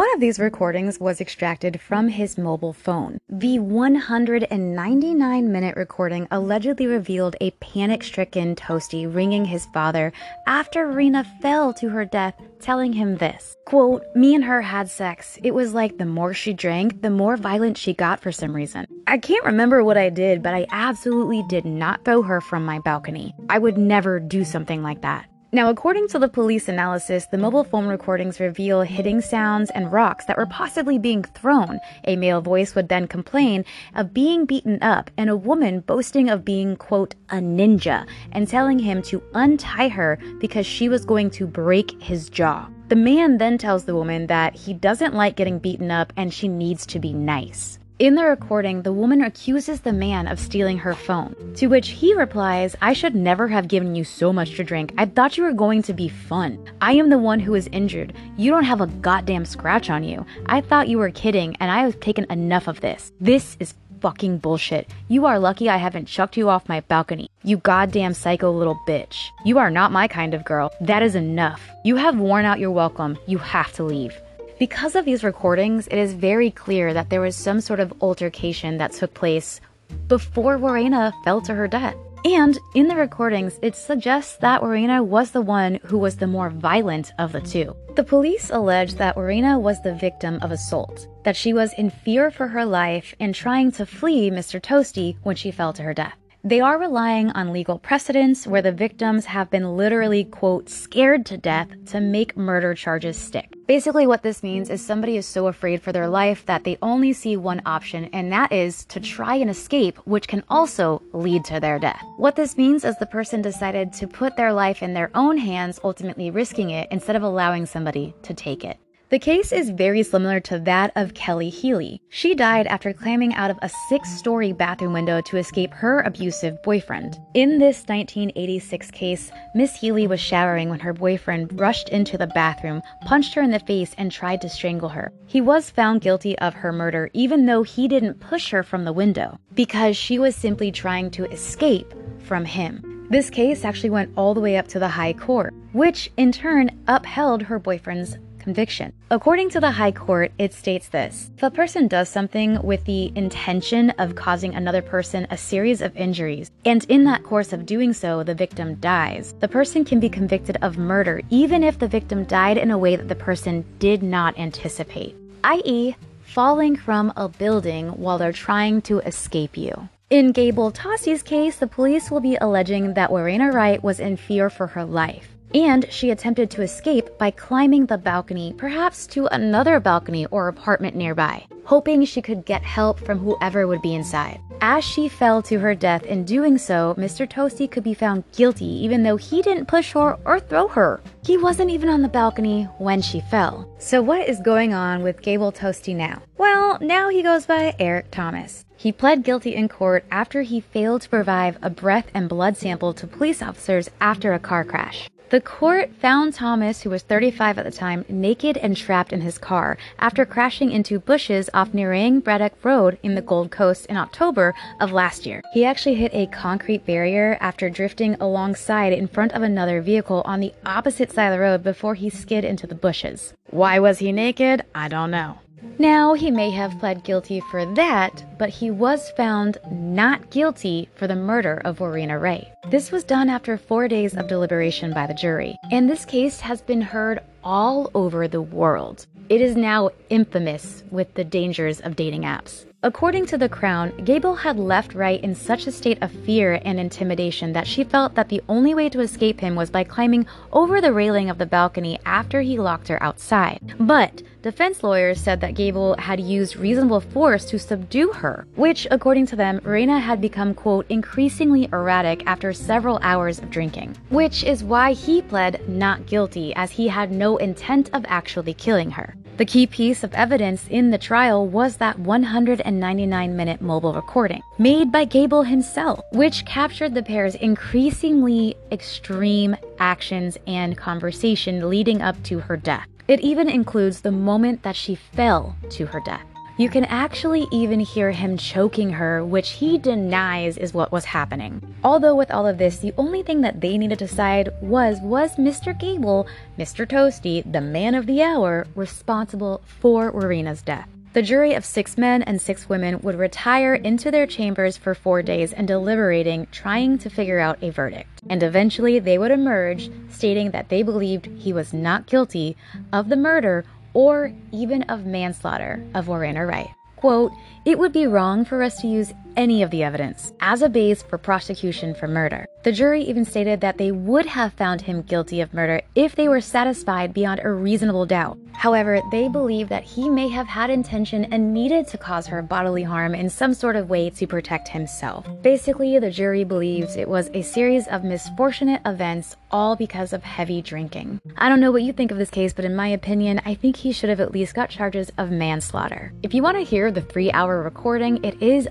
One 0.00 0.14
of 0.14 0.20
these 0.20 0.38
recordings 0.38 0.98
was 0.98 1.20
extracted 1.20 1.78
from 1.78 2.08
his 2.08 2.38
mobile 2.38 2.72
phone. 2.72 3.18
The 3.28 3.58
199 3.58 5.52
minute 5.52 5.76
recording 5.76 6.26
allegedly 6.30 6.86
revealed 6.86 7.36
a 7.38 7.50
panic 7.50 8.02
stricken 8.02 8.54
Tostee 8.56 9.04
ringing 9.04 9.44
his 9.44 9.66
father 9.74 10.10
after 10.46 10.86
Rena 10.86 11.24
fell 11.42 11.74
to 11.74 11.90
her 11.90 12.06
death, 12.06 12.32
telling 12.60 12.94
him 12.94 13.18
this 13.18 13.54
quote, 13.66 14.02
Me 14.14 14.34
and 14.34 14.44
her 14.44 14.62
had 14.62 14.88
sex. 14.88 15.38
It 15.42 15.52
was 15.52 15.74
like 15.74 15.98
the 15.98 16.06
more 16.06 16.32
she 16.32 16.54
drank, 16.54 17.02
the 17.02 17.10
more 17.10 17.36
violent 17.36 17.76
she 17.76 17.92
got 17.92 18.20
for 18.20 18.32
some 18.32 18.56
reason. 18.56 18.86
I 19.06 19.18
can't 19.18 19.44
remember 19.44 19.84
what 19.84 19.98
I 19.98 20.08
did, 20.08 20.42
but 20.42 20.54
I 20.54 20.66
absolutely 20.70 21.44
did 21.50 21.66
not 21.66 22.06
throw 22.06 22.22
her 22.22 22.40
from 22.40 22.64
my 22.64 22.78
balcony. 22.78 23.34
I 23.50 23.58
would 23.58 23.76
never 23.76 24.18
do 24.18 24.44
something 24.44 24.82
like 24.82 25.02
that. 25.02 25.29
Now, 25.52 25.68
according 25.68 26.06
to 26.08 26.20
the 26.20 26.28
police 26.28 26.68
analysis, 26.68 27.26
the 27.26 27.36
mobile 27.36 27.64
phone 27.64 27.88
recordings 27.88 28.38
reveal 28.38 28.82
hitting 28.82 29.20
sounds 29.20 29.68
and 29.70 29.90
rocks 29.90 30.26
that 30.26 30.36
were 30.36 30.46
possibly 30.46 30.96
being 30.96 31.24
thrown. 31.24 31.80
A 32.04 32.14
male 32.14 32.40
voice 32.40 32.76
would 32.76 32.88
then 32.88 33.08
complain 33.08 33.64
of 33.96 34.14
being 34.14 34.44
beaten 34.44 34.80
up, 34.80 35.10
and 35.16 35.28
a 35.28 35.36
woman 35.36 35.80
boasting 35.80 36.30
of 36.30 36.44
being, 36.44 36.76
quote, 36.76 37.16
a 37.30 37.38
ninja, 37.38 38.06
and 38.30 38.46
telling 38.46 38.78
him 38.78 39.02
to 39.02 39.24
untie 39.34 39.88
her 39.88 40.20
because 40.38 40.66
she 40.66 40.88
was 40.88 41.04
going 41.04 41.30
to 41.30 41.48
break 41.48 42.00
his 42.00 42.30
jaw. 42.30 42.68
The 42.86 42.94
man 42.94 43.38
then 43.38 43.58
tells 43.58 43.86
the 43.86 43.96
woman 43.96 44.28
that 44.28 44.54
he 44.54 44.72
doesn't 44.72 45.14
like 45.14 45.34
getting 45.34 45.58
beaten 45.58 45.90
up 45.90 46.12
and 46.16 46.32
she 46.32 46.46
needs 46.46 46.86
to 46.86 47.00
be 47.00 47.12
nice. 47.12 47.79
In 48.00 48.14
the 48.14 48.24
recording, 48.24 48.80
the 48.80 48.94
woman 48.94 49.20
accuses 49.20 49.82
the 49.82 49.92
man 49.92 50.26
of 50.26 50.40
stealing 50.40 50.78
her 50.78 50.94
phone, 50.94 51.36
to 51.56 51.66
which 51.66 51.88
he 51.90 52.14
replies, 52.14 52.74
I 52.80 52.94
should 52.94 53.14
never 53.14 53.46
have 53.48 53.68
given 53.68 53.94
you 53.94 54.04
so 54.04 54.32
much 54.32 54.56
to 54.56 54.64
drink. 54.64 54.94
I 54.96 55.04
thought 55.04 55.36
you 55.36 55.44
were 55.44 55.52
going 55.52 55.82
to 55.82 55.92
be 55.92 56.08
fun. 56.08 56.64
I 56.80 56.94
am 56.94 57.10
the 57.10 57.18
one 57.18 57.40
who 57.40 57.54
is 57.54 57.68
injured. 57.72 58.14
You 58.38 58.52
don't 58.52 58.64
have 58.64 58.80
a 58.80 58.86
goddamn 58.86 59.44
scratch 59.44 59.90
on 59.90 60.02
you. 60.02 60.24
I 60.46 60.62
thought 60.62 60.88
you 60.88 60.96
were 60.96 61.10
kidding, 61.10 61.54
and 61.60 61.70
I 61.70 61.80
have 61.80 62.00
taken 62.00 62.24
enough 62.30 62.68
of 62.68 62.80
this. 62.80 63.12
This 63.20 63.58
is 63.60 63.74
fucking 64.00 64.38
bullshit. 64.38 64.88
You 65.08 65.26
are 65.26 65.38
lucky 65.38 65.68
I 65.68 65.76
haven't 65.76 66.06
chucked 66.06 66.38
you 66.38 66.48
off 66.48 66.70
my 66.70 66.80
balcony. 66.80 67.28
You 67.42 67.58
goddamn 67.58 68.14
psycho 68.14 68.50
little 68.50 68.80
bitch. 68.88 69.28
You 69.44 69.58
are 69.58 69.70
not 69.70 69.92
my 69.92 70.08
kind 70.08 70.32
of 70.32 70.46
girl. 70.46 70.72
That 70.80 71.02
is 71.02 71.16
enough. 71.16 71.60
You 71.84 71.96
have 71.96 72.18
worn 72.18 72.46
out 72.46 72.60
your 72.60 72.70
welcome. 72.70 73.18
You 73.26 73.36
have 73.36 73.74
to 73.74 73.82
leave. 73.82 74.18
Because 74.60 74.94
of 74.94 75.06
these 75.06 75.24
recordings, 75.24 75.86
it 75.86 75.96
is 75.96 76.12
very 76.12 76.50
clear 76.50 76.92
that 76.92 77.08
there 77.08 77.22
was 77.22 77.34
some 77.34 77.62
sort 77.62 77.80
of 77.80 77.94
altercation 78.02 78.76
that 78.76 78.92
took 78.92 79.14
place 79.14 79.58
before 80.06 80.58
Warriena 80.58 81.14
fell 81.24 81.40
to 81.40 81.54
her 81.54 81.66
death. 81.66 81.96
And 82.26 82.58
in 82.74 82.86
the 82.86 82.94
recordings, 82.94 83.58
it 83.62 83.74
suggests 83.74 84.36
that 84.42 84.60
Warriena 84.60 85.02
was 85.02 85.30
the 85.30 85.40
one 85.40 85.80
who 85.84 85.96
was 85.96 86.18
the 86.18 86.26
more 86.26 86.50
violent 86.50 87.10
of 87.18 87.32
the 87.32 87.40
two. 87.40 87.74
The 87.96 88.04
police 88.04 88.50
allege 88.50 88.96
that 88.96 89.16
Warriena 89.16 89.58
was 89.58 89.80
the 89.82 89.94
victim 89.94 90.38
of 90.42 90.52
assault, 90.52 91.08
that 91.24 91.36
she 91.36 91.54
was 91.54 91.72
in 91.78 91.88
fear 91.88 92.30
for 92.30 92.46
her 92.48 92.66
life 92.66 93.14
and 93.18 93.34
trying 93.34 93.72
to 93.72 93.86
flee 93.86 94.30
Mr. 94.30 94.60
Tostee 94.60 95.16
when 95.22 95.36
she 95.36 95.50
fell 95.50 95.72
to 95.72 95.82
her 95.82 95.94
death. 95.94 96.19
They 96.42 96.60
are 96.60 96.78
relying 96.78 97.28
on 97.32 97.52
legal 97.52 97.78
precedents 97.78 98.46
where 98.46 98.62
the 98.62 98.72
victims 98.72 99.26
have 99.26 99.50
been 99.50 99.76
literally, 99.76 100.24
quote, 100.24 100.70
scared 100.70 101.26
to 101.26 101.36
death 101.36 101.68
to 101.88 102.00
make 102.00 102.34
murder 102.34 102.74
charges 102.74 103.18
stick. 103.18 103.52
Basically, 103.66 104.06
what 104.06 104.22
this 104.22 104.42
means 104.42 104.70
is 104.70 104.82
somebody 104.82 105.18
is 105.18 105.26
so 105.26 105.48
afraid 105.48 105.82
for 105.82 105.92
their 105.92 106.08
life 106.08 106.46
that 106.46 106.64
they 106.64 106.78
only 106.80 107.12
see 107.12 107.36
one 107.36 107.60
option, 107.66 108.06
and 108.14 108.32
that 108.32 108.52
is 108.52 108.86
to 108.86 109.00
try 109.00 109.34
and 109.34 109.50
escape, 109.50 109.98
which 110.06 110.28
can 110.28 110.42
also 110.48 111.02
lead 111.12 111.44
to 111.44 111.60
their 111.60 111.78
death. 111.78 112.02
What 112.16 112.36
this 112.36 112.56
means 112.56 112.86
is 112.86 112.96
the 112.96 113.04
person 113.04 113.42
decided 113.42 113.92
to 113.92 114.08
put 114.08 114.36
their 114.36 114.54
life 114.54 114.82
in 114.82 114.94
their 114.94 115.10
own 115.14 115.36
hands, 115.36 115.78
ultimately 115.84 116.30
risking 116.30 116.70
it 116.70 116.88
instead 116.90 117.16
of 117.16 117.22
allowing 117.22 117.66
somebody 117.66 118.14
to 118.22 118.32
take 118.32 118.64
it. 118.64 118.78
The 119.10 119.18
case 119.18 119.50
is 119.50 119.70
very 119.70 120.04
similar 120.04 120.38
to 120.38 120.60
that 120.60 120.92
of 120.94 121.14
Kelly 121.14 121.48
Healey. 121.48 122.00
She 122.10 122.32
died 122.36 122.68
after 122.68 122.92
climbing 122.92 123.34
out 123.34 123.50
of 123.50 123.58
a 123.60 123.68
six 123.88 124.08
story 124.08 124.52
bathroom 124.52 124.92
window 124.92 125.20
to 125.22 125.36
escape 125.36 125.74
her 125.74 125.98
abusive 126.02 126.62
boyfriend. 126.62 127.18
In 127.34 127.58
this 127.58 127.88
1986 127.88 128.92
case, 128.92 129.32
Miss 129.52 129.74
Healey 129.74 130.06
was 130.06 130.20
showering 130.20 130.68
when 130.68 130.78
her 130.78 130.92
boyfriend 130.92 131.58
rushed 131.58 131.88
into 131.88 132.16
the 132.16 132.28
bathroom, 132.28 132.82
punched 133.04 133.34
her 133.34 133.42
in 133.42 133.50
the 133.50 133.58
face, 133.58 133.96
and 133.98 134.12
tried 134.12 134.40
to 134.42 134.48
strangle 134.48 134.90
her. 134.90 135.10
He 135.26 135.40
was 135.40 135.70
found 135.70 136.02
guilty 136.02 136.38
of 136.38 136.54
her 136.54 136.70
murder, 136.70 137.10
even 137.12 137.46
though 137.46 137.64
he 137.64 137.88
didn't 137.88 138.20
push 138.20 138.50
her 138.52 138.62
from 138.62 138.84
the 138.84 138.92
window, 138.92 139.40
because 139.54 139.96
she 139.96 140.20
was 140.20 140.36
simply 140.36 140.70
trying 140.70 141.10
to 141.10 141.28
escape 141.32 141.92
from 142.20 142.44
him. 142.44 143.08
This 143.10 143.28
case 143.28 143.64
actually 143.64 143.90
went 143.90 144.12
all 144.16 144.34
the 144.34 144.40
way 144.40 144.56
up 144.56 144.68
to 144.68 144.78
the 144.78 144.86
High 144.86 145.14
Court, 145.14 145.52
which 145.72 146.12
in 146.16 146.30
turn 146.30 146.70
upheld 146.86 147.42
her 147.42 147.58
boyfriend's 147.58 148.16
conviction. 148.50 148.92
According 149.12 149.50
to 149.50 149.60
the 149.60 149.70
High 149.70 149.92
Court, 149.92 150.32
it 150.36 150.52
states 150.52 150.88
this 150.88 151.30
If 151.36 151.44
a 151.44 151.50
person 151.50 151.86
does 151.86 152.08
something 152.08 152.60
with 152.62 152.84
the 152.84 153.12
intention 153.14 153.90
of 153.90 154.16
causing 154.16 154.56
another 154.56 154.82
person 154.82 155.28
a 155.30 155.36
series 155.36 155.80
of 155.80 155.96
injuries, 155.96 156.50
and 156.64 156.84
in 156.88 157.04
that 157.04 157.22
course 157.22 157.52
of 157.52 157.64
doing 157.64 157.92
so, 157.92 158.24
the 158.24 158.34
victim 158.34 158.74
dies, 158.80 159.34
the 159.38 159.54
person 159.58 159.84
can 159.84 160.00
be 160.00 160.08
convicted 160.08 160.56
of 160.62 160.76
murder 160.76 161.22
even 161.30 161.62
if 161.62 161.78
the 161.78 161.94
victim 161.98 162.24
died 162.24 162.58
in 162.58 162.72
a 162.72 162.78
way 162.84 162.96
that 162.96 163.08
the 163.08 163.24
person 163.30 163.64
did 163.78 164.02
not 164.02 164.36
anticipate, 164.36 165.14
i.e., 165.44 165.94
falling 166.22 166.74
from 166.74 167.12
a 167.16 167.28
building 167.28 167.86
while 168.02 168.18
they're 168.18 168.44
trying 168.48 168.82
to 168.82 168.98
escape 169.10 169.56
you. 169.56 169.88
In 170.10 170.32
Gable 170.32 170.72
Tostee's 170.72 171.22
case, 171.22 171.56
the 171.56 171.68
police 171.68 172.10
will 172.10 172.20
be 172.20 172.36
alleging 172.40 172.94
that 172.94 173.10
Warriena 173.10 173.52
Wright 173.52 173.80
was 173.80 174.00
in 174.00 174.16
fear 174.16 174.50
for 174.50 174.66
her 174.74 174.84
life. 174.84 175.28
And 175.54 175.90
she 175.90 176.10
attempted 176.10 176.50
to 176.50 176.62
escape 176.62 177.18
by 177.18 177.30
climbing 177.32 177.86
the 177.86 177.98
balcony, 177.98 178.54
perhaps 178.56 179.06
to 179.08 179.26
another 179.34 179.80
balcony 179.80 180.26
or 180.26 180.48
apartment 180.48 180.94
nearby, 180.94 181.46
hoping 181.64 182.04
she 182.04 182.22
could 182.22 182.44
get 182.44 182.62
help 182.62 183.00
from 183.00 183.18
whoever 183.18 183.66
would 183.66 183.82
be 183.82 183.94
inside. 183.94 184.40
As 184.62 184.84
she 184.84 185.08
fell 185.08 185.40
to 185.42 185.58
her 185.58 185.74
death 185.74 186.04
in 186.04 186.24
doing 186.24 186.58
so, 186.58 186.94
Mr. 186.98 187.28
Tostee 187.28 187.70
could 187.70 187.82
be 187.82 187.94
found 187.94 188.24
guilty 188.32 188.66
even 188.84 189.02
though 189.02 189.16
he 189.16 189.40
didn't 189.40 189.66
push 189.66 189.92
her 189.92 190.18
or 190.24 190.38
throw 190.38 190.68
her. 190.68 191.00
He 191.24 191.38
wasn't 191.38 191.70
even 191.70 191.88
on 191.88 192.02
the 192.02 192.08
balcony 192.08 192.64
when 192.78 193.00
she 193.00 193.20
fell. 193.20 193.68
So, 193.78 194.02
what 194.02 194.28
is 194.28 194.38
going 194.40 194.74
on 194.74 195.02
with 195.02 195.22
Gable 195.22 195.50
Tostee 195.50 195.94
now? 195.94 196.22
Well, 196.36 196.78
now 196.80 197.08
he 197.08 197.22
goes 197.22 197.46
by 197.46 197.74
Eric 197.78 198.10
Thomas. 198.10 198.66
He 198.76 198.92
pled 198.92 199.24
guilty 199.24 199.54
in 199.54 199.68
court 199.68 200.04
after 200.10 200.42
he 200.42 200.60
failed 200.60 201.02
to 201.02 201.08
provide 201.08 201.58
a 201.62 201.70
breath 201.70 202.10
and 202.14 202.28
blood 202.28 202.56
sample 202.56 202.92
to 202.94 203.06
police 203.06 203.42
officers 203.42 203.90
after 204.00 204.32
a 204.32 204.38
car 204.38 204.64
crash. 204.64 205.08
The 205.30 205.40
court 205.40 205.94
found 205.94 206.34
Thomas, 206.34 206.82
who 206.82 206.90
was 206.90 207.04
35 207.04 207.58
at 207.58 207.64
the 207.64 207.70
time, 207.70 208.04
naked 208.08 208.56
and 208.56 208.76
trapped 208.76 209.12
in 209.12 209.20
his 209.20 209.38
car 209.38 209.78
after 210.00 210.26
crashing 210.26 210.72
into 210.72 210.98
bushes 210.98 211.48
off 211.54 211.70
Nerang 211.70 212.20
Braddock 212.20 212.54
Road 212.64 212.98
in 213.04 213.14
the 213.14 213.22
Gold 213.22 213.52
Coast 213.52 213.86
in 213.86 213.96
October 213.96 214.56
of 214.80 214.90
last 214.90 215.26
year. 215.26 215.40
He 215.52 215.64
actually 215.64 215.94
hit 215.94 216.12
a 216.12 216.26
concrete 216.26 216.84
barrier 216.84 217.38
after 217.40 217.70
drifting 217.70 218.16
alongside 218.16 218.92
in 218.92 219.06
front 219.06 219.30
of 219.30 219.42
another 219.42 219.80
vehicle 219.80 220.22
on 220.24 220.40
the 220.40 220.52
opposite 220.66 221.12
side 221.12 221.28
of 221.28 221.34
the 221.34 221.38
road 221.38 221.62
before 221.62 221.94
he 221.94 222.10
skid 222.10 222.44
into 222.44 222.66
the 222.66 222.74
bushes. 222.74 223.32
Why 223.50 223.78
was 223.78 224.00
he 224.00 224.10
naked? 224.10 224.64
I 224.74 224.88
don't 224.88 225.12
know. 225.12 225.38
Now, 225.78 226.14
he 226.14 226.30
may 226.30 226.50
have 226.50 226.78
pled 226.78 227.04
guilty 227.04 227.40
for 227.50 227.66
that, 227.74 228.24
but 228.38 228.48
he 228.48 228.70
was 228.70 229.10
found 229.16 229.58
not 229.70 230.30
guilty 230.30 230.88
for 230.94 231.06
the 231.06 231.16
murder 231.16 231.60
of 231.64 231.78
Warrena 231.78 232.20
Ray. 232.20 232.52
This 232.70 232.92
was 232.92 233.04
done 233.04 233.28
after 233.28 233.56
four 233.56 233.88
days 233.88 234.14
of 234.14 234.28
deliberation 234.28 234.92
by 234.92 235.06
the 235.06 235.14
jury, 235.14 235.56
and 235.70 235.88
this 235.88 236.04
case 236.04 236.40
has 236.40 236.62
been 236.62 236.80
heard 236.80 237.20
all 237.42 237.90
over 237.94 238.28
the 238.28 238.42
world. 238.42 239.06
It 239.28 239.40
is 239.40 239.56
now 239.56 239.90
infamous 240.08 240.82
with 240.90 241.14
the 241.14 241.24
dangers 241.24 241.80
of 241.80 241.96
dating 241.96 242.22
apps. 242.22 242.66
According 242.82 243.26
to 243.26 243.36
The 243.36 243.48
Crown, 243.48 243.92
Gable 244.04 244.34
had 244.34 244.58
left 244.58 244.94
Wright 244.94 245.22
in 245.22 245.34
such 245.34 245.66
a 245.66 245.72
state 245.72 245.98
of 246.02 246.10
fear 246.10 246.60
and 246.64 246.80
intimidation 246.80 247.52
that 247.52 247.66
she 247.66 247.84
felt 247.84 248.14
that 248.14 248.30
the 248.30 248.42
only 248.48 248.74
way 248.74 248.88
to 248.88 249.00
escape 249.00 249.38
him 249.40 249.54
was 249.54 249.68
by 249.68 249.84
climbing 249.84 250.26
over 250.50 250.80
the 250.80 250.92
railing 250.92 251.28
of 251.28 251.36
the 251.36 251.44
balcony 251.44 251.98
after 252.06 252.40
he 252.40 252.58
locked 252.58 252.88
her 252.88 253.02
outside. 253.02 253.74
But 253.78 254.22
defense 254.42 254.82
lawyers 254.82 255.20
said 255.20 255.40
that 255.40 255.54
Gable 255.54 255.96
had 255.98 256.20
used 256.20 256.56
reasonable 256.56 257.00
force 257.00 257.44
to 257.46 257.58
subdue 257.58 258.12
her, 258.12 258.46
which, 258.56 258.86
according 258.90 259.26
to 259.26 259.36
them, 259.36 259.60
Reina 259.62 259.98
had 259.98 260.20
become, 260.20 260.54
quote, 260.54 260.86
increasingly 260.88 261.68
erratic 261.72 262.22
after 262.26 262.52
several 262.52 262.98
hours 263.02 263.38
of 263.38 263.50
drinking. 263.50 263.96
Which 264.08 264.44
is 264.44 264.64
why 264.64 264.92
he 264.92 265.22
pled 265.22 265.68
not 265.68 266.06
guilty, 266.06 266.54
as 266.54 266.70
he 266.70 266.88
had 266.88 267.10
no 267.10 267.36
intent 267.36 267.90
of 267.92 268.04
actually 268.08 268.54
killing 268.54 268.90
her. 268.92 269.14
The 269.40 269.46
key 269.46 269.66
piece 269.66 270.04
of 270.04 270.12
evidence 270.12 270.68
in 270.68 270.90
the 270.90 270.98
trial 270.98 271.46
was 271.46 271.78
that 271.78 271.98
199 271.98 273.34
minute 273.34 273.62
mobile 273.62 273.94
recording, 273.94 274.42
made 274.58 274.92
by 274.92 275.06
Gable 275.06 275.44
himself, 275.44 276.00
which 276.12 276.44
captured 276.44 276.92
the 276.92 277.02
pair's 277.02 277.36
increasingly 277.36 278.54
extreme 278.70 279.56
actions 279.78 280.36
and 280.46 280.76
conversation 280.76 281.70
leading 281.70 282.02
up 282.02 282.22
to 282.24 282.40
her 282.40 282.58
death. 282.58 282.89
It 283.10 283.18
even 283.22 283.48
includes 283.48 284.02
the 284.02 284.12
moment 284.12 284.62
that 284.62 284.76
she 284.76 284.94
fell 284.94 285.56
to 285.70 285.86
her 285.86 285.98
death. 285.98 286.22
You 286.56 286.68
can 286.68 286.84
actually 286.84 287.48
even 287.50 287.80
hear 287.80 288.12
him 288.12 288.36
choking 288.36 288.90
her, 288.90 289.24
which 289.24 289.50
he 289.50 289.78
denies 289.78 290.56
is 290.56 290.72
what 290.72 290.92
was 290.92 291.06
happening. 291.06 291.60
Although, 291.82 292.14
with 292.14 292.30
all 292.30 292.46
of 292.46 292.58
this, 292.58 292.76
the 292.76 292.94
only 292.96 293.24
thing 293.24 293.40
that 293.40 293.62
they 293.62 293.76
needed 293.78 293.98
to 293.98 294.06
decide 294.06 294.50
was 294.62 295.00
was 295.00 295.34
Mr. 295.34 295.76
Gable, 295.76 296.28
Mr. 296.56 296.88
Tostee, 296.88 297.42
the 297.50 297.60
man 297.60 297.96
of 297.96 298.06
the 298.06 298.22
hour, 298.22 298.68
responsible 298.76 299.60
for 299.64 300.12
Warriena's 300.12 300.62
death? 300.62 300.88
The 301.12 301.22
jury 301.22 301.54
of 301.54 301.64
six 301.64 301.98
men 301.98 302.22
and 302.22 302.40
six 302.40 302.68
women 302.68 303.00
would 303.00 303.16
retire 303.16 303.74
into 303.74 304.12
their 304.12 304.28
chambers 304.28 304.76
for 304.76 304.94
four 304.94 305.22
days 305.22 305.52
and 305.52 305.66
deliberating, 305.66 306.46
trying 306.52 306.98
to 306.98 307.10
figure 307.10 307.40
out 307.40 307.60
a 307.62 307.70
verdict. 307.70 308.20
And 308.28 308.44
eventually 308.44 309.00
they 309.00 309.18
would 309.18 309.32
emerge, 309.32 309.90
stating 310.08 310.52
that 310.52 310.68
they 310.68 310.84
believed 310.84 311.26
he 311.26 311.52
was 311.52 311.72
not 311.72 312.06
guilty 312.06 312.56
of 312.92 313.08
the 313.08 313.16
murder 313.16 313.64
or 313.92 314.32
even 314.52 314.84
of 314.84 315.04
manslaughter 315.04 315.84
of 315.94 316.06
Warriena 316.06 316.46
Wright. 316.46 316.68
Quote, 316.94 317.32
it 317.64 317.78
would 317.78 317.92
be 317.92 318.06
wrong 318.06 318.44
for 318.44 318.62
us 318.62 318.80
to 318.80 318.86
use 318.86 319.12
any 319.36 319.62
of 319.62 319.70
the 319.70 319.82
evidence 319.82 320.32
as 320.40 320.62
a 320.62 320.68
base 320.68 321.02
for 321.02 321.18
prosecution 321.18 321.94
for 321.94 322.08
murder. 322.08 322.46
The 322.62 322.72
jury 322.72 323.02
even 323.02 323.24
stated 323.24 323.60
that 323.62 323.78
they 323.78 323.90
would 323.90 324.26
have 324.26 324.52
found 324.52 324.82
him 324.82 325.02
guilty 325.02 325.40
of 325.40 325.54
murder 325.54 325.80
if 325.94 326.14
they 326.14 326.28
were 326.28 326.42
satisfied 326.42 327.14
beyond 327.14 327.40
a 327.42 327.50
reasonable 327.50 328.04
doubt. 328.04 328.38
However, 328.52 329.00
they 329.10 329.28
believe 329.28 329.70
that 329.70 329.84
he 329.84 330.10
may 330.10 330.28
have 330.28 330.46
had 330.46 330.68
intention 330.68 331.24
and 331.32 331.54
needed 331.54 331.86
to 331.88 331.96
cause 331.96 332.26
her 332.26 332.42
bodily 332.42 332.82
harm 332.82 333.14
in 333.14 333.30
some 333.30 333.54
sort 333.54 333.76
of 333.76 333.88
way 333.88 334.10
to 334.10 334.26
protect 334.26 334.68
himself. 334.68 335.26
Basically, 335.40 335.98
the 335.98 336.10
jury 336.10 336.44
believes 336.44 336.96
it 336.96 337.08
was 337.08 337.30
a 337.32 337.40
series 337.40 337.88
of 337.88 338.04
misfortunate 338.04 338.82
events 338.84 339.36
all 339.50 339.76
because 339.76 340.12
of 340.12 340.22
heavy 340.22 340.60
drinking. 340.60 341.20
I 341.38 341.48
don't 341.48 341.60
know 341.60 341.72
what 341.72 341.82
you 341.82 341.94
think 341.94 342.10
of 342.10 342.18
this 342.18 342.28
case, 342.28 342.52
but 342.52 342.66
in 342.66 342.76
my 342.76 342.88
opinion, 342.88 343.40
I 343.46 343.54
think 343.54 343.76
he 343.76 343.92
should 343.92 344.10
have 344.10 344.20
at 344.20 344.32
least 344.32 344.54
got 344.54 344.68
charges 344.68 345.10
of 345.16 345.30
manslaughter. 345.30 346.12
If 346.22 346.34
you 346.34 346.42
want 346.42 346.58
to 346.58 346.64
hear 346.64 346.90
the 346.90 347.00
three 347.00 347.32
hour 347.32 347.62
recording, 347.62 348.22
it 348.22 348.42
is 348.42 348.68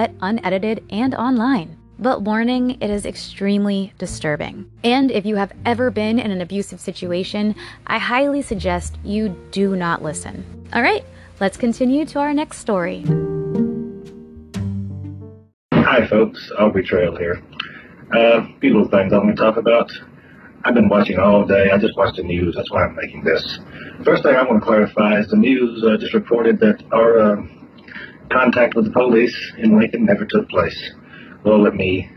uncut, 0.00 0.16
unedited, 0.20 0.84
and 0.90 1.14
online. 1.14 1.76
But 1.98 2.22
warning, 2.22 2.78
it 2.80 2.88
is 2.88 3.04
extremely 3.04 3.92
disturbing. 3.98 4.70
And 4.82 5.10
if 5.10 5.26
you 5.26 5.36
have 5.36 5.52
ever 5.66 5.90
been 5.90 6.18
in 6.18 6.30
an 6.30 6.40
abusive 6.40 6.80
situation, 6.80 7.54
I 7.86 7.98
highly 7.98 8.40
suggest 8.40 8.96
you 9.04 9.36
do 9.50 9.76
not 9.76 10.02
listen. 10.02 10.44
All 10.72 10.82
right, 10.82 11.04
let's 11.40 11.58
continue 11.58 12.06
to 12.06 12.18
our 12.18 12.32
next 12.32 12.58
story. 12.58 13.04
Hi, 15.74 16.06
folks. 16.06 16.50
Aubrey 16.58 16.84
Trail 16.84 17.16
here. 17.16 17.42
Uh, 18.12 18.46
few 18.60 18.72
little 18.72 18.88
things 18.88 19.12
I 19.12 19.18
want 19.18 19.36
to 19.36 19.42
talk 19.42 19.56
about. 19.56 19.90
I've 20.64 20.74
been 20.74 20.88
watching 20.88 21.18
all 21.18 21.44
day. 21.44 21.70
I 21.70 21.78
just 21.78 21.96
watched 21.96 22.16
the 22.16 22.22
news. 22.22 22.54
That's 22.56 22.70
why 22.70 22.84
I'm 22.84 22.94
making 22.94 23.24
this. 23.24 23.58
First 24.04 24.22
thing 24.22 24.36
I 24.36 24.42
want 24.42 24.62
to 24.62 24.66
clarify 24.66 25.18
is 25.18 25.28
the 25.28 25.36
news 25.36 25.84
uh, 25.84 25.96
just 25.96 26.14
reported 26.14 26.60
that 26.60 26.82
our 26.92 27.18
uh, 27.18 27.42
contact 28.30 28.74
with 28.74 28.86
the 28.86 28.92
police 28.92 29.36
in 29.58 29.78
Lincoln 29.78 30.04
never 30.04 30.24
took 30.24 30.48
place. 30.48 30.92
Well, 31.44 31.62
let 31.62 31.74
me 31.74 32.10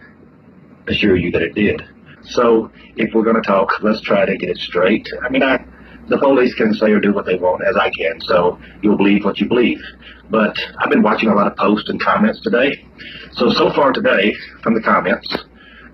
assure 0.88 1.15
you 1.15 1.32
that 1.32 1.41
it 1.41 1.56
did. 1.56 1.82
So, 2.23 2.71
if 2.95 3.13
we're 3.13 3.23
going 3.23 3.36
to 3.36 3.41
talk, 3.41 3.82
let's 3.82 4.02
try 4.02 4.26
to 4.26 4.38
get 4.38 4.49
it 4.49 4.58
straight. 4.58 5.08
I 5.23 5.30
mean, 5.30 5.43
I, 5.43 5.65
the 6.08 6.17
police 6.17 6.54
can 6.54 6.73
say 6.73 6.91
or 6.91 6.99
do 6.99 7.13
what 7.13 7.26
they 7.26 7.36
want, 7.36 7.63
as 7.67 7.76
I 7.76 7.89
can, 7.89 8.21
so 8.21 8.60
you'll 8.82 8.97
believe 8.97 9.26
what 9.26 9.39
you 9.39 9.47
believe. 9.47 9.82
But 10.30 10.58
I've 10.80 10.89
been 10.89 11.02
watching 11.02 11.30
a 11.30 11.36
lot 11.36 11.47
of 11.47 11.58
posts 11.58 11.89
and 11.89 12.02
comments 12.02 12.39
today. 12.41 12.86
So, 13.34 13.52
so 13.52 13.71
far 13.73 13.91
today, 13.91 14.34
from 14.62 14.73
the 14.73 14.82
comments, 14.82 15.38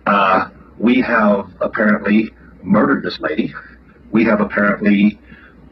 uh, 0.05 0.49
we 0.77 1.01
have 1.01 1.51
apparently 1.61 2.31
murdered 2.61 3.03
this 3.03 3.19
lady. 3.19 3.53
We 4.11 4.23
have 4.25 4.41
apparently 4.41 5.19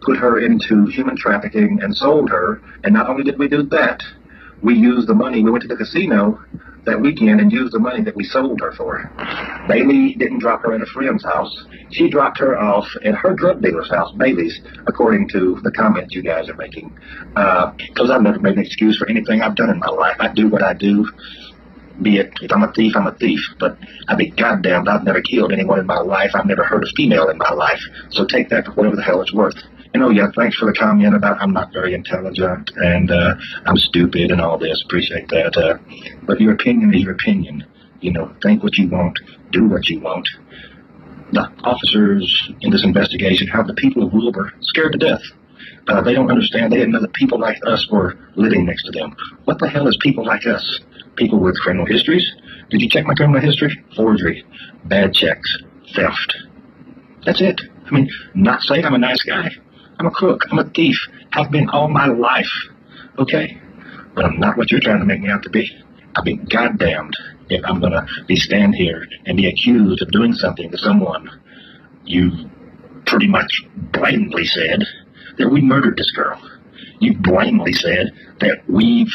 put 0.01 0.17
her 0.17 0.39
into 0.39 0.85
human 0.87 1.17
trafficking 1.17 1.79
and 1.81 1.95
sold 1.95 2.29
her. 2.29 2.61
And 2.83 2.93
not 2.93 3.09
only 3.09 3.23
did 3.23 3.37
we 3.37 3.47
do 3.47 3.63
that, 3.63 4.03
we 4.61 4.75
used 4.75 5.07
the 5.07 5.13
money. 5.13 5.43
We 5.43 5.51
went 5.51 5.63
to 5.63 5.67
the 5.67 5.75
casino 5.75 6.43
that 6.85 6.99
weekend 6.99 7.41
and 7.41 7.51
used 7.51 7.73
the 7.73 7.79
money 7.79 8.01
that 8.01 8.15
we 8.15 8.23
sold 8.23 8.59
her 8.61 8.71
for. 8.71 9.11
Bailey 9.67 10.15
didn't 10.15 10.39
drop 10.39 10.61
her 10.63 10.73
at 10.73 10.81
a 10.81 10.85
friend's 10.87 11.23
house. 11.23 11.53
She 11.91 12.09
dropped 12.09 12.39
her 12.39 12.57
off 12.57 12.87
at 13.03 13.13
her 13.13 13.33
drug 13.35 13.61
dealer's 13.61 13.89
house, 13.89 14.11
Bailey's, 14.17 14.59
according 14.87 15.27
to 15.29 15.59
the 15.63 15.71
comments 15.71 16.15
you 16.15 16.23
guys 16.23 16.49
are 16.49 16.55
making. 16.55 16.97
Because 17.29 18.09
uh, 18.09 18.13
I've 18.13 18.21
never 18.21 18.39
made 18.39 18.57
an 18.57 18.65
excuse 18.65 18.97
for 18.97 19.07
anything 19.09 19.41
I've 19.41 19.55
done 19.55 19.69
in 19.69 19.79
my 19.79 19.89
life. 19.89 20.15
I 20.19 20.33
do 20.33 20.47
what 20.47 20.63
I 20.63 20.73
do. 20.73 21.07
Be 22.01 22.17
it, 22.17 22.31
if 22.41 22.51
I'm 22.51 22.63
a 22.63 22.71
thief, 22.71 22.93
I'm 22.95 23.07
a 23.07 23.15
thief. 23.15 23.39
But 23.59 23.77
I'd 24.07 24.17
be 24.17 24.29
goddamned, 24.29 24.87
I've 24.87 25.03
never 25.03 25.21
killed 25.21 25.51
anyone 25.51 25.79
in 25.79 25.85
my 25.85 25.99
life. 25.99 26.31
I've 26.35 26.45
never 26.45 26.63
hurt 26.63 26.83
a 26.83 26.91
female 26.95 27.29
in 27.29 27.37
my 27.37 27.51
life. 27.51 27.81
So 28.11 28.25
take 28.25 28.49
that 28.49 28.65
for 28.65 28.71
whatever 28.71 28.95
the 28.95 29.03
hell 29.03 29.21
it's 29.21 29.33
worth 29.33 29.55
you 29.97 30.03
know, 30.03 30.11
yeah, 30.11 30.27
thanks 30.35 30.55
for 30.55 30.67
the 30.67 30.73
comment 30.73 31.15
about 31.15 31.41
I'm 31.41 31.51
not 31.51 31.73
very 31.73 31.95
intelligent 31.95 32.69
and 32.75 33.09
uh, 33.09 33.33
I'm 33.65 33.77
stupid 33.77 34.29
and 34.29 34.39
all 34.39 34.55
this. 34.59 34.79
Appreciate 34.85 35.27
that. 35.29 35.57
Uh, 35.57 35.79
but 36.21 36.39
your 36.39 36.53
opinion 36.53 36.93
is 36.93 37.01
your 37.01 37.13
opinion. 37.13 37.65
You 38.01 38.11
know, 38.11 38.31
think 38.43 38.61
what 38.61 38.77
you 38.77 38.87
want, 38.89 39.17
do 39.51 39.67
what 39.67 39.89
you 39.89 39.99
want. 39.99 40.29
The 41.31 41.51
officers 41.63 42.51
in 42.61 42.69
this 42.69 42.83
investigation 42.83 43.47
have 43.47 43.65
the 43.65 43.73
people 43.73 44.03
of 44.03 44.13
Wilber 44.13 44.53
scared 44.61 44.91
to 44.91 44.99
death. 44.99 45.23
Uh, 45.87 46.01
they 46.01 46.13
don't 46.13 46.29
understand. 46.29 46.71
They 46.71 46.77
didn't 46.77 46.91
know 46.91 47.01
that 47.01 47.13
people 47.13 47.39
like 47.39 47.57
us 47.65 47.89
were 47.91 48.19
living 48.35 48.65
next 48.65 48.83
to 48.83 48.91
them. 48.91 49.15
What 49.45 49.57
the 49.57 49.67
hell 49.67 49.87
is 49.87 49.97
people 49.99 50.23
like 50.23 50.45
us? 50.45 50.79
People 51.15 51.39
with 51.39 51.57
criminal 51.61 51.87
histories? 51.87 52.31
Did 52.69 52.83
you 52.83 52.89
check 52.89 53.07
my 53.07 53.15
criminal 53.15 53.41
history? 53.41 53.83
Forgery, 53.95 54.45
bad 54.85 55.15
checks, 55.15 55.57
theft. 55.95 56.37
That's 57.25 57.41
it. 57.41 57.59
I 57.87 57.89
mean, 57.89 58.07
not 58.35 58.61
saying 58.61 58.85
I'm 58.85 58.93
a 58.93 58.99
nice 58.99 59.23
guy. 59.23 59.49
I'm 59.99 60.05
a 60.05 60.11
crook. 60.11 60.43
I'm 60.51 60.59
a 60.59 60.69
thief. 60.69 60.97
I 61.33 61.43
have 61.43 61.51
been 61.51 61.69
all 61.69 61.87
my 61.87 62.07
life. 62.07 62.51
Okay? 63.17 63.59
But 64.13 64.25
I'm 64.25 64.39
not 64.39 64.57
what 64.57 64.71
you're 64.71 64.81
trying 64.81 64.99
to 64.99 65.05
make 65.05 65.21
me 65.21 65.29
out 65.29 65.43
to 65.43 65.49
be. 65.49 65.69
I'll 66.15 66.23
be 66.23 66.37
goddamned 66.37 67.15
if 67.49 67.63
I'm 67.65 67.79
gonna 67.79 68.05
be 68.27 68.35
stand 68.35 68.75
here 68.75 69.05
and 69.25 69.37
be 69.37 69.47
accused 69.47 70.01
of 70.01 70.11
doing 70.11 70.33
something 70.33 70.71
to 70.71 70.77
someone 70.77 71.29
you 72.07 72.31
pretty 73.05 73.27
much 73.27 73.63
blatantly 73.91 74.45
said 74.45 74.83
that 75.37 75.49
we 75.49 75.61
murdered 75.61 75.97
this 75.97 76.11
girl. 76.11 76.41
You 76.99 77.15
blatantly 77.17 77.73
said 77.73 78.07
that 78.39 78.63
we've 78.67 79.11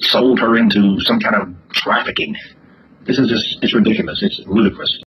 sold 0.00 0.38
her 0.40 0.56
into 0.56 1.00
some 1.00 1.20
kind 1.20 1.36
of 1.36 1.54
trafficking. 1.72 2.36
This 3.04 3.18
is 3.18 3.28
just, 3.28 3.62
it's 3.62 3.74
ridiculous. 3.74 4.22
It's 4.22 4.40
ludicrous. 4.46 5.00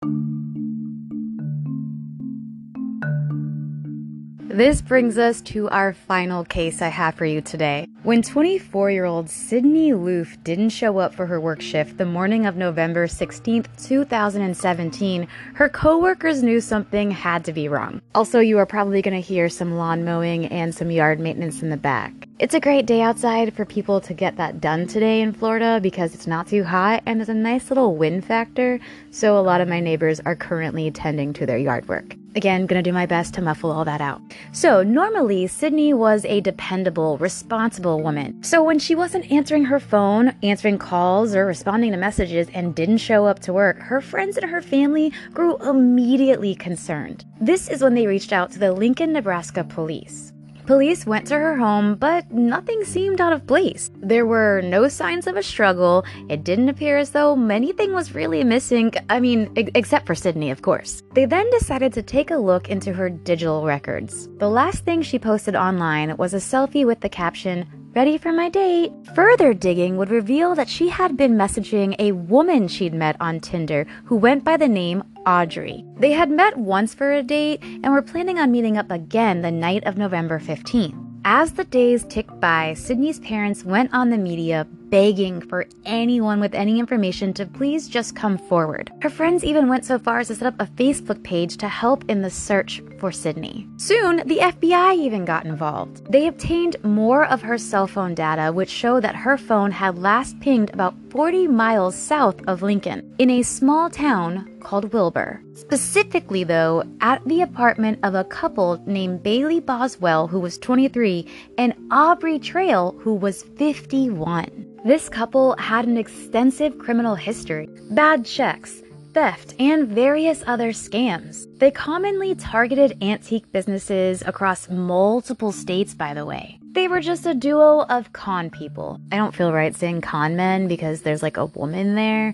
This 4.53 4.83
brings 4.83 5.17
us 5.17 5.41
to 5.41 5.67
our 5.69 5.93
final 5.93 6.45
case 6.45 6.83
I 6.83 6.89
have 6.89 7.15
for 7.15 7.25
you 7.25 7.41
today. 7.41 7.87
When 8.03 8.21
24 8.21 8.91
year 8.91 9.05
old 9.05 9.29
Sydney 9.29 9.91
Loofe 9.91 10.43
didn't 10.43 10.71
show 10.71 10.97
up 10.97 11.15
for 11.15 11.25
her 11.25 11.39
work 11.39 11.61
shift 11.61 11.97
the 11.97 12.05
morning 12.05 12.45
of 12.45 12.57
November 12.57 13.07
16th, 13.07 13.67
2017, 13.81 15.25
her 15.53 15.69
coworkers 15.69 16.43
knew 16.43 16.59
something 16.59 17.11
had 17.11 17.45
to 17.45 17.53
be 17.53 17.69
wrong. 17.69 18.01
Also, 18.13 18.41
you 18.41 18.57
are 18.57 18.65
probably 18.65 19.01
going 19.01 19.13
to 19.13 19.21
hear 19.21 19.47
some 19.47 19.77
lawn 19.77 20.03
mowing 20.03 20.47
and 20.47 20.75
some 20.75 20.91
yard 20.91 21.21
maintenance 21.21 21.61
in 21.61 21.69
the 21.69 21.77
back. 21.77 22.11
It's 22.39 22.53
a 22.53 22.59
great 22.59 22.85
day 22.85 22.99
outside 22.99 23.53
for 23.53 23.63
people 23.63 24.01
to 24.01 24.13
get 24.13 24.35
that 24.35 24.59
done 24.59 24.85
today 24.85 25.21
in 25.21 25.31
Florida 25.31 25.79
because 25.81 26.13
it's 26.13 26.27
not 26.27 26.45
too 26.45 26.65
hot 26.65 27.03
and 27.05 27.21
there's 27.21 27.29
a 27.29 27.33
nice 27.33 27.71
little 27.71 27.95
wind 27.95 28.25
factor, 28.25 28.81
so 29.11 29.37
a 29.37 29.39
lot 29.39 29.61
of 29.61 29.69
my 29.69 29.79
neighbors 29.79 30.19
are 30.25 30.35
currently 30.35 30.91
tending 30.91 31.31
to 31.31 31.45
their 31.45 31.57
yard 31.57 31.87
work. 31.87 32.17
Again, 32.35 32.65
gonna 32.65 32.81
do 32.81 32.91
my 32.91 33.05
best 33.05 33.35
to 33.35 33.41
muffle 33.41 33.71
all 33.71 33.85
that 33.85 34.01
out. 34.01 34.19
So, 34.51 34.81
normally, 34.81 35.45
Sydney 35.45 35.93
was 35.93 36.25
a 36.25 36.41
dependable, 36.41 37.19
responsible 37.19 37.92
woman. 38.01 38.41
So, 38.43 38.63
when 38.63 38.79
she 38.79 38.95
wasn't 38.95 39.32
answering 39.32 39.65
her 39.65 39.79
phone, 39.79 40.36
answering 40.43 40.77
calls, 40.77 41.36
or 41.36 41.45
responding 41.45 41.91
to 41.91 41.97
messages 41.97 42.47
and 42.53 42.75
didn't 42.75 42.97
show 42.97 43.25
up 43.25 43.39
to 43.39 43.53
work, 43.53 43.79
her 43.79 44.01
friends 44.01 44.38
and 44.38 44.49
her 44.49 44.62
family 44.62 45.12
grew 45.34 45.58
immediately 45.58 46.56
concerned. 46.56 47.25
This 47.39 47.69
is 47.69 47.82
when 47.82 47.93
they 47.93 48.08
reached 48.08 48.34
out 48.34 48.51
to 48.51 48.60
the 48.60 48.71
Lincoln, 48.73 49.13
Nebraska 49.13 49.63
police. 49.63 50.34
Police 50.65 51.06
went 51.06 51.27
to 51.27 51.36
her 51.36 51.58
home, 51.58 51.95
but 51.95 52.32
nothing 52.32 52.86
seemed 52.86 53.19
out 53.19 53.34
of 53.34 53.45
place. 53.45 53.91
There 53.97 54.25
were 54.25 54.62
no 54.62 54.88
signs 54.88 55.27
of 55.27 55.36
a 55.36 55.43
struggle. 55.43 56.06
It 56.29 56.45
didn't 56.45 56.69
appear 56.69 56.97
as 56.97 57.10
though 57.10 57.38
anything 57.49 57.91
was 57.91 58.15
really 58.15 58.45
missing. 58.45 58.93
I 59.10 59.19
mean, 59.19 59.51
ex- 59.58 59.71
except 59.75 60.08
for 60.08 60.15
Sydney, 60.15 60.51
of 60.51 60.62
course. 60.62 61.03
They 61.15 61.25
then 61.25 61.49
decided 61.49 61.91
to 61.93 62.01
take 62.01 62.32
a 62.32 62.38
look 62.38 62.69
into 62.69 62.93
her 62.93 63.10
digital 63.10 63.65
records. 63.65 64.29
The 64.38 64.49
last 64.49 64.86
thing 64.86 65.01
she 65.01 65.19
posted 65.19 65.56
online 65.56 66.15
was 66.15 66.34
a 66.34 66.38
selfie 66.38 66.86
with 66.86 67.01
the 67.01 67.10
caption, 67.10 67.67
Ready 67.95 68.17
for 68.17 68.34
my 68.34 68.49
date. 68.49 68.91
Further 69.13 69.53
digging 69.53 69.97
would 69.97 70.10
reveal 70.10 70.56
that 70.56 70.67
she 70.67 70.89
had 70.89 71.15
been 71.15 71.36
messaging 71.36 71.95
a 71.99 72.13
woman 72.13 72.67
she'd 72.67 72.91
met 72.91 73.15
on 73.19 73.39
Tinder 73.39 73.86
who 74.06 74.15
went 74.15 74.43
by 74.43 74.58
the 74.58 74.67
name 74.67 75.03
Audrey. 75.27 75.86
They 75.99 76.12
had 76.12 76.32
met 76.32 76.58
once 76.58 76.95
for 76.95 77.12
a 77.12 77.21
date 77.21 77.62
and 77.62 77.93
were 77.93 78.01
planning 78.01 78.39
on 78.39 78.51
meeting 78.51 78.79
up 78.79 78.89
again 78.89 79.43
the 79.43 79.51
night 79.51 79.84
of 79.84 79.95
November 79.95 80.39
15th. 80.39 80.97
As 81.23 81.53
the 81.53 81.65
days 81.65 82.03
ticked 82.06 82.39
by, 82.39 82.73
Sydney's 82.73 83.19
parents 83.19 83.63
went 83.63 83.93
on 83.93 84.10
the 84.10 84.17
media 84.17 84.65
begging 84.93 85.41
for 85.41 85.65
anyone 85.86 86.39
with 86.39 86.53
any 86.53 86.77
information 86.77 87.34
to 87.34 87.47
please 87.47 87.88
just 87.88 88.15
come 88.15 88.38
forward. 88.38 88.91
Her 89.01 89.10
friends 89.10 89.43
even 89.43 89.67
went 89.67 89.86
so 89.86 89.97
far 89.97 90.19
as 90.19 90.27
to 90.27 90.36
set 90.36 90.45
up 90.45 90.53
a 90.60 90.67
Facebook 90.67 91.23
page 91.23 91.58
to 91.58 91.67
help 91.67 92.08
in 92.12 92.21
the 92.21 92.29
search 92.29 92.79
for 92.99 93.12
Sydney. 93.12 93.67
Soon, 93.77 94.17
the 94.27 94.38
FBI 94.38 94.95
even 94.95 95.25
got 95.25 95.47
involved. 95.47 96.06
They 96.12 96.27
obtained 96.27 96.75
more 96.84 97.25
of 97.25 97.41
her 97.41 97.58
cell 97.58 97.88
phone 97.88 98.13
data, 98.13 98.53
which 98.53 98.69
showed 98.69 99.01
that 99.01 99.15
her 99.15 99.36
phone 99.36 99.71
had 99.71 99.97
last 99.97 100.39
pinged 100.41 100.69
about 100.75 100.93
40 101.10 101.47
miles 101.47 101.95
south 101.95 102.39
of 102.45 102.62
Lincoln, 102.62 103.15
in 103.17 103.32
a 103.32 103.41
small 103.41 103.89
town 103.89 104.47
called 104.60 104.93
Wilber. 104.93 105.41
Specifically, 105.53 106.43
though, 106.43 106.84
at 107.01 107.23
the 107.27 107.41
apartment 107.41 107.97
of 108.03 108.13
a 108.13 108.23
couple 108.25 108.79
named 108.86 109.23
Bailey 109.23 109.60
Boswell, 109.60 110.27
who 110.27 110.39
was 110.39 110.60
23, 110.60 111.27
and 111.58 111.73
Aubrey 111.89 112.38
Trail, 112.38 112.95
who 112.99 113.15
was 113.15 113.41
51. 113.41 114.69
This 114.85 115.07
couple 115.07 115.55
had 115.57 115.87
an 115.87 115.95
extensive 115.95 116.77
criminal 116.77 117.15
history, 117.15 117.69
bad 117.91 118.25
checks, 118.25 118.81
theft, 119.13 119.55
and 119.57 119.87
various 119.87 120.43
other 120.45 120.73
scams. 120.73 121.47
They 121.57 121.71
commonly 121.71 122.35
targeted 122.35 123.01
antique 123.01 123.49
businesses 123.53 124.23
across 124.25 124.69
multiple 124.69 125.53
states, 125.53 125.93
by 125.93 126.13
the 126.13 126.25
way. 126.25 126.59
They 126.73 126.89
were 126.89 126.99
just 126.99 127.25
a 127.25 127.33
duo 127.33 127.85
of 127.85 128.11
con 128.11 128.49
people. 128.49 128.99
I 129.09 129.15
don't 129.15 129.33
feel 129.33 129.53
right 129.53 129.73
saying 129.73 130.01
con 130.01 130.35
men 130.35 130.67
because 130.67 131.03
there's 131.03 131.23
like 131.23 131.37
a 131.37 131.45
woman 131.45 131.95
there. 131.95 132.33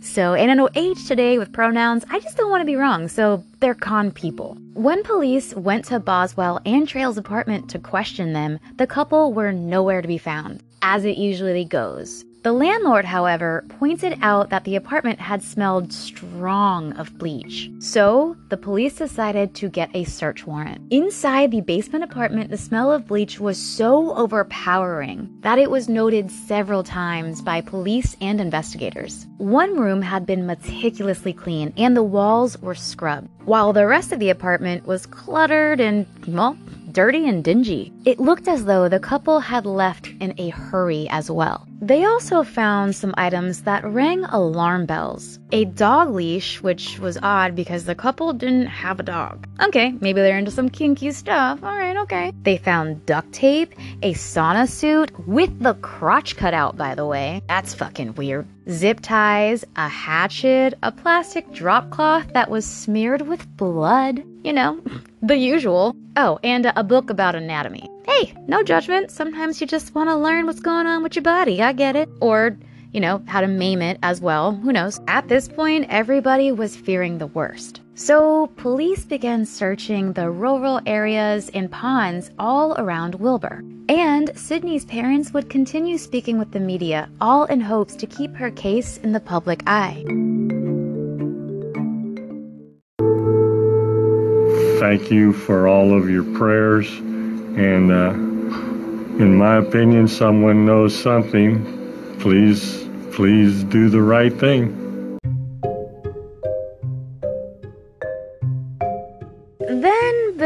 So, 0.00 0.34
and 0.34 0.52
I 0.52 0.54
know 0.54 0.68
age 0.76 1.08
today 1.08 1.36
with 1.38 1.52
pronouns, 1.52 2.04
I 2.10 2.20
just 2.20 2.36
don't 2.36 2.50
want 2.50 2.60
to 2.60 2.66
be 2.66 2.76
wrong, 2.76 3.08
so 3.08 3.42
they're 3.58 3.74
con 3.74 4.12
people. 4.12 4.56
When 4.74 5.02
police 5.02 5.52
went 5.56 5.86
to 5.86 5.98
Boswell 5.98 6.60
and 6.64 6.86
Trail's 6.86 7.18
apartment 7.18 7.68
to 7.70 7.80
question 7.80 8.32
them, 8.32 8.60
the 8.76 8.86
couple 8.86 9.32
were 9.32 9.50
nowhere 9.50 10.00
to 10.00 10.06
be 10.06 10.18
found, 10.18 10.62
as 10.82 11.04
it 11.04 11.16
usually 11.16 11.64
goes. 11.64 12.24
The 12.44 12.52
landlord, 12.52 13.04
however, 13.04 13.64
pointed 13.80 14.16
out 14.22 14.50
that 14.50 14.62
the 14.62 14.76
apartment 14.76 15.18
had 15.18 15.42
smelled 15.42 15.92
strong 15.92 16.92
of 16.92 17.18
bleach. 17.18 17.68
So, 17.80 18.36
the 18.48 18.56
police 18.56 18.94
decided 18.94 19.56
to 19.56 19.68
get 19.68 19.90
a 19.92 20.04
search 20.04 20.46
warrant. 20.46 20.80
Inside 20.92 21.50
the 21.50 21.60
basement 21.60 22.04
apartment, 22.04 22.50
the 22.50 22.56
smell 22.56 22.92
of 22.92 23.08
bleach 23.08 23.40
was 23.40 23.58
so 23.58 24.14
overpowering 24.14 25.28
that 25.40 25.58
it 25.58 25.68
was 25.68 25.88
noted 25.88 26.30
several 26.30 26.84
times 26.84 27.42
by 27.42 27.60
police 27.60 28.16
and 28.20 28.40
investigators. 28.40 29.26
One 29.38 29.76
room 29.76 30.00
had 30.00 30.24
been 30.24 30.46
meticulously 30.46 31.32
cleaned 31.32 31.72
and 31.76 31.96
the 31.96 32.04
walls 32.04 32.56
were 32.62 32.76
scrubbed, 32.76 33.28
while 33.46 33.72
the 33.72 33.86
rest 33.86 34.12
of 34.12 34.20
the 34.20 34.30
apartment 34.30 34.86
was 34.86 35.06
cluttered 35.06 35.80
and, 35.80 36.06
well, 36.28 36.56
dirty 36.98 37.28
and 37.28 37.44
dingy. 37.44 37.92
It 38.04 38.18
looked 38.18 38.48
as 38.48 38.64
though 38.64 38.88
the 38.88 38.98
couple 38.98 39.38
had 39.38 39.64
left 39.64 40.10
in 40.18 40.34
a 40.36 40.48
hurry 40.48 41.06
as 41.10 41.30
well. 41.30 41.64
They 41.80 42.04
also 42.04 42.42
found 42.42 42.96
some 42.96 43.14
items 43.16 43.62
that 43.62 43.84
rang 43.84 44.24
alarm 44.24 44.86
bells. 44.86 45.38
A 45.52 45.64
dog 45.64 46.10
leash, 46.10 46.60
which 46.60 46.98
was 46.98 47.16
odd 47.22 47.54
because 47.54 47.84
the 47.84 47.94
couple 47.94 48.32
didn't 48.32 48.66
have 48.66 48.98
a 48.98 49.04
dog. 49.04 49.46
Okay, 49.62 49.94
maybe 50.00 50.20
they're 50.20 50.38
into 50.38 50.50
some 50.50 50.68
kinky 50.68 51.12
stuff. 51.12 51.62
Alright, 51.62 51.96
okay. 51.98 52.32
They 52.42 52.56
found 52.56 53.06
duct 53.06 53.32
tape, 53.32 53.74
a 54.02 54.14
sauna 54.14 54.68
suit 54.68 55.12
with 55.28 55.56
the 55.60 55.74
crotch 55.74 56.34
cut 56.34 56.52
out, 56.52 56.76
by 56.76 56.96
the 56.96 57.06
way. 57.06 57.42
That's 57.46 57.74
fucking 57.74 58.16
weird. 58.16 58.48
Zip 58.68 58.98
ties, 59.00 59.64
a 59.76 59.88
hatchet, 59.88 60.74
a 60.82 60.90
plastic 60.90 61.52
drop 61.52 61.90
cloth 61.90 62.26
that 62.34 62.50
was 62.50 62.66
smeared 62.66 63.22
with 63.22 63.56
blood. 63.56 64.24
You 64.44 64.52
know, 64.52 64.80
the 65.22 65.36
usual. 65.36 65.96
Oh, 66.16 66.38
and 66.42 66.66
a 66.74 66.84
book 66.84 67.10
about 67.10 67.34
anatomy. 67.34 67.88
Hey, 68.06 68.34
no 68.46 68.62
judgment. 68.62 69.10
Sometimes 69.10 69.60
you 69.60 69.66
just 69.66 69.94
want 69.94 70.08
to 70.08 70.16
learn 70.16 70.46
what's 70.46 70.60
going 70.60 70.86
on 70.86 71.02
with 71.02 71.16
your 71.16 71.22
body. 71.22 71.62
I 71.62 71.72
get 71.72 71.96
it. 71.96 72.08
Or, 72.20 72.56
you 72.92 73.00
know, 73.00 73.22
how 73.26 73.40
to 73.40 73.46
maim 73.46 73.82
it 73.82 73.98
as 74.02 74.20
well. 74.20 74.52
Who 74.52 74.72
knows? 74.72 75.00
At 75.08 75.28
this 75.28 75.48
point, 75.48 75.86
everybody 75.90 76.52
was 76.52 76.76
fearing 76.76 77.18
the 77.18 77.26
worst. 77.26 77.80
So, 77.94 78.46
police 78.56 79.04
began 79.04 79.44
searching 79.44 80.12
the 80.12 80.30
rural 80.30 80.80
areas 80.86 81.50
and 81.52 81.70
ponds 81.70 82.30
all 82.38 82.74
around 82.78 83.16
Wilber. 83.16 83.64
And 83.88 84.30
Sydney's 84.36 84.84
parents 84.84 85.32
would 85.32 85.50
continue 85.50 85.98
speaking 85.98 86.38
with 86.38 86.52
the 86.52 86.60
media, 86.60 87.10
all 87.20 87.44
in 87.46 87.60
hopes 87.60 87.96
to 87.96 88.06
keep 88.06 88.34
her 88.36 88.52
case 88.52 88.98
in 88.98 89.12
the 89.12 89.20
public 89.20 89.62
eye. 89.66 90.04
Thank 94.78 95.10
you 95.10 95.32
for 95.32 95.66
all 95.66 95.92
of 95.92 96.08
your 96.08 96.22
prayers. 96.36 96.88
And 96.98 97.90
uh, 97.90 98.10
in 98.10 99.36
my 99.36 99.56
opinion, 99.56 100.06
someone 100.06 100.64
knows 100.64 100.96
something. 100.96 102.16
Please, 102.20 102.86
please 103.12 103.64
do 103.64 103.88
the 103.88 104.00
right 104.00 104.32
thing. 104.32 104.87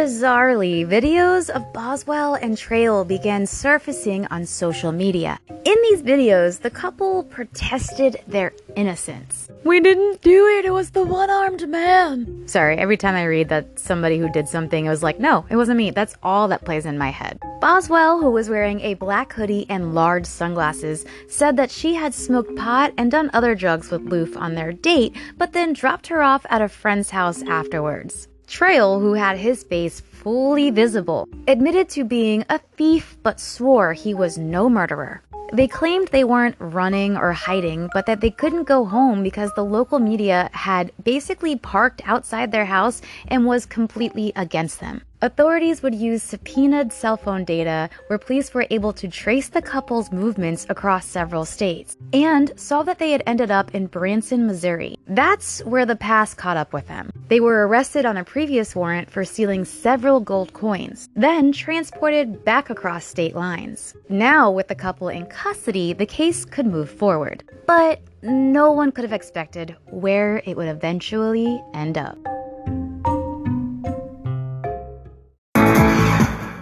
Bizarrely, 0.02 0.84
videos 0.84 1.48
of 1.48 1.72
Boswell 1.72 2.34
and 2.34 2.58
Trail 2.58 3.04
began 3.04 3.46
surfacing 3.46 4.26
on 4.32 4.44
social 4.44 4.90
media. 4.90 5.38
In 5.48 5.76
these 5.82 6.02
videos, 6.02 6.58
the 6.58 6.70
couple 6.70 7.22
protested 7.22 8.20
their 8.26 8.52
innocence. 8.74 9.48
We 9.62 9.78
didn't 9.78 10.20
do 10.20 10.48
it, 10.58 10.64
it 10.64 10.72
was 10.72 10.90
the 10.90 11.04
one 11.04 11.30
armed 11.30 11.68
man. 11.68 12.48
Sorry, 12.48 12.76
every 12.78 12.96
time 12.96 13.14
I 13.14 13.26
read 13.26 13.48
that 13.50 13.78
somebody 13.78 14.18
who 14.18 14.28
did 14.28 14.48
something, 14.48 14.86
it 14.86 14.88
was 14.88 15.04
like, 15.04 15.20
no, 15.20 15.46
it 15.48 15.54
wasn't 15.54 15.78
me. 15.78 15.92
That's 15.92 16.16
all 16.20 16.48
that 16.48 16.64
plays 16.64 16.84
in 16.84 16.98
my 16.98 17.10
head. 17.10 17.38
Boswell, 17.60 18.18
who 18.18 18.32
was 18.32 18.50
wearing 18.50 18.80
a 18.80 18.94
black 18.94 19.32
hoodie 19.32 19.66
and 19.68 19.94
large 19.94 20.26
sunglasses, 20.26 21.06
said 21.28 21.56
that 21.58 21.70
she 21.70 21.94
had 21.94 22.12
smoked 22.12 22.56
pot 22.56 22.92
and 22.98 23.08
done 23.08 23.30
other 23.32 23.54
drugs 23.54 23.92
with 23.92 24.04
Loofe 24.08 24.36
on 24.36 24.56
their 24.56 24.72
date, 24.72 25.14
but 25.38 25.52
then 25.52 25.72
dropped 25.72 26.08
her 26.08 26.22
off 26.24 26.44
at 26.50 26.60
a 26.60 26.68
friend's 26.68 27.10
house 27.10 27.42
afterwards. 27.42 28.26
Trail, 28.46 29.00
who 29.00 29.14
had 29.14 29.38
his 29.38 29.62
face 29.62 30.00
fully 30.00 30.70
visible, 30.70 31.28
admitted 31.48 31.88
to 31.90 32.04
being 32.04 32.44
a 32.48 32.58
thief 32.76 33.16
but 33.22 33.40
swore 33.40 33.92
he 33.92 34.14
was 34.14 34.38
no 34.38 34.68
murderer. 34.68 35.22
They 35.52 35.68
claimed 35.68 36.08
they 36.08 36.24
weren't 36.24 36.56
running 36.58 37.16
or 37.16 37.32
hiding, 37.32 37.90
but 37.92 38.06
that 38.06 38.22
they 38.22 38.30
couldn't 38.30 38.64
go 38.64 38.86
home 38.86 39.22
because 39.22 39.50
the 39.54 39.64
local 39.64 39.98
media 39.98 40.48
had 40.52 40.92
basically 41.04 41.56
parked 41.56 42.00
outside 42.06 42.52
their 42.52 42.64
house 42.64 43.02
and 43.28 43.44
was 43.44 43.66
completely 43.66 44.32
against 44.34 44.80
them. 44.80 45.02
Authorities 45.24 45.84
would 45.84 45.94
use 45.94 46.20
subpoenaed 46.20 46.92
cell 46.92 47.16
phone 47.16 47.44
data 47.44 47.88
where 48.08 48.18
police 48.18 48.52
were 48.52 48.66
able 48.70 48.92
to 48.94 49.06
trace 49.06 49.48
the 49.48 49.62
couple's 49.62 50.10
movements 50.10 50.66
across 50.68 51.06
several 51.06 51.44
states 51.44 51.96
and 52.12 52.50
saw 52.58 52.82
that 52.82 52.98
they 52.98 53.12
had 53.12 53.22
ended 53.24 53.48
up 53.48 53.72
in 53.72 53.86
Branson, 53.86 54.48
Missouri. 54.48 54.96
That's 55.06 55.64
where 55.64 55.86
the 55.86 55.94
past 55.94 56.38
caught 56.38 56.56
up 56.56 56.72
with 56.72 56.88
them. 56.88 57.12
They 57.28 57.38
were 57.38 57.68
arrested 57.68 58.04
on 58.04 58.16
a 58.16 58.24
previous 58.24 58.74
warrant 58.74 59.08
for 59.08 59.24
stealing 59.24 59.64
several 59.64 60.18
gold 60.18 60.54
coins, 60.54 61.08
then 61.14 61.52
transported 61.52 62.44
back 62.44 62.68
across 62.68 63.04
state 63.04 63.36
lines. 63.36 63.94
Now, 64.08 64.50
with 64.50 64.66
the 64.66 64.74
couple 64.74 65.08
in 65.08 65.26
custody, 65.26 65.92
the 65.92 66.04
case 66.04 66.44
could 66.44 66.66
move 66.66 66.90
forward. 66.90 67.44
But 67.68 68.00
no 68.22 68.72
one 68.72 68.90
could 68.90 69.04
have 69.04 69.12
expected 69.12 69.76
where 69.86 70.42
it 70.46 70.56
would 70.56 70.66
eventually 70.66 71.62
end 71.74 71.96
up. 71.96 72.18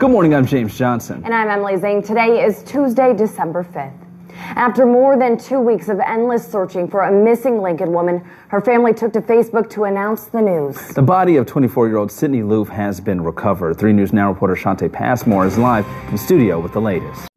Good 0.01 0.13
morning, 0.13 0.35
I'm 0.35 0.47
James 0.47 0.79
Johnson. 0.79 1.21
And 1.27 1.35
I'm 1.35 1.51
Emily 1.51 1.77
Zane. 1.77 2.03
Today 2.03 2.43
is 2.43 2.63
Tuesday, 2.63 3.13
December 3.15 3.63
5th. 3.63 3.93
After 4.57 4.87
more 4.87 5.19
than 5.19 5.37
two 5.37 5.61
weeks 5.61 5.91
of 5.91 6.01
endless 6.01 6.51
searching 6.51 6.89
for 6.89 7.03
a 7.03 7.13
missing 7.13 7.61
Lincoln 7.61 7.93
woman, 7.93 8.25
her 8.49 8.63
family 8.63 8.95
took 8.95 9.13
to 9.13 9.21
Facebook 9.21 9.69
to 9.69 9.85
announce 9.85 10.25
the 10.25 10.41
news. 10.41 10.79
The 10.95 11.03
body 11.03 11.37
of 11.37 11.45
24 11.45 11.89
year 11.89 11.99
old 11.99 12.11
Sydney 12.11 12.41
Loofe 12.41 12.71
has 12.71 12.99
been 12.99 13.21
recovered. 13.21 13.79
3 13.79 13.93
News 13.93 14.15
Now 14.15 14.31
reporter 14.31 14.55
Shante 14.55 14.91
Passmore 14.91 15.45
is 15.45 15.59
live 15.59 15.87
in 16.11 16.17
studio 16.17 16.59
with 16.61 16.73
the 16.73 16.81
latest. 16.81 17.29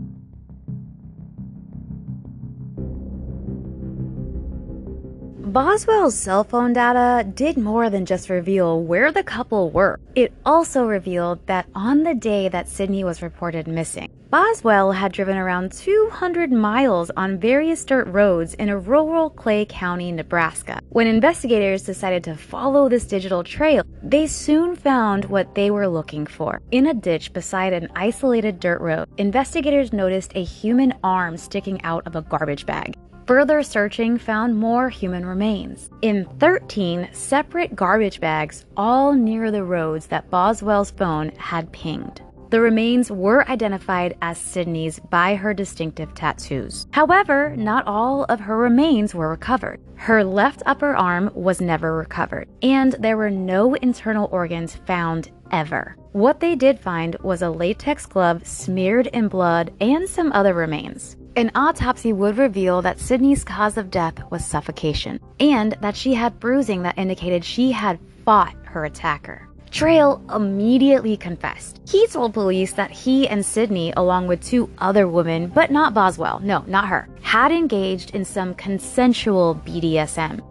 Boswell's 5.54 6.16
cell 6.16 6.44
phone 6.44 6.74
data 6.74 7.24
did 7.24 7.58
more 7.58 7.88
than 7.92 8.08
just 8.08 8.28
reveal 8.28 8.82
where 8.82 9.12
the 9.12 9.22
couple 9.22 9.70
were. 9.70 10.00
It 10.16 10.34
also 10.44 10.88
revealed 10.88 11.46
that 11.46 11.68
on 11.76 12.02
the 12.02 12.16
day 12.16 12.50
that 12.50 12.68
Sydney 12.68 13.04
was 13.04 13.22
reported 13.22 13.68
missing, 13.68 14.10
Boswell 14.32 14.94
had 14.94 15.12
driven 15.12 15.38
around 15.38 15.72
200 15.72 16.52
miles 16.52 17.12
on 17.16 17.38
various 17.38 17.86
dirt 17.86 18.08
roads 18.08 18.56
in 18.56 18.70
a 18.70 18.80
rural 18.80 19.30
Clay 19.30 19.64
County, 19.70 20.12
Nebraska. 20.12 20.80
When 20.90 21.06
investigators 21.06 21.84
decided 21.84 22.24
to 22.24 22.36
follow 22.36 22.90
this 22.90 23.06
digital 23.06 23.44
trail, 23.44 23.84
they 24.02 24.26
soon 24.26 24.76
found 24.76 25.26
what 25.26 25.54
they 25.54 25.70
were 25.70 25.88
looking 25.88 26.26
for. 26.26 26.64
In 26.72 26.88
a 26.88 26.96
ditch 26.96 27.32
beside 27.32 27.74
an 27.74 27.90
isolated 27.96 28.60
dirt 28.60 28.82
road, 28.82 29.08
investigators 29.20 29.94
noticed 29.94 30.32
a 30.34 30.44
human 30.44 30.96
arm 31.04 31.38
sticking 31.38 31.80
out 31.84 32.08
of 32.08 32.16
a 32.16 32.24
garbage 32.24 32.66
bag. 32.66 32.96
Further 33.26 33.64
searching 33.64 34.18
found 34.18 34.58
more 34.58 34.90
human 34.90 35.26
remains 35.26 35.90
in 36.02 36.26
13 36.40 37.08
separate 37.14 37.74
garbage 37.74 38.20
bags, 38.20 38.66
all 38.76 39.14
near 39.14 39.50
the 39.50 39.64
roads 39.64 40.08
that 40.08 40.30
Boswell's 40.30 40.92
phone 40.92 41.30
had 41.38 41.72
pinged. 41.72 42.22
The 42.50 42.60
remains 42.60 43.10
were 43.10 43.50
identified 43.50 44.16
as 44.22 44.38
Sydney's 44.38 45.00
by 45.00 45.36
her 45.36 45.54
distinctive 45.54 46.14
tattoos. 46.14 46.86
However, 46.92 47.56
not 47.56 47.88
all 47.88 48.26
of 48.26 48.42
her 48.42 48.58
remains 48.58 49.16
were 49.16 49.30
recovered. 49.30 49.80
Her 49.96 50.24
left 50.24 50.62
upper 50.66 50.96
arm 50.96 51.32
was 51.34 51.62
never 51.62 51.96
recovered, 51.96 52.50
and 52.62 52.92
there 53.00 53.18
were 53.18 53.32
no 53.32 53.74
internal 53.76 54.30
organs 54.32 54.76
found 54.86 55.32
ever. 55.50 55.96
What 56.12 56.42
they 56.42 56.56
did 56.56 56.80
find 56.80 57.16
was 57.24 57.42
a 57.42 57.50
latex 57.50 58.06
glove 58.06 58.46
smeared 58.46 59.08
in 59.08 59.30
blood 59.30 59.74
and 59.80 60.08
some 60.08 60.32
other 60.34 60.54
remains. 60.54 61.16
An 61.36 61.50
autopsy 61.56 62.14
would 62.14 62.38
reveal 62.38 62.84
that 62.84 63.00
Sydney's 63.00 63.44
cause 63.44 63.76
of 63.76 63.90
death 63.90 64.14
was 64.30 64.46
suffocation, 64.46 65.20
and 65.40 65.76
that 65.82 65.96
she 65.96 66.14
had 66.14 66.40
bruising 66.40 66.84
that 66.84 66.96
indicated 66.96 67.44
she 67.44 67.72
had 67.72 67.98
fought 68.24 68.54
her 68.66 68.86
attacker. 68.86 69.48
Trail 69.72 70.22
immediately 70.32 71.18
confessed. 71.18 71.82
He 71.88 72.06
told 72.06 72.36
police 72.36 72.74
that 72.74 72.92
he 72.92 73.28
and 73.28 73.44
Sydney, 73.44 73.92
along 73.98 74.28
with 74.28 74.44
two 74.44 74.70
other 74.78 75.08
women, 75.08 75.48
but 75.48 75.72
not 75.72 75.96
Boswell, 75.96 76.40
no, 76.40 76.64
not 76.68 76.88
her, 76.88 77.10
had 77.24 77.52
engaged 77.52 78.14
in 78.14 78.24
some 78.24 78.54
consensual 78.54 79.56
BDSM. 79.66 80.48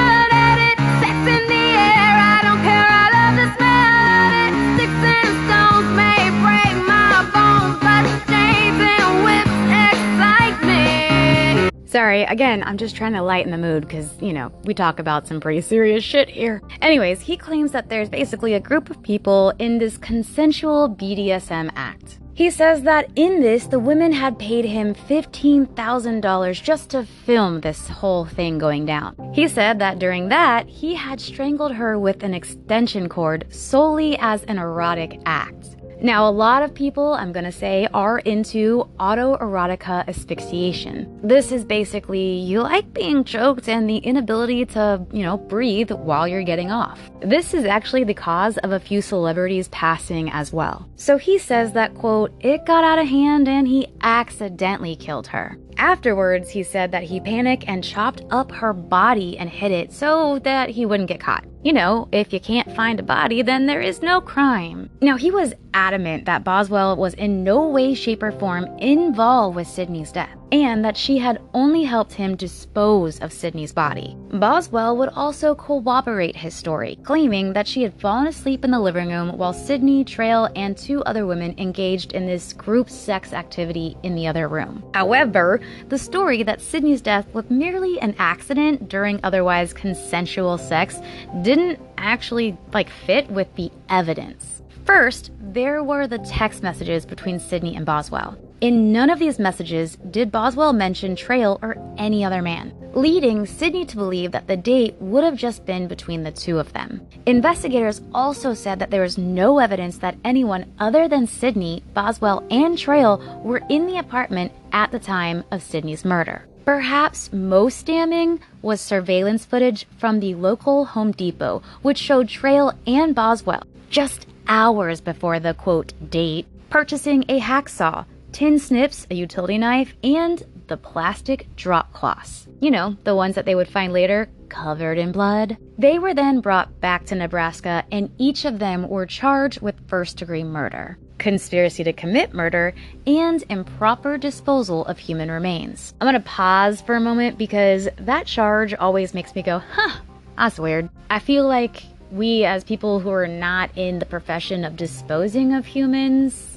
Sorry, 11.91 12.23
again, 12.23 12.63
I'm 12.63 12.77
just 12.77 12.95
trying 12.95 13.11
to 13.15 13.21
lighten 13.21 13.51
the 13.51 13.57
mood 13.57 13.85
because, 13.85 14.09
you 14.21 14.31
know, 14.31 14.49
we 14.63 14.73
talk 14.73 14.97
about 14.97 15.27
some 15.27 15.41
pretty 15.41 15.59
serious 15.59 16.05
shit 16.05 16.29
here. 16.29 16.61
Anyways, 16.81 17.19
he 17.19 17.35
claims 17.35 17.73
that 17.73 17.89
there's 17.89 18.07
basically 18.07 18.53
a 18.53 18.61
group 18.61 18.89
of 18.89 19.03
people 19.03 19.51
in 19.59 19.77
this 19.77 19.97
consensual 19.97 20.87
BDSM 20.87 21.69
act. 21.75 22.19
He 22.33 22.49
says 22.49 22.83
that 22.83 23.09
in 23.17 23.41
this, 23.41 23.65
the 23.65 23.77
women 23.77 24.13
had 24.13 24.39
paid 24.39 24.63
him 24.63 24.95
$15,000 24.95 26.63
just 26.63 26.91
to 26.91 27.03
film 27.03 27.59
this 27.59 27.89
whole 27.89 28.23
thing 28.23 28.57
going 28.57 28.85
down. 28.85 29.13
He 29.33 29.49
said 29.49 29.79
that 29.79 29.99
during 29.99 30.29
that, 30.29 30.69
he 30.69 30.95
had 30.95 31.19
strangled 31.19 31.73
her 31.73 31.99
with 31.99 32.23
an 32.23 32.33
extension 32.33 33.09
cord 33.09 33.47
solely 33.49 34.17
as 34.19 34.43
an 34.43 34.59
erotic 34.59 35.19
act. 35.25 35.75
Now, 36.03 36.27
a 36.27 36.31
lot 36.31 36.63
of 36.63 36.73
people, 36.73 37.13
I'm 37.13 37.31
gonna 37.31 37.51
say, 37.51 37.87
are 37.93 38.17
into 38.19 38.89
autoerotica 38.99 40.07
asphyxiation. 40.07 41.19
This 41.21 41.51
is 41.51 41.63
basically 41.63 42.39
you 42.39 42.63
like 42.63 42.91
being 42.91 43.23
choked 43.23 43.69
and 43.69 43.87
the 43.87 43.97
inability 43.97 44.65
to, 44.67 45.05
you 45.13 45.21
know, 45.21 45.37
breathe 45.37 45.91
while 45.91 46.27
you're 46.27 46.43
getting 46.43 46.71
off. 46.71 47.11
This 47.19 47.53
is 47.53 47.65
actually 47.65 48.03
the 48.03 48.15
cause 48.15 48.57
of 48.57 48.71
a 48.71 48.79
few 48.79 49.03
celebrities 49.03 49.67
passing 49.67 50.31
as 50.31 50.51
well. 50.51 50.89
So 50.95 51.19
he 51.19 51.37
says 51.37 51.73
that, 51.73 51.93
quote, 51.93 52.33
it 52.39 52.65
got 52.65 52.83
out 52.83 52.97
of 52.97 53.07
hand 53.07 53.47
and 53.47 53.67
he 53.67 53.87
accidentally 54.01 54.95
killed 54.95 55.27
her. 55.27 55.55
Afterwards, 55.77 56.49
he 56.49 56.63
said 56.63 56.91
that 56.91 57.03
he 57.03 57.19
panicked 57.19 57.65
and 57.67 57.83
chopped 57.83 58.23
up 58.29 58.51
her 58.51 58.73
body 58.73 59.37
and 59.37 59.49
hid 59.49 59.71
it 59.71 59.91
so 59.91 60.39
that 60.39 60.69
he 60.69 60.85
wouldn't 60.85 61.09
get 61.09 61.19
caught. 61.19 61.45
You 61.63 61.73
know, 61.73 62.07
if 62.11 62.33
you 62.33 62.39
can't 62.39 62.75
find 62.75 62.99
a 62.99 63.03
body, 63.03 63.41
then 63.41 63.65
there 63.67 63.81
is 63.81 64.01
no 64.01 64.21
crime. 64.21 64.89
Now, 65.01 65.17
he 65.17 65.29
was 65.31 65.53
adamant 65.73 66.25
that 66.25 66.43
Boswell 66.43 66.95
was 66.95 67.13
in 67.13 67.43
no 67.43 67.67
way, 67.67 67.93
shape, 67.93 68.23
or 68.23 68.31
form 68.31 68.65
involved 68.79 69.55
with 69.55 69.67
Sydney's 69.67 70.11
death, 70.11 70.35
and 70.51 70.83
that 70.83 70.97
she 70.97 71.17
had 71.17 71.41
only 71.53 71.83
helped 71.83 72.13
him 72.13 72.35
dispose 72.35 73.19
of 73.19 73.31
Sydney's 73.31 73.71
body. 73.71 74.17
Boswell 74.31 74.97
would 74.97 75.09
also 75.09 75.55
corroborate 75.55 76.35
his 76.35 76.53
story, 76.53 76.97
claiming 77.03 77.53
that 77.53 77.67
she 77.67 77.83
had 77.83 77.99
fallen 77.99 78.27
asleep 78.27 78.65
in 78.65 78.71
the 78.71 78.79
living 78.79 79.09
room 79.09 79.37
while 79.37 79.53
Sydney, 79.53 80.03
Trail, 80.03 80.49
and 80.55 80.77
two 80.77 81.01
other 81.03 81.25
women 81.25 81.55
engaged 81.57 82.11
in 82.13 82.25
this 82.25 82.53
group 82.53 82.89
sex 82.89 83.33
activity 83.33 83.95
in 84.03 84.15
the 84.15 84.27
other 84.27 84.47
room. 84.47 84.83
However, 84.93 85.61
the 85.89 85.97
story 85.97 86.43
that 86.43 86.61
Sydney's 86.61 87.01
death 87.01 87.27
was 87.33 87.49
merely 87.49 87.99
an 88.01 88.15
accident 88.19 88.89
during 88.89 89.19
otherwise 89.23 89.73
consensual 89.73 90.57
sex 90.57 90.99
didn't 91.41 91.79
actually 91.97 92.57
like 92.73 92.89
fit 92.89 93.29
with 93.29 93.53
the 93.55 93.71
evidence. 93.89 94.61
First, 94.85 95.31
there 95.39 95.83
were 95.83 96.07
the 96.07 96.17
text 96.19 96.63
messages 96.63 97.05
between 97.05 97.39
Sydney 97.39 97.75
and 97.75 97.85
Boswell. 97.85 98.37
In 98.61 98.91
none 98.91 99.09
of 99.09 99.17
these 99.17 99.39
messages 99.39 99.97
did 100.11 100.31
Boswell 100.31 100.71
mention 100.71 101.15
Trail 101.15 101.57
or 101.63 101.77
any 101.97 102.23
other 102.23 102.43
man, 102.43 102.71
leading 102.93 103.47
Sydney 103.47 103.85
to 103.85 103.97
believe 103.97 104.31
that 104.33 104.45
the 104.45 104.55
date 104.55 104.93
would 104.99 105.23
have 105.23 105.35
just 105.35 105.65
been 105.65 105.87
between 105.87 106.21
the 106.21 106.31
two 106.31 106.59
of 106.59 106.71
them. 106.71 107.01
Investigators 107.25 108.01
also 108.13 108.53
said 108.53 108.77
that 108.77 108.91
there 108.91 109.01
was 109.01 109.17
no 109.17 109.57
evidence 109.57 109.97
that 109.97 110.15
anyone 110.23 110.71
other 110.77 111.07
than 111.07 111.25
Sydney, 111.25 111.81
Boswell, 111.95 112.45
and 112.51 112.77
Trail 112.77 113.41
were 113.43 113.63
in 113.67 113.87
the 113.87 113.97
apartment 113.97 114.51
at 114.71 114.91
the 114.91 114.99
time 114.99 115.43
of 115.49 115.63
Sydney's 115.63 116.05
murder. 116.05 116.45
Perhaps 116.63 117.33
most 117.33 117.87
damning 117.87 118.39
was 118.61 118.79
surveillance 118.79 119.43
footage 119.43 119.87
from 119.97 120.19
the 120.19 120.35
local 120.35 120.85
Home 120.85 121.13
Depot, 121.13 121.63
which 121.81 121.97
showed 121.97 122.29
Trail 122.29 122.73
and 122.85 123.15
Boswell 123.15 123.63
just 123.89 124.27
hours 124.47 125.01
before 125.01 125.39
the 125.39 125.55
quote 125.55 125.93
date 126.11 126.45
purchasing 126.71 127.25
a 127.27 127.39
hacksaw, 127.39 128.05
tin 128.31 128.59
snips, 128.59 129.07
a 129.09 129.15
utility 129.15 129.57
knife, 129.57 129.93
and 130.03 130.43
the 130.67 130.77
plastic 130.77 131.47
drop 131.55 131.91
cloths. 131.93 132.47
You 132.59 132.71
know, 132.71 132.95
the 133.03 133.15
ones 133.15 133.35
that 133.35 133.45
they 133.45 133.55
would 133.55 133.67
find 133.67 133.91
later 133.91 134.29
covered 134.49 134.97
in 134.97 135.11
blood. 135.11 135.57
They 135.77 135.99
were 135.99 136.13
then 136.13 136.41
brought 136.41 136.79
back 136.79 137.05
to 137.05 137.15
Nebraska, 137.15 137.83
and 137.91 138.11
each 138.17 138.45
of 138.45 138.59
them 138.59 138.87
were 138.87 139.05
charged 139.05 139.61
with 139.61 139.87
first 139.87 140.17
degree 140.17 140.43
murder, 140.43 140.97
conspiracy 141.17 141.83
to 141.83 141.93
commit 141.93 142.33
murder, 142.33 142.73
and 143.07 143.43
improper 143.49 144.17
disposal 144.17 144.85
of 144.85 144.99
human 144.99 145.31
remains. 145.31 145.93
I'm 145.99 146.07
gonna 146.07 146.19
pause 146.19 146.81
for 146.81 146.95
a 146.95 147.01
moment 147.01 147.37
because 147.37 147.87
that 147.97 148.27
charge 148.27 148.73
always 148.73 149.13
makes 149.13 149.33
me 149.35 149.41
go, 149.41 149.59
huh, 149.59 150.01
that's 150.37 150.59
weird. 150.59 150.89
I 151.09 151.19
feel 151.19 151.47
like 151.47 151.83
we, 152.11 152.43
as 152.43 152.63
people 152.63 152.99
who 152.99 153.09
are 153.11 153.27
not 153.27 153.71
in 153.77 153.99
the 153.99 154.05
profession 154.05 154.65
of 154.65 154.75
disposing 154.75 155.53
of 155.53 155.65
humans, 155.65 156.50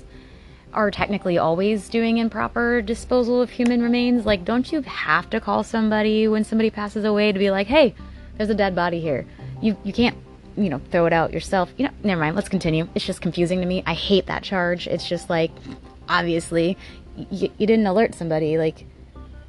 are 0.74 0.90
technically 0.90 1.38
always 1.38 1.88
doing 1.88 2.18
improper 2.18 2.82
disposal 2.82 3.40
of 3.40 3.50
human 3.50 3.82
remains. 3.82 4.26
Like, 4.26 4.44
don't 4.44 4.70
you 4.70 4.82
have 4.82 5.30
to 5.30 5.40
call 5.40 5.62
somebody 5.62 6.28
when 6.28 6.44
somebody 6.44 6.70
passes 6.70 7.04
away 7.04 7.32
to 7.32 7.38
be 7.38 7.50
like, 7.50 7.66
hey, 7.66 7.94
there's 8.36 8.50
a 8.50 8.54
dead 8.54 8.74
body 8.74 9.00
here? 9.00 9.26
You, 9.62 9.76
you 9.84 9.92
can't, 9.92 10.16
you 10.56 10.68
know, 10.68 10.80
throw 10.90 11.06
it 11.06 11.12
out 11.12 11.32
yourself. 11.32 11.72
You 11.76 11.86
know, 11.86 11.94
never 12.02 12.20
mind, 12.20 12.36
let's 12.36 12.48
continue. 12.48 12.88
It's 12.94 13.06
just 13.06 13.20
confusing 13.20 13.60
to 13.60 13.66
me. 13.66 13.82
I 13.86 13.94
hate 13.94 14.26
that 14.26 14.42
charge. 14.42 14.86
It's 14.86 15.08
just 15.08 15.30
like, 15.30 15.50
obviously, 16.08 16.76
y- 17.16 17.50
you 17.56 17.66
didn't 17.66 17.86
alert 17.86 18.14
somebody. 18.14 18.58
Like, 18.58 18.84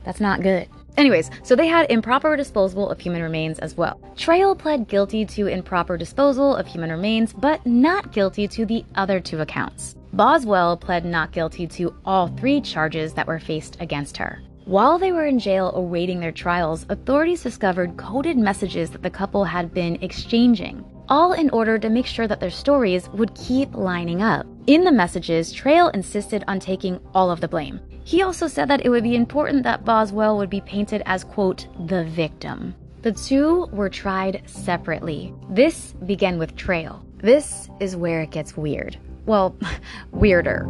that's 0.04 0.20
not 0.20 0.42
good. 0.42 0.68
Anyways, 0.98 1.30
so 1.44 1.58
they 1.58 1.68
had 1.68 1.92
improper 1.92 2.38
disposal 2.38 2.90
of 2.90 3.00
human 3.00 3.22
remains 3.22 3.60
as 3.60 3.76
well. 3.76 4.00
Trail 4.16 4.56
pled 4.56 4.88
guilty 4.88 5.26
to 5.26 5.48
improper 5.48 5.98
disposal 5.98 6.56
of 6.56 6.68
human 6.68 6.90
remains, 6.90 7.34
but 7.34 7.66
not 7.66 8.14
guilty 8.14 8.48
to 8.48 8.66
the 8.66 8.86
other 8.96 9.20
two 9.20 9.42
accounts. 9.42 9.96
Boswell 10.16 10.78
pled 10.78 11.04
not 11.04 11.34
guilty 11.34 11.68
to 11.68 11.94
all 12.06 12.28
three 12.28 12.62
charges 12.62 13.14
that 13.16 13.28
were 13.28 13.38
faced 13.38 13.76
against 13.82 14.16
her. 14.16 14.42
While 14.64 14.98
they 14.98 15.12
were 15.12 15.26
in 15.26 15.40
jail 15.40 15.74
awaiting 15.76 16.22
their 16.22 16.32
trials, 16.32 16.86
authorities 16.88 17.44
discovered 17.44 17.98
coded 17.98 18.38
messages 18.38 18.90
that 18.92 19.04
the 19.04 19.10
couple 19.10 19.44
had 19.44 19.74
been 19.74 20.02
exchanging, 20.02 20.86
all 21.10 21.34
in 21.34 21.50
order 21.50 21.78
to 21.78 21.90
make 21.90 22.06
sure 22.06 22.28
that 22.28 22.40
their 22.40 22.50
stories 22.50 23.10
would 23.10 23.36
keep 23.36 23.76
lining 23.76 24.22
up. 24.22 24.46
In 24.68 24.86
the 24.86 24.92
messages, 24.92 25.52
Trail 25.52 25.90
insisted 25.90 26.46
on 26.48 26.62
taking 26.62 26.98
all 27.14 27.30
of 27.30 27.42
the 27.42 27.50
blame. 27.50 27.82
He 28.06 28.22
also 28.22 28.48
said 28.48 28.70
that 28.70 28.86
it 28.86 28.90
would 28.90 29.04
be 29.04 29.18
important 29.18 29.64
that 29.64 29.84
Boswell 29.84 30.38
would 30.38 30.50
be 30.50 30.62
painted 30.62 31.04
as, 31.06 31.26
quote, 31.26 31.68
the 31.88 32.06
victim. 32.06 32.74
The 33.02 33.12
two 33.12 33.68
were 33.74 33.90
tried 33.90 34.44
separately. 34.46 35.34
This 35.50 35.92
began 36.06 36.40
with 36.40 36.56
Trail. 36.56 37.06
This 37.18 37.70
is 37.82 37.98
where 37.98 38.22
it 38.22 38.32
gets 38.32 38.56
weird. 38.56 38.98
Well, 39.26 39.58
weirder. 40.12 40.68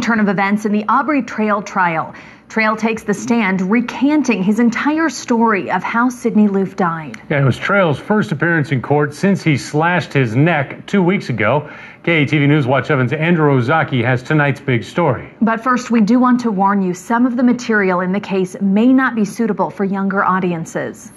Turn 0.00 0.18
of 0.18 0.28
events 0.28 0.64
in 0.64 0.72
the 0.72 0.84
Aubrey 0.88 1.22
Trail 1.22 1.62
trial. 1.62 2.14
Trail 2.48 2.74
takes 2.74 3.04
the 3.04 3.14
stand, 3.14 3.60
recanting 3.60 4.42
his 4.42 4.58
entire 4.58 5.08
story 5.08 5.70
of 5.70 5.82
how 5.82 6.08
Sydney 6.08 6.48
Loofe 6.48 6.74
died. 6.74 7.20
Yeah, 7.28 7.42
it 7.42 7.44
was 7.44 7.56
Trail's 7.56 7.98
first 7.98 8.32
appearance 8.32 8.72
in 8.72 8.82
court 8.82 9.14
since 9.14 9.42
he 9.42 9.56
slashed 9.56 10.12
his 10.12 10.34
neck 10.34 10.86
two 10.86 11.02
weeks 11.02 11.28
ago. 11.28 11.70
KETV 12.02 12.48
News 12.48 12.66
Watch 12.66 12.90
Evans' 12.90 13.12
Andrew 13.12 13.52
Ozaki 13.52 14.02
has 14.02 14.22
tonight's 14.22 14.60
big 14.60 14.82
story. 14.82 15.32
But 15.42 15.62
first, 15.62 15.90
we 15.90 16.00
do 16.00 16.18
want 16.18 16.40
to 16.40 16.50
warn 16.50 16.82
you 16.82 16.94
some 16.94 17.26
of 17.26 17.36
the 17.36 17.42
material 17.44 18.00
in 18.00 18.12
the 18.12 18.20
case 18.20 18.56
may 18.60 18.92
not 18.92 19.14
be 19.14 19.24
suitable 19.24 19.70
for 19.70 19.84
younger 19.84 20.24
audiences. 20.24 21.12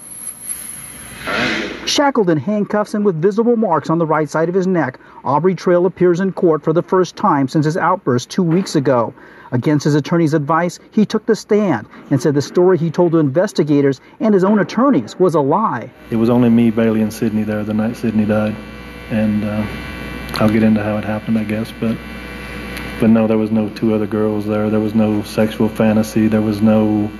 Shackled 1.86 2.30
in 2.30 2.38
handcuffs 2.38 2.94
and 2.94 3.04
with 3.04 3.22
visible 3.22 3.58
marks 3.58 3.90
on 3.90 3.98
the 3.98 4.06
right 4.06 4.30
side 4.30 4.50
of 4.50 4.56
his 4.56 4.68
neck, 4.68 5.00
Aubrey 5.24 5.54
Trail 5.54 5.86
appears 5.86 6.20
in 6.20 6.32
court 6.32 6.64
for 6.64 6.74
the 6.74 6.82
first 6.82 7.16
time 7.16 7.48
since 7.48 7.66
his 7.66 7.78
outburst 7.78 8.30
two 8.30 8.44
weeks 8.44 8.76
ago. 8.76 9.14
Against 9.52 9.84
his 9.84 9.94
attorney's 9.94 10.34
advice, 10.34 10.80
he 10.92 11.06
took 11.06 11.26
the 11.26 11.36
stand 11.36 11.88
and 12.10 12.22
said 12.22 12.34
the 12.34 12.42
story 12.42 12.78
he 12.78 12.90
told 12.90 13.12
to 13.12 13.20
investigators 13.20 14.02
and 14.20 14.34
his 14.34 14.44
own 14.44 14.60
attorneys 14.60 15.20
was 15.20 15.36
a 15.36 15.42
lie. 15.42 15.92
It 16.10 16.16
was 16.16 16.30
only 16.30 16.50
me, 16.50 16.72
Bailey, 16.72 17.02
and 17.02 17.14
Sydney 17.14 17.44
there 17.44 17.64
the 17.64 17.74
night 17.74 17.96
Sydney 17.98 18.26
died, 18.26 18.56
and 19.12 19.44
uh, 19.44 19.66
I'll 20.36 20.50
get 20.50 20.64
into 20.64 20.82
how 20.84 20.98
it 20.98 21.04
happened, 21.04 21.38
I 21.38 21.44
guess. 21.44 21.72
But 21.80 21.98
but 23.00 23.10
no, 23.10 23.28
there 23.28 23.38
was 23.38 23.52
no 23.52 23.70
two 23.70 23.94
other 23.94 24.08
girls 24.08 24.46
there. 24.46 24.70
There 24.70 24.80
was 24.80 24.96
no 24.96 25.24
sexual 25.24 25.68
fantasy. 25.68 26.28
There 26.28 26.42
was 26.42 26.62
no 26.62 27.12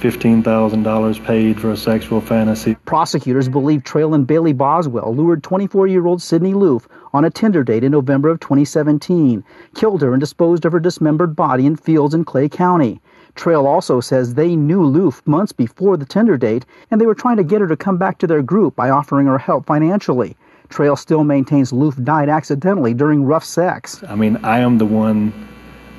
$15,000 0.00 1.24
paid 1.24 1.60
for 1.60 1.72
a 1.72 1.76
sexual 1.76 2.20
fantasy. 2.20 2.76
Prosecutors 2.84 3.48
believe 3.48 3.82
Trail 3.82 4.14
and 4.14 4.26
Bailey 4.26 4.52
Boswell 4.52 5.14
lured 5.14 5.42
24-year-old 5.42 6.22
Sydney 6.22 6.52
Loofe 6.52 6.86
on 7.12 7.24
a 7.24 7.30
Tinder 7.30 7.64
date 7.64 7.82
in 7.82 7.92
November 7.92 8.28
of 8.28 8.40
2017, 8.40 9.42
killed 9.74 10.02
her 10.02 10.12
and 10.12 10.20
disposed 10.20 10.64
of 10.64 10.72
her 10.72 10.80
dismembered 10.80 11.34
body 11.34 11.66
in 11.66 11.74
fields 11.76 12.14
in 12.14 12.24
Clay 12.24 12.48
County. 12.48 13.00
Trail 13.34 13.66
also 13.66 14.00
says 14.00 14.34
they 14.34 14.56
knew 14.56 14.82
Loofe 14.82 15.26
months 15.26 15.52
before 15.52 15.96
the 15.96 16.06
Tinder 16.06 16.36
date, 16.36 16.64
and 16.90 17.00
they 17.00 17.06
were 17.06 17.14
trying 17.14 17.36
to 17.36 17.44
get 17.44 17.60
her 17.60 17.68
to 17.68 17.76
come 17.76 17.96
back 17.96 18.18
to 18.18 18.26
their 18.26 18.42
group 18.42 18.76
by 18.76 18.90
offering 18.90 19.26
her 19.26 19.38
help 19.38 19.66
financially. 19.66 20.36
Trail 20.68 20.96
still 20.96 21.24
maintains 21.24 21.72
Loofe 21.72 22.02
died 22.04 22.28
accidentally 22.28 22.94
during 22.94 23.24
rough 23.24 23.44
sex. 23.44 24.02
I 24.08 24.14
mean, 24.14 24.36
I 24.44 24.58
am 24.60 24.78
the 24.78 24.86
one 24.86 25.32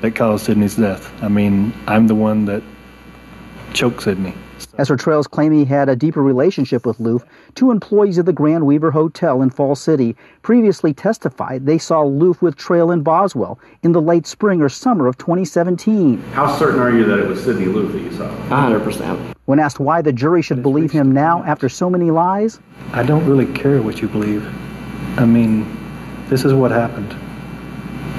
that 0.00 0.14
caused 0.14 0.46
Sydney's 0.46 0.76
death. 0.76 1.12
I 1.22 1.28
mean, 1.28 1.74
I'm 1.86 2.06
the 2.06 2.14
one 2.14 2.44
that 2.46 2.62
choked 3.74 4.02
Sydney. 4.02 4.34
As 4.78 4.88
her 4.88 4.96
trails 4.96 5.26
claim 5.26 5.52
he 5.52 5.64
had 5.64 5.88
a 5.88 5.96
deeper 5.96 6.22
relationship 6.22 6.86
with 6.86 6.98
Loofe, 6.98 7.24
two 7.54 7.70
employees 7.70 8.18
of 8.18 8.26
the 8.26 8.32
Grand 8.32 8.66
Weaver 8.66 8.90
Hotel 8.90 9.42
in 9.42 9.50
Fall 9.50 9.74
City 9.74 10.16
previously 10.42 10.94
testified 10.94 11.66
they 11.66 11.78
saw 11.78 12.02
Loofe 12.02 12.40
with 12.40 12.56
Trail 12.56 12.90
and 12.90 13.04
Boswell 13.04 13.58
in 13.82 13.92
the 13.92 14.00
late 14.00 14.26
spring 14.26 14.62
or 14.62 14.68
summer 14.68 15.06
of 15.06 15.18
2017. 15.18 16.18
How 16.32 16.56
certain 16.56 16.80
are 16.80 16.90
you 16.90 17.04
that 17.04 17.18
it 17.18 17.26
was 17.26 17.42
Sydney 17.42 17.66
Loofe 17.66 17.92
that 17.92 18.02
you 18.02 18.12
saw? 18.16 18.28
100%. 18.48 19.34
When 19.46 19.58
asked 19.58 19.80
why 19.80 20.00
the 20.02 20.12
jury 20.12 20.42
should 20.42 20.62
believe 20.62 20.92
him 20.92 21.12
now 21.12 21.42
after 21.44 21.68
so 21.68 21.90
many 21.90 22.10
lies, 22.10 22.60
I 22.92 23.02
don't 23.02 23.26
really 23.26 23.52
care 23.52 23.82
what 23.82 24.00
you 24.00 24.08
believe. 24.08 24.46
I 25.18 25.24
mean, 25.24 25.66
this 26.28 26.44
is 26.44 26.54
what 26.54 26.70
happened. 26.70 27.14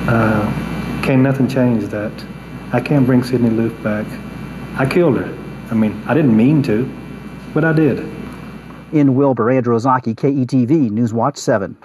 Uh, 0.07 1.01
can't 1.01 1.21
nothing 1.21 1.47
change 1.47 1.85
that. 1.85 2.11
I 2.73 2.81
can't 2.81 3.05
bring 3.05 3.23
Sydney 3.23 3.49
Loofe 3.49 3.81
back. 3.81 4.05
I 4.81 4.87
killed 4.87 5.15
her. 5.17 5.31
I 5.69 5.75
mean, 5.75 6.01
I 6.07 6.15
didn't 6.15 6.35
mean 6.35 6.63
to, 6.63 6.91
but 7.53 7.63
I 7.63 7.71
did. 7.71 7.99
in 8.91 9.13
Wilber, 9.13 9.51
Andrew 9.51 9.75
Ozaki, 9.75 10.15
KETV, 10.15 10.89
Newswatch 10.89 11.37
7. 11.37 11.77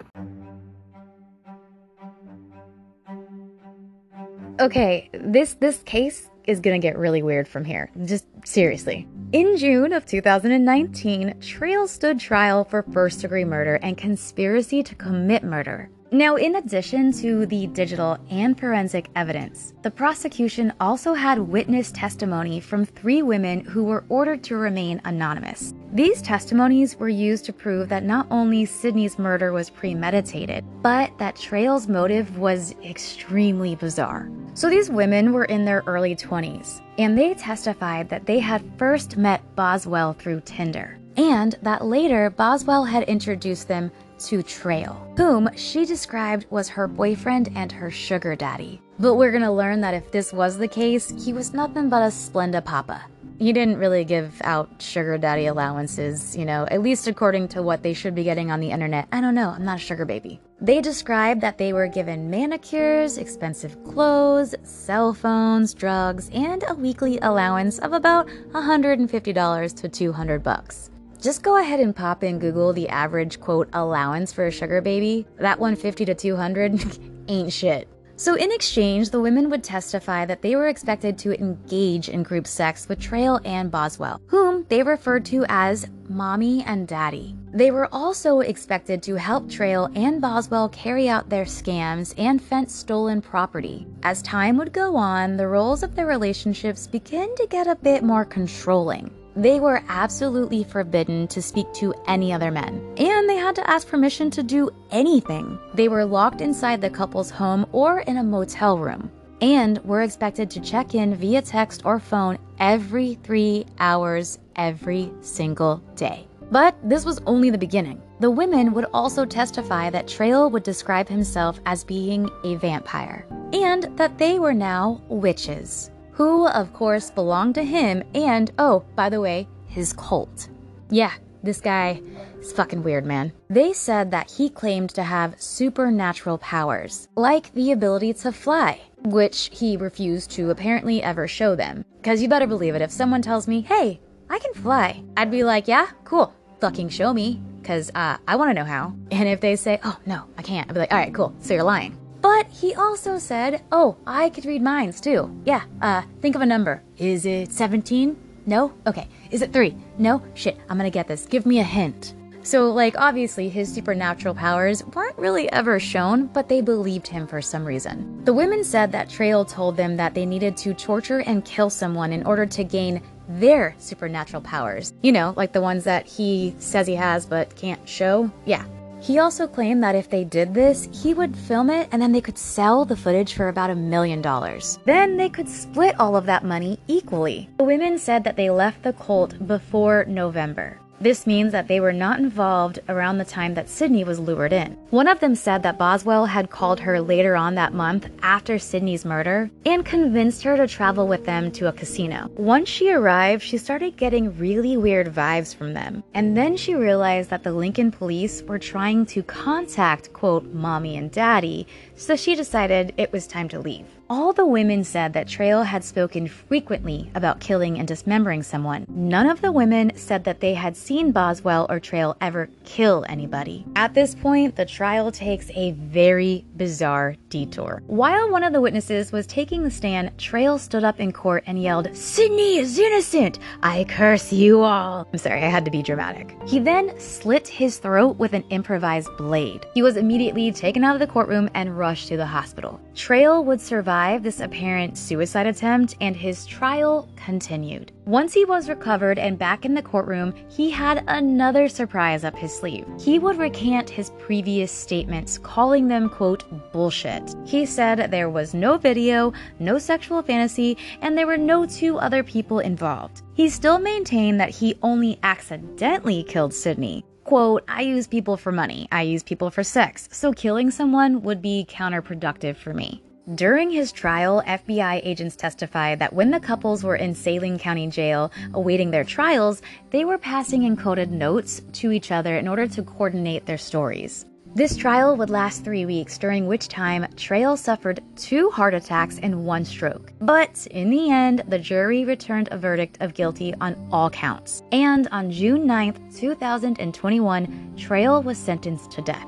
Okay, 4.59 5.11
this 5.12 5.57
this 5.61 5.82
case 5.82 6.30
is 6.47 6.61
gonna 6.61 6.78
get 6.78 6.97
really 6.97 7.22
weird 7.22 7.47
from 7.47 7.66
here. 7.66 7.90
Just 8.07 8.24
seriously. 8.44 9.07
In 9.32 9.59
June 9.59 9.92
of 9.92 10.07
2019, 10.07 11.38
Trail 11.42 11.86
stood 11.86 12.18
trial 12.18 12.64
for 12.64 12.82
first 12.82 13.20
degree 13.20 13.44
murder 13.44 13.78
and 13.82 13.99
conspiracy 13.99 14.82
to 14.82 14.94
commit 14.94 15.44
murder. 15.44 15.90
Now, 16.17 16.37
in 16.37 16.57
addition 16.57 17.12
to 17.21 17.45
the 17.45 17.67
digital 17.67 18.17
and 18.31 18.59
forensic 18.59 19.11
evidence, 19.14 19.75
the 19.83 19.91
prosecution 19.91 20.73
also 20.81 21.12
had 21.12 21.39
witness 21.39 21.93
testimony 21.93 22.59
from 22.59 22.87
three 22.87 23.21
women 23.21 23.61
who 23.61 23.85
were 23.85 24.07
ordered 24.09 24.43
to 24.45 24.57
remain 24.57 25.03
anonymous. 25.05 25.75
These 25.93 26.23
testimonies 26.23 26.97
were 26.97 27.11
used 27.11 27.45
to 27.45 27.53
prove 27.53 27.91
that 27.91 28.03
not 28.03 28.27
only 28.31 28.64
Sydney's 28.64 29.19
murder 29.19 29.53
was 29.53 29.69
premeditated, 29.69 30.64
but 30.81 31.12
that 31.19 31.37
Trail's 31.37 31.87
motive 31.87 32.39
was 32.39 32.75
extremely 32.83 33.75
bizarre. 33.75 34.31
So 34.55 34.71
these 34.71 34.89
women 34.89 35.35
were 35.35 35.45
in 35.45 35.67
their 35.67 35.83
early 35.87 36.17
20s, 36.17 36.81
and 36.97 37.19
they 37.19 37.35
testified 37.35 38.09
that 38.09 38.25
they 38.25 38.39
had 38.39 38.64
first 38.79 39.19
met 39.19 39.43
Boswell 39.55 40.14
through 40.14 40.41
Tinder, 40.47 40.99
and 41.19 41.57
that 41.61 41.85
later 41.85 42.31
Boswell 42.31 42.85
had 42.85 43.03
introduced 43.03 43.69
them 43.69 43.91
to 44.19 44.43
Trail, 44.43 45.12
whom 45.17 45.49
she 45.57 45.85
described 45.85 46.47
was 46.51 46.69
her 46.69 46.87
boyfriend 46.87 47.51
and 47.55 47.71
her 47.73 47.91
sugar 47.91 48.35
daddy. 48.37 48.81
But 48.99 49.14
we're 49.14 49.33
gonna 49.33 49.53
learn 49.53 49.81
that 49.83 49.95
if 49.95 50.11
this 50.11 50.33
was 50.33 50.57
the 50.57 50.69
case, 50.69 51.12
he 51.25 51.33
was 51.33 51.53
nothing 51.53 51.89
but 51.89 52.03
a 52.03 52.07
Splenda 52.07 52.64
Papa. 52.64 53.05
He 53.39 53.53
didn't 53.53 53.77
really 53.77 54.05
give 54.05 54.41
out 54.45 54.71
sugar 54.81 55.19
daddy 55.19 55.47
allowances, 55.47 56.35
you 56.35 56.47
know, 56.47 56.67
at 56.71 56.81
least 56.81 57.07
according 57.07 57.49
to 57.49 57.62
what 57.62 57.83
they 57.83 57.93
should 57.93 58.14
be 58.14 58.25
getting 58.25 58.51
on 58.51 58.61
the 58.61 58.71
internet. 58.71 59.09
I 59.12 59.21
don't 59.21 59.35
know, 59.35 59.51
I'm 59.51 59.64
not 59.64 59.77
a 59.77 59.81
sugar 59.81 60.07
baby. 60.07 60.41
They 60.59 60.81
described 60.81 61.43
that 61.43 61.59
they 61.59 61.75
were 61.75 61.87
given 61.87 62.31
manicures, 62.31 63.19
expensive 63.19 63.83
clothes, 63.85 64.55
cell 64.62 65.12
phones, 65.12 65.75
drugs, 65.75 66.31
and 66.33 66.64
a 66.67 66.75
weekly 66.75 67.19
allowance 67.19 67.79
of 67.81 67.93
about 67.93 68.27
$150 68.53 69.77
to 69.77 69.89
200 69.89 70.43
bucks. 70.43 70.91
Just 71.27 71.43
go 71.43 71.57
ahead 71.57 71.81
and 71.81 71.97
pop 71.97 72.22
in 72.22 72.39
Google 72.39 72.72
the 72.72 72.89
average 72.89 73.41
quote 73.41 73.68
allowance 73.72 74.33
for 74.33 74.47
a 74.47 74.51
sugar 74.53 74.81
baby. 74.81 75.27
That 75.41 75.59
150 75.59 76.05
to 76.05 76.14
200 76.14 76.99
ain't 77.29 77.53
shit. 77.53 77.89
So, 78.14 78.37
in 78.37 78.53
exchange, 78.53 79.11
the 79.11 79.20
women 79.20 79.51
would 79.51 79.64
testify 79.64 80.24
that 80.24 80.41
they 80.41 80.55
were 80.55 80.68
expected 80.68 81.18
to 81.18 81.37
engage 81.37 82.09
in 82.09 82.22
group 82.22 82.47
sex 82.47 82.89
with 82.89 83.01
Trail 83.01 83.41
and 83.45 83.72
Boswell, 83.72 84.20
whom 84.29 84.66
they 84.68 84.85
referred 84.85 85.24
to 85.24 85.45
as 85.49 85.89
mommy 86.09 86.62
and 86.62 86.87
daddy. 86.87 87.35
They 87.53 87.72
were 87.72 87.89
also 87.93 88.39
expected 88.39 89.03
to 89.03 89.16
help 89.16 89.51
Trail 89.51 89.91
and 89.97 90.20
Boswell 90.20 90.68
carry 90.68 91.09
out 91.09 91.29
their 91.29 91.45
scams 91.45 92.14
and 92.18 92.41
fence 92.41 92.72
stolen 92.72 93.20
property. 93.20 93.85
As 94.05 94.22
time 94.22 94.57
would 94.59 94.72
go 94.72 94.95
on, 94.95 95.37
the 95.37 95.49
roles 95.49 95.83
of 95.83 95.97
their 95.97 96.07
relationships 96.07 96.87
began 96.87 97.35
to 97.35 97.49
get 97.49 97.66
a 97.66 97.74
bit 97.74 98.05
more 98.05 98.24
controlling. 98.24 99.11
They 99.37 99.61
were 99.61 99.82
absolutely 99.91 100.64
forbidden 100.64 101.28
to 101.28 101.43
speak 101.43 101.70
to 101.74 101.93
any 102.07 102.32
other 102.32 102.51
men, 102.51 102.82
and 102.97 103.28
they 103.28 103.37
had 103.37 103.55
to 103.57 103.70
ask 103.70 103.87
permission 103.87 104.30
to 104.30 104.43
do 104.43 104.70
anything. 104.91 105.59
They 105.74 105.89
were 105.89 106.07
locked 106.07 106.41
inside 106.41 106.80
the 106.80 106.89
couple's 106.89 107.30
home 107.30 107.66
or 107.72 108.01
in 108.01 108.16
a 108.16 108.22
motel 108.22 108.78
room, 108.78 109.11
and 109.43 109.78
were 109.84 110.01
expected 110.01 110.51
to 110.51 110.61
check 110.61 110.95
in 110.95 111.14
via 111.16 111.43
text 111.43 111.82
or 111.84 112.01
phone 112.01 112.39
every 112.59 113.18
three 113.24 113.66
hours 113.78 114.39
every 114.57 115.12
single 115.20 115.82
day. 115.97 116.26
But 116.51 116.74
this 116.82 117.05
was 117.05 117.20
only 117.26 117.51
the 117.51 117.59
beginning. 117.59 118.01
The 118.20 118.30
women 118.30 118.72
would 118.72 118.87
also 118.95 119.26
testify 119.26 119.91
that 119.91 120.09
Trail 120.09 120.49
would 120.49 120.62
describe 120.62 121.11
himself 121.11 121.61
as 121.66 121.84
being 121.84 122.30
a 122.43 122.55
vampire, 122.55 123.26
and 123.53 123.82
that 123.99 124.16
they 124.16 124.39
were 124.39 124.55
now 124.55 125.03
witches 125.09 125.91
who, 126.17 126.49
of 126.49 126.73
course, 126.73 127.11
belonged 127.11 127.55
to 127.55 127.62
him 127.62 128.03
and, 128.14 128.51
oh, 128.59 128.85
by 128.95 129.11
the 129.11 129.21
way, 129.21 129.47
his 129.67 129.93
cult. 129.93 130.49
Yeah, 130.89 131.12
this 131.43 131.61
guy 131.61 132.01
is 132.41 132.53
fucking 132.53 132.83
weird, 132.83 133.05
man. 133.05 133.33
They 133.51 133.75
said 133.75 134.11
that 134.12 134.31
he 134.31 134.49
claimed 134.49 134.91
to 134.91 135.03
have 135.03 135.41
supernatural 135.41 136.39
powers, 136.39 137.09
like 137.17 137.53
the 137.53 137.73
ability 137.73 138.14
to 138.14 138.33
fly, 138.33 138.81
which 139.05 139.51
he 139.53 139.77
refused 139.77 140.31
to 140.33 140.51
apparently 140.51 141.03
ever 141.03 141.29
show 141.29 141.55
them. 141.55 141.85
Because 141.99 142.23
you 142.23 142.29
better 142.29 142.47
believe 142.47 142.75
it, 142.75 142.83
if 142.83 142.91
someone 142.91 143.21
tells 143.21 143.47
me, 143.47 143.61
hey, 143.61 144.01
I 144.31 144.39
can 144.39 144.55
fly, 144.55 145.03
I'd 145.19 145.31
be 145.31 145.45
like, 145.45 145.69
yeah, 145.69 145.89
cool, 146.05 146.33
fucking 146.61 146.89
show 146.89 147.12
me, 147.12 147.43
because 147.61 147.91
uh, 147.95 148.17
I 148.27 148.37
want 148.37 148.49
to 148.51 148.55
know 148.55 148.64
how. 148.64 148.95
And 149.11 149.29
if 149.29 149.43
they 149.43 149.55
say, 149.57 149.81
oh, 149.85 149.99
no, 150.07 150.25
I 150.39 150.43
can't, 150.43 150.67
I'd 150.71 150.73
be 150.73 150.81
like, 150.81 150.93
all 150.93 150.99
right, 150.99 151.12
cool, 151.12 151.37
so 151.41 151.53
you're 151.53 151.62
lying. 151.62 151.99
But 152.21 152.47
he 152.49 152.75
also 152.75 153.19
said, 153.19 153.62
oh, 153.73 153.97
I 154.07 154.31
could 154.31 154.45
read 154.45 154.62
minds 154.62 155.01
too. 155.01 155.35
Yeah, 155.45 155.62
uh, 155.81 156.03
think 156.21 156.35
of 156.35 156.43
a 156.43 156.47
number. 156.47 156.83
Is 156.99 157.27
it 157.27 157.53
17? 157.53 158.17
No? 158.47 158.73
Okay. 158.87 159.09
Is 159.31 159.43
it 159.43 159.53
3? 159.53 159.77
No? 159.99 160.23
Shit, 160.35 160.59
I'm 160.69 160.77
gonna 160.77 160.91
get 160.91 161.09
this. 161.09 161.27
Give 161.27 161.47
me 161.47 161.61
a 161.61 161.64
hint. 161.64 162.14
So, 162.47 162.71
like, 162.71 162.95
obviously, 162.97 163.49
his 163.49 163.73
supernatural 163.75 164.33
powers 164.33 164.85
weren't 164.95 165.19
really 165.19 165.51
ever 165.51 165.81
shown, 165.81 166.27
but 166.27 166.49
they 166.49 166.61
believed 166.61 167.09
him 167.09 167.27
for 167.27 167.43
some 167.43 167.64
reason. 167.64 168.25
The 168.25 168.33
women 168.33 168.62
said 168.62 168.93
that 168.93 169.11
Trail 169.11 169.45
told 169.45 169.77
them 169.77 169.97
that 169.97 170.14
they 170.14 170.25
needed 170.25 170.57
to 170.59 170.73
torture 170.73 171.23
and 171.23 171.45
kill 171.45 171.71
someone 171.71 172.12
in 172.12 172.25
order 172.25 172.47
to 172.47 172.62
gain 172.62 173.03
their 173.29 173.75
supernatural 173.79 174.43
powers. 174.43 174.93
You 175.03 175.11
know, 175.11 175.35
like 175.37 175.53
the 175.53 175.61
ones 175.61 175.83
that 175.85 176.07
he 176.07 176.55
says 176.59 176.87
he 176.87 176.95
has 176.95 177.27
but 177.27 177.57
can't 177.57 177.89
show. 177.89 178.31
Yeah, 178.45 178.64
he 179.07 179.21
also 179.21 179.47
claimed 179.47 179.85
that 179.85 179.95
if 179.95 180.11
they 180.11 180.25
did 180.25 180.53
this, 180.53 180.89
he 180.93 181.15
would 181.15 181.37
film 181.37 181.71
it 181.71 181.89
and 181.93 182.03
then 182.03 182.11
they 182.11 182.21
could 182.21 182.37
sell 182.37 182.85
the 182.85 182.97
footage 182.97 183.35
for 183.35 183.49
about 183.49 183.71
a 183.71 183.75
million 183.77 184.21
dollars. 184.21 184.81
Then 184.85 185.17
they 185.17 185.29
could 185.29 185.49
split 185.49 185.95
all 186.01 186.17
of 186.17 186.27
that 186.27 186.45
money 186.45 186.81
equally. 186.89 187.49
The 187.59 187.65
women 187.65 187.99
said 187.99 188.25
that 188.25 188.35
they 188.35 188.51
left 188.51 188.83
the 188.83 188.93
cult 188.95 189.47
before 189.47 190.07
November. 190.09 190.81
This 191.01 191.26
means 191.26 191.53
that 191.53 191.68
they 191.68 191.78
were 191.78 191.92
not 191.92 192.18
involved 192.18 192.78
around 192.88 193.18
the 193.18 193.24
time 193.24 193.55
that 193.55 193.68
Sydney 193.68 194.03
was 194.03 194.18
lured 194.18 194.53
in. 194.53 194.78
One 194.90 195.09
of 195.09 195.20
them 195.20 195.34
said 195.34 195.62
that 195.62 195.78
Boswell 195.78 196.26
had 196.26 196.51
called 196.51 196.80
her 196.80 197.01
later 197.01 197.36
on 197.36 197.55
that 197.57 197.74
month 197.74 198.09
after 198.22 198.59
Sydney's 198.59 199.05
murder 199.05 199.51
and 199.66 199.84
convinced 199.84 200.42
her 200.44 200.57
to 200.57 200.66
travel 200.66 201.07
with 201.07 201.26
them 201.26 201.53
to 201.53 201.68
a 201.68 201.72
casino. 201.72 202.30
Once 202.36 202.68
she 202.68 202.90
arrived, 202.90 203.42
she 203.42 203.59
started 203.59 203.97
getting 203.97 204.36
really 204.38 204.76
weird 204.76 205.12
vibes 205.12 205.55
from 205.55 205.74
them. 205.74 206.03
And 206.14 206.36
then 206.36 206.57
she 206.57 206.74
realized 206.74 207.28
that 207.30 207.42
the 207.42 207.53
Lincoln 207.53 207.90
police 207.90 208.42
were 208.42 208.59
trying 208.59 209.05
to 209.07 209.22
contact, 209.22 210.12
quote, 210.14 210.44
mommy 210.47 210.97
and 210.97 211.11
daddy, 211.11 211.66
so 211.97 212.16
she 212.16 212.34
decided 212.34 212.94
it 212.97 213.12
was 213.12 213.26
time 213.26 213.49
to 213.49 213.59
leave. 213.59 213.86
All 214.09 214.32
the 214.32 214.47
women 214.47 214.84
said 214.84 215.14
that 215.14 215.26
Trail 215.26 215.64
had 215.64 215.82
spoken 215.82 216.28
frequently 216.28 217.11
about 217.16 217.40
killing 217.40 217.76
and 217.78 217.88
dismembering 217.88 218.44
someone. 218.44 218.86
None 218.88 219.28
of 219.28 219.40
the 219.40 219.51
women 219.51 219.90
said 219.97 220.22
that 220.24 220.38
they 220.38 220.55
had 220.55 220.76
seen 220.76 221.11
Boswell 221.11 221.66
or 221.68 221.80
Trail 221.80 222.16
ever 222.20 222.49
kill 222.64 223.05
anybody. 223.09 223.64
At 223.74 223.94
this 223.94 224.14
point, 224.14 224.55
the 224.55 224.64
trial 224.64 225.11
takes 225.11 225.51
a 225.51 225.72
very 225.72 226.44
bizarre 226.57 227.16
detour. 227.30 227.82
While 227.88 228.30
one 228.30 228.44
of 228.44 228.53
the 228.53 228.61
witnesses 228.61 229.11
was 229.11 229.26
taking 229.26 229.64
the 229.64 229.72
stand, 229.72 230.16
Trail 230.18 230.57
stood 230.59 230.84
up 230.84 231.01
in 231.01 231.12
court 231.12 231.42
and 231.49 231.61
yelled, 231.61 231.94
Sydney 231.97 232.59
is 232.59 232.78
innocent! 232.78 233.40
I 233.64 233.84
curse 233.88 234.32
you 234.32 234.62
all! 234.62 235.09
I'm 235.12 235.18
sorry, 235.18 235.42
I 235.42 235.49
had 235.49 235.64
to 235.64 235.70
be 235.72 235.82
dramatic. 235.82 236.36
He 236.47 236.61
then 236.61 236.99
slit 237.01 237.49
his 237.49 237.78
throat 237.78 238.18
with 238.18 238.34
an 238.34 238.44
improvised 238.51 239.16
blade. 239.16 239.66
He 239.74 239.82
was 239.82 239.97
immediately 239.97 240.53
taken 240.53 240.84
out 240.84 240.94
of 240.94 241.01
the 241.01 241.07
courtroom 241.09 241.51
and 241.55 241.76
rushed 241.87 242.09
to 242.09 242.16
the 242.16 242.26
hospital. 242.26 242.80
Trail 242.97 243.45
would 243.45 243.61
survive 243.61 244.24
this 244.24 244.41
apparent 244.41 244.99
suicide 244.99 245.47
attempt, 245.47 245.97
and 246.01 246.16
his 246.16 246.45
trial 246.45 247.09
continued. 247.14 247.93
Once 248.07 248.34
he 248.34 248.45
was 248.45 248.68
recovered 248.68 249.20
and 249.20 249.39
back 249.39 249.64
in 249.64 249.72
the 249.72 249.89
courtroom, 249.93 250.34
he 250.49 250.68
had 250.68 251.05
another 251.07 251.68
surprise 251.68 252.24
up 252.24 252.37
his 252.37 252.53
sleeve. 252.53 252.87
He 252.99 253.20
would 253.20 253.39
recant 253.39 253.89
his 253.89 254.11
previous 254.18 254.72
statements, 254.72 255.39
calling 255.39 255.87
them, 255.87 256.09
quote, 256.09 256.43
bullshit. 256.72 257.37
He 257.45 257.64
said 257.64 258.11
there 258.11 258.30
was 258.30 258.53
no 258.53 258.76
video, 258.78 259.32
no 259.61 259.78
sexual 259.78 260.22
fantasy, 260.22 260.76
and 261.03 261.16
there 261.16 261.28
were 261.28 261.37
no 261.55 261.66
two 261.66 261.99
other 261.99 262.24
people 262.24 262.59
involved. 262.59 263.22
He 263.34 263.49
still 263.49 263.78
maintained 263.78 264.41
that 264.41 264.51
he 264.51 264.76
only 264.82 265.20
accidentally 265.22 266.24
killed 266.24 266.53
Sydney, 266.53 267.05
quote, 267.27 267.64
I 267.66 267.83
use 267.83 268.07
people 268.07 268.37
for 268.37 268.53
money, 268.53 268.87
I 268.93 269.03
use 269.03 269.24
people 269.24 269.51
for 269.51 269.64
sex, 269.64 270.09
so 270.12 270.33
killing 270.33 270.70
someone 270.70 271.22
would 271.22 271.43
be 271.43 271.66
counterproductive 271.68 272.57
for 272.57 272.72
me. 272.72 273.03
During 273.35 273.72
his 273.72 273.91
trial, 273.91 274.45
FBI 274.47 275.01
agents 275.03 275.35
testified 275.35 275.99
that 275.99 276.12
when 276.12 276.31
the 276.31 276.39
couples 276.39 276.85
were 276.85 276.95
in 276.95 277.16
Saline 277.16 277.59
County 277.59 277.89
Jail 277.89 278.31
awaiting 278.55 278.93
their 278.93 279.03
trials, 279.03 279.61
they 279.91 280.05
were 280.05 280.18
passing 280.18 280.62
encoded 280.62 281.11
notes 281.11 281.61
to 281.72 281.91
each 281.91 282.12
other 282.12 282.37
in 282.37 282.47
order 282.47 282.68
to 282.68 282.85
coordinate 282.85 283.47
their 283.47 283.59
stories. 283.59 284.24
This 284.57 284.75
trial 284.75 285.19
would 285.19 285.29
last 285.29 285.65
three 285.65 285.85
weeks, 285.85 286.17
during 286.17 286.47
which 286.47 286.69
time 286.69 287.07
Trail 287.15 287.59
suffered 287.59 288.01
two 288.17 288.49
heart 288.49 288.73
attacks 288.73 289.19
and 289.23 289.45
one 289.45 289.67
stroke. 289.67 290.15
But 290.19 290.67
in 290.71 290.89
the 290.89 291.11
end, 291.11 291.43
the 291.47 291.59
jury 291.59 292.07
returned 292.07 292.49
a 292.51 292.57
verdict 292.57 292.97
of 293.01 293.13
guilty 293.13 293.53
on 293.61 293.77
all 293.93 294.09
counts. 294.09 294.63
And 294.73 295.09
on 295.13 295.31
June 295.31 295.67
9th, 295.67 296.19
2021, 296.19 297.75
Trail 297.77 298.23
was 298.23 298.39
sentenced 298.39 298.91
to 298.93 299.03
death. 299.03 299.27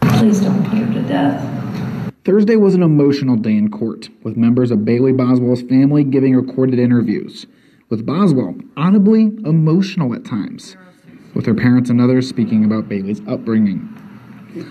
Please 0.00 0.40
don't 0.40 0.64
put 0.64 0.78
her 0.78 0.92
to 0.94 1.02
death. 1.02 2.12
Thursday 2.24 2.56
was 2.56 2.74
an 2.74 2.82
emotional 2.82 3.36
day 3.36 3.56
in 3.56 3.70
court, 3.70 4.08
with 4.24 4.36
members 4.36 4.72
of 4.72 4.84
Bailey 4.84 5.12
Boswell's 5.12 5.62
family 5.62 6.02
giving 6.02 6.34
recorded 6.34 6.80
interviews, 6.80 7.46
with 7.90 8.04
Boswell 8.04 8.56
audibly 8.76 9.26
emotional 9.44 10.12
at 10.16 10.24
times, 10.24 10.76
with 11.34 11.46
her 11.46 11.54
parents 11.54 11.90
and 11.90 12.00
others 12.00 12.28
speaking 12.28 12.64
about 12.64 12.88
Bailey's 12.88 13.20
upbringing. 13.26 13.88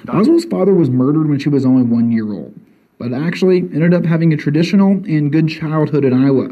Boswell's 0.06 0.46
father 0.46 0.74
was 0.74 0.90
murdered 0.90 1.28
when 1.28 1.40
she 1.40 1.50
was 1.50 1.66
only 1.66 1.84
one 1.84 2.12
year 2.12 2.32
old, 2.32 2.54
but 3.00 3.14
actually 3.14 3.58
ended 3.58 3.94
up 3.94 4.06
having 4.06 4.32
a 4.34 4.38
traditional 4.38 4.92
and 4.92 5.32
good 5.32 5.48
childhood 5.48 6.06
in 6.06 6.14
Iowa, 6.14 6.50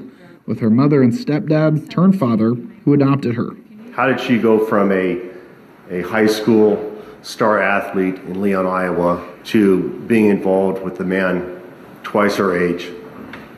with 0.48 0.60
her 0.60 0.70
mother 0.70 1.04
and 1.04 1.14
stepdad 1.14 1.90
turned 1.90 2.18
father 2.18 2.56
who 2.86 2.94
adopted 2.94 3.36
her. 3.36 3.52
How 3.94 4.08
did 4.08 4.20
she 4.20 4.40
go 4.40 4.66
from 4.66 4.92
a, 4.92 5.22
a 5.90 6.02
high 6.02 6.26
school 6.26 6.90
star 7.22 7.62
athlete 7.62 8.16
in 8.16 8.42
Leon, 8.42 8.66
Iowa, 8.66 9.28
to 9.46 9.90
being 10.08 10.28
involved 10.28 10.84
with 10.84 11.00
a 11.00 11.04
man 11.04 11.62
twice 12.04 12.38
her 12.38 12.58
age, 12.58 12.92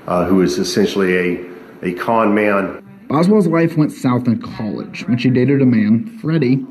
uh, 0.08 0.26
who 0.26 0.41
is 0.41 0.58
essentially 0.58 1.16
a, 1.18 1.49
a 1.84 1.93
con 1.93 2.34
man. 2.34 2.81
Boswell's 3.12 3.45
life 3.45 3.76
went 3.76 3.91
south 3.91 4.26
in 4.26 4.41
college 4.41 5.05
when 5.05 5.18
she 5.18 5.30
dated 5.30 5.62
a 5.62 5.66
man, 5.66 6.18
Freddie, 6.20 6.66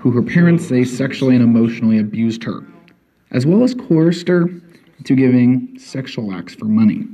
who 0.00 0.10
her 0.10 0.20
parents 0.20 0.66
say 0.66 0.82
sexually 0.82 1.36
and 1.36 1.44
emotionally 1.44 2.00
abused 2.00 2.42
her, 2.42 2.66
as 3.30 3.46
well 3.46 3.62
as 3.62 3.72
coerced 3.72 4.26
her 4.26 4.48
into 4.98 5.14
giving 5.14 5.78
sexual 5.78 6.32
acts 6.32 6.56
for 6.56 6.64
money. 6.64 7.04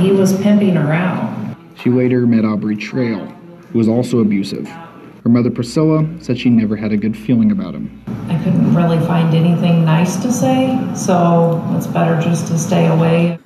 He 0.00 0.10
was 0.10 0.36
pimping 0.42 0.74
her 0.74 0.92
out. 0.92 1.56
She 1.76 1.88
later 1.88 2.26
met 2.26 2.44
Aubrey 2.44 2.74
Trail, 2.74 3.26
who 3.26 3.78
was 3.78 3.86
also 3.86 4.18
abusive. 4.18 4.66
Her 4.66 5.30
mother 5.30 5.48
Priscilla 5.48 6.04
said 6.18 6.36
she 6.36 6.50
never 6.50 6.74
had 6.74 6.90
a 6.90 6.96
good 6.96 7.16
feeling 7.16 7.52
about 7.52 7.76
him. 7.76 8.02
I 8.28 8.42
couldn't 8.42 8.74
really 8.74 8.98
find 9.06 9.36
anything 9.36 9.84
nice 9.84 10.16
to 10.16 10.32
say, 10.32 10.76
so 10.96 11.64
it's 11.76 11.86
better 11.86 12.20
just 12.20 12.48
to 12.48 12.58
stay 12.58 12.88
away. 12.88 13.38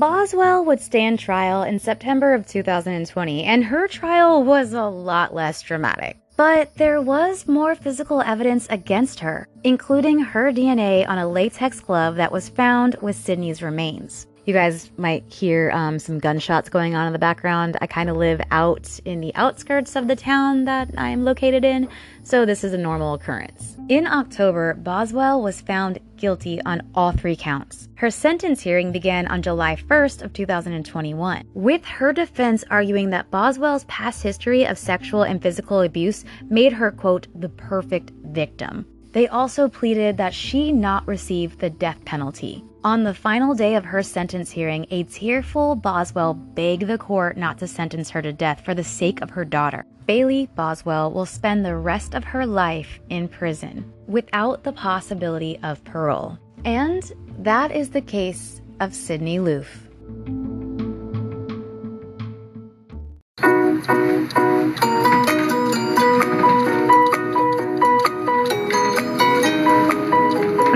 Boswell 0.00 0.64
would 0.64 0.80
stand 0.80 1.18
trial 1.18 1.62
in 1.62 1.78
September 1.78 2.32
of 2.32 2.46
2020, 2.46 3.44
and 3.44 3.62
her 3.64 3.86
trial 3.86 4.42
was 4.42 4.72
a 4.72 4.84
lot 4.84 5.34
less 5.34 5.60
dramatic. 5.60 6.16
But 6.38 6.74
there 6.76 7.02
was 7.02 7.46
more 7.46 7.74
physical 7.74 8.22
evidence 8.22 8.66
against 8.70 9.20
her, 9.20 9.46
including 9.62 10.18
her 10.20 10.52
DNA 10.52 11.06
on 11.06 11.18
a 11.18 11.28
latex 11.28 11.80
glove 11.80 12.16
that 12.16 12.32
was 12.32 12.48
found 12.48 12.96
with 13.02 13.14
Sydney's 13.14 13.62
remains. 13.62 14.26
You 14.50 14.54
guys 14.54 14.90
might 14.96 15.32
hear 15.32 15.70
um, 15.72 16.00
some 16.00 16.18
gunshots 16.18 16.68
going 16.68 16.96
on 16.96 17.06
in 17.06 17.12
the 17.12 17.20
background. 17.20 17.76
I 17.80 17.86
kind 17.86 18.10
of 18.10 18.16
live 18.16 18.40
out 18.50 18.98
in 19.04 19.20
the 19.20 19.32
outskirts 19.36 19.94
of 19.94 20.08
the 20.08 20.16
town 20.16 20.64
that 20.64 20.90
I'm 20.98 21.22
located 21.22 21.64
in, 21.64 21.88
so 22.24 22.44
this 22.44 22.64
is 22.64 22.72
a 22.72 22.76
normal 22.76 23.14
occurrence. 23.14 23.76
In 23.88 24.08
October, 24.08 24.74
Boswell 24.74 25.40
was 25.40 25.60
found 25.60 26.00
guilty 26.16 26.60
on 26.62 26.82
all 26.96 27.12
three 27.12 27.36
counts. 27.36 27.88
Her 27.94 28.10
sentence 28.10 28.60
hearing 28.60 28.90
began 28.90 29.28
on 29.28 29.40
July 29.40 29.76
1st 29.76 30.22
of 30.22 30.32
2021, 30.32 31.44
with 31.54 31.84
her 31.84 32.12
defense 32.12 32.64
arguing 32.72 33.10
that 33.10 33.30
Boswell's 33.30 33.84
past 33.84 34.20
history 34.20 34.66
of 34.66 34.78
sexual 34.78 35.22
and 35.22 35.40
physical 35.40 35.82
abuse 35.82 36.24
made 36.48 36.72
her, 36.72 36.90
quote, 36.90 37.28
the 37.36 37.50
perfect 37.50 38.10
victim. 38.24 38.84
They 39.12 39.28
also 39.28 39.68
pleaded 39.68 40.16
that 40.16 40.34
she 40.34 40.72
not 40.72 41.06
receive 41.06 41.58
the 41.58 41.70
death 41.70 42.04
penalty. 42.04 42.64
On 42.82 43.04
the 43.04 43.12
final 43.12 43.54
day 43.54 43.74
of 43.74 43.84
her 43.84 44.02
sentence 44.02 44.50
hearing, 44.50 44.86
a 44.90 45.02
tearful 45.02 45.74
Boswell 45.74 46.32
begged 46.32 46.86
the 46.86 46.96
court 46.96 47.36
not 47.36 47.58
to 47.58 47.66
sentence 47.66 48.08
her 48.08 48.22
to 48.22 48.32
death 48.32 48.64
for 48.64 48.74
the 48.74 48.82
sake 48.82 49.20
of 49.20 49.28
her 49.28 49.44
daughter. 49.44 49.84
Bailey 50.06 50.48
Boswell 50.54 51.12
will 51.12 51.26
spend 51.26 51.62
the 51.62 51.76
rest 51.76 52.14
of 52.14 52.24
her 52.24 52.46
life 52.46 52.98
in 53.10 53.28
prison 53.28 53.84
without 54.06 54.64
the 54.64 54.72
possibility 54.72 55.58
of 55.62 55.84
parole. 55.84 56.38
And 56.64 57.02
that 57.40 57.70
is 57.70 57.90
the 57.90 58.00
case 58.00 58.62
of 58.80 58.94
Sydney 58.94 59.38
Loofe. 59.38 59.68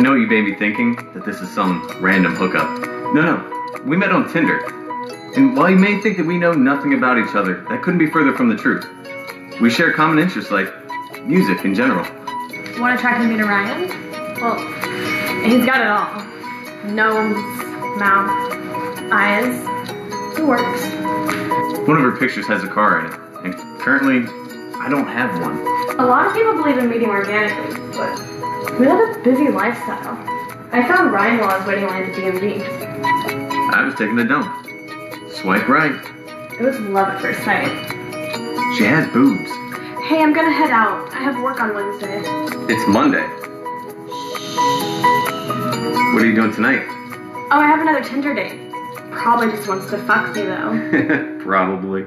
Know 0.05 0.15
you 0.15 0.27
may 0.27 0.43
be 0.43 0.55
thinking 0.55 0.97
that 1.15 1.25
this 1.25 1.41
is 1.41 1.51
some 1.51 1.89
random 1.99 2.35
hookup. 2.37 2.69
No, 3.15 3.23
no. 3.23 3.81
We 3.87 3.97
met 3.97 4.13
on 4.13 4.31
Tinder. 4.31 4.59
And 5.35 5.57
while 5.57 5.71
you 5.71 5.77
may 5.77 5.99
think 6.03 6.19
that 6.19 6.27
we 6.27 6.37
know 6.37 6.53
nothing 6.53 6.93
about 6.93 7.17
each 7.17 7.35
other, 7.35 7.65
that 7.71 7.81
couldn't 7.81 8.01
be 8.01 8.11
further 8.11 8.37
from 8.37 8.51
the 8.51 8.55
truth. 8.55 8.87
We 9.63 9.71
share 9.71 9.95
common 9.95 10.19
interests 10.19 10.51
like 10.51 10.71
music 11.25 11.65
in 11.65 11.75
general. 11.75 12.05
What 12.79 12.93
attracted 12.93 13.31
me 13.31 13.39
to 13.39 13.45
meet 13.45 13.49
Ryan? 13.49 13.89
Well, 14.43 14.57
he's 15.43 15.65
got 15.65 15.81
it 15.81 15.89
all. 15.89 16.93
Nose, 16.93 17.35
mouth, 17.99 19.11
eyes. 19.11 20.39
It 20.39 20.45
works. 20.45 21.89
One 21.89 21.97
of 21.97 22.03
her 22.03 22.19
pictures 22.19 22.47
has 22.47 22.63
a 22.63 22.69
car 22.69 23.01
in 23.01 23.07
it, 23.07 23.21
and 23.43 23.81
currently, 23.81 24.19
I 24.79 24.91
don't 24.91 25.07
have 25.07 25.41
one. 25.41 25.57
A 25.99 26.05
lot 26.05 26.27
of 26.27 26.35
people 26.35 26.53
believe 26.63 26.77
in 26.77 26.91
meeting 26.91 27.09
organically, 27.09 27.75
but 27.97 28.34
we 28.79 28.87
live 28.87 29.17
a 29.17 29.21
busy 29.23 29.49
lifestyle. 29.49 30.19
I 30.73 30.87
found 30.89 31.13
Ryan 31.13 31.39
while 31.41 31.51
I 31.51 31.59
was 31.59 31.67
waiting 31.67 31.87
line 31.87 32.03
at 32.05 32.15
the 32.15 32.23
DMV. 32.23 33.73
I 33.73 33.85
was 33.85 33.95
taking 33.95 34.19
a 34.19 34.25
dump. 34.25 34.67
Swipe 35.31 35.69
right. 35.69 35.95
It 36.59 36.61
was 36.61 36.79
love 36.81 37.09
at 37.09 37.21
first 37.21 37.43
sight. 37.45 37.69
She 38.77 38.85
has 38.85 39.07
boobs. 39.13 39.51
Hey, 40.07 40.23
I'm 40.23 40.33
gonna 40.33 40.53
head 40.53 40.71
out. 40.71 41.13
I 41.13 41.19
have 41.19 41.41
work 41.43 41.61
on 41.61 41.75
Wednesday. 41.75 42.23
It's 42.73 42.89
Monday. 42.89 43.27
What 46.13 46.23
are 46.23 46.27
you 46.27 46.35
doing 46.35 46.53
tonight? 46.53 46.83
Oh, 47.51 47.59
I 47.61 47.67
have 47.67 47.81
another 47.81 48.03
Tinder 48.03 48.35
date. 48.35 48.71
Probably 49.13 49.49
just 49.49 49.69
wants 49.69 49.91
to 49.91 49.99
fuck 49.99 50.35
me 50.35 50.43
though. 50.43 51.39
Probably. 51.45 52.07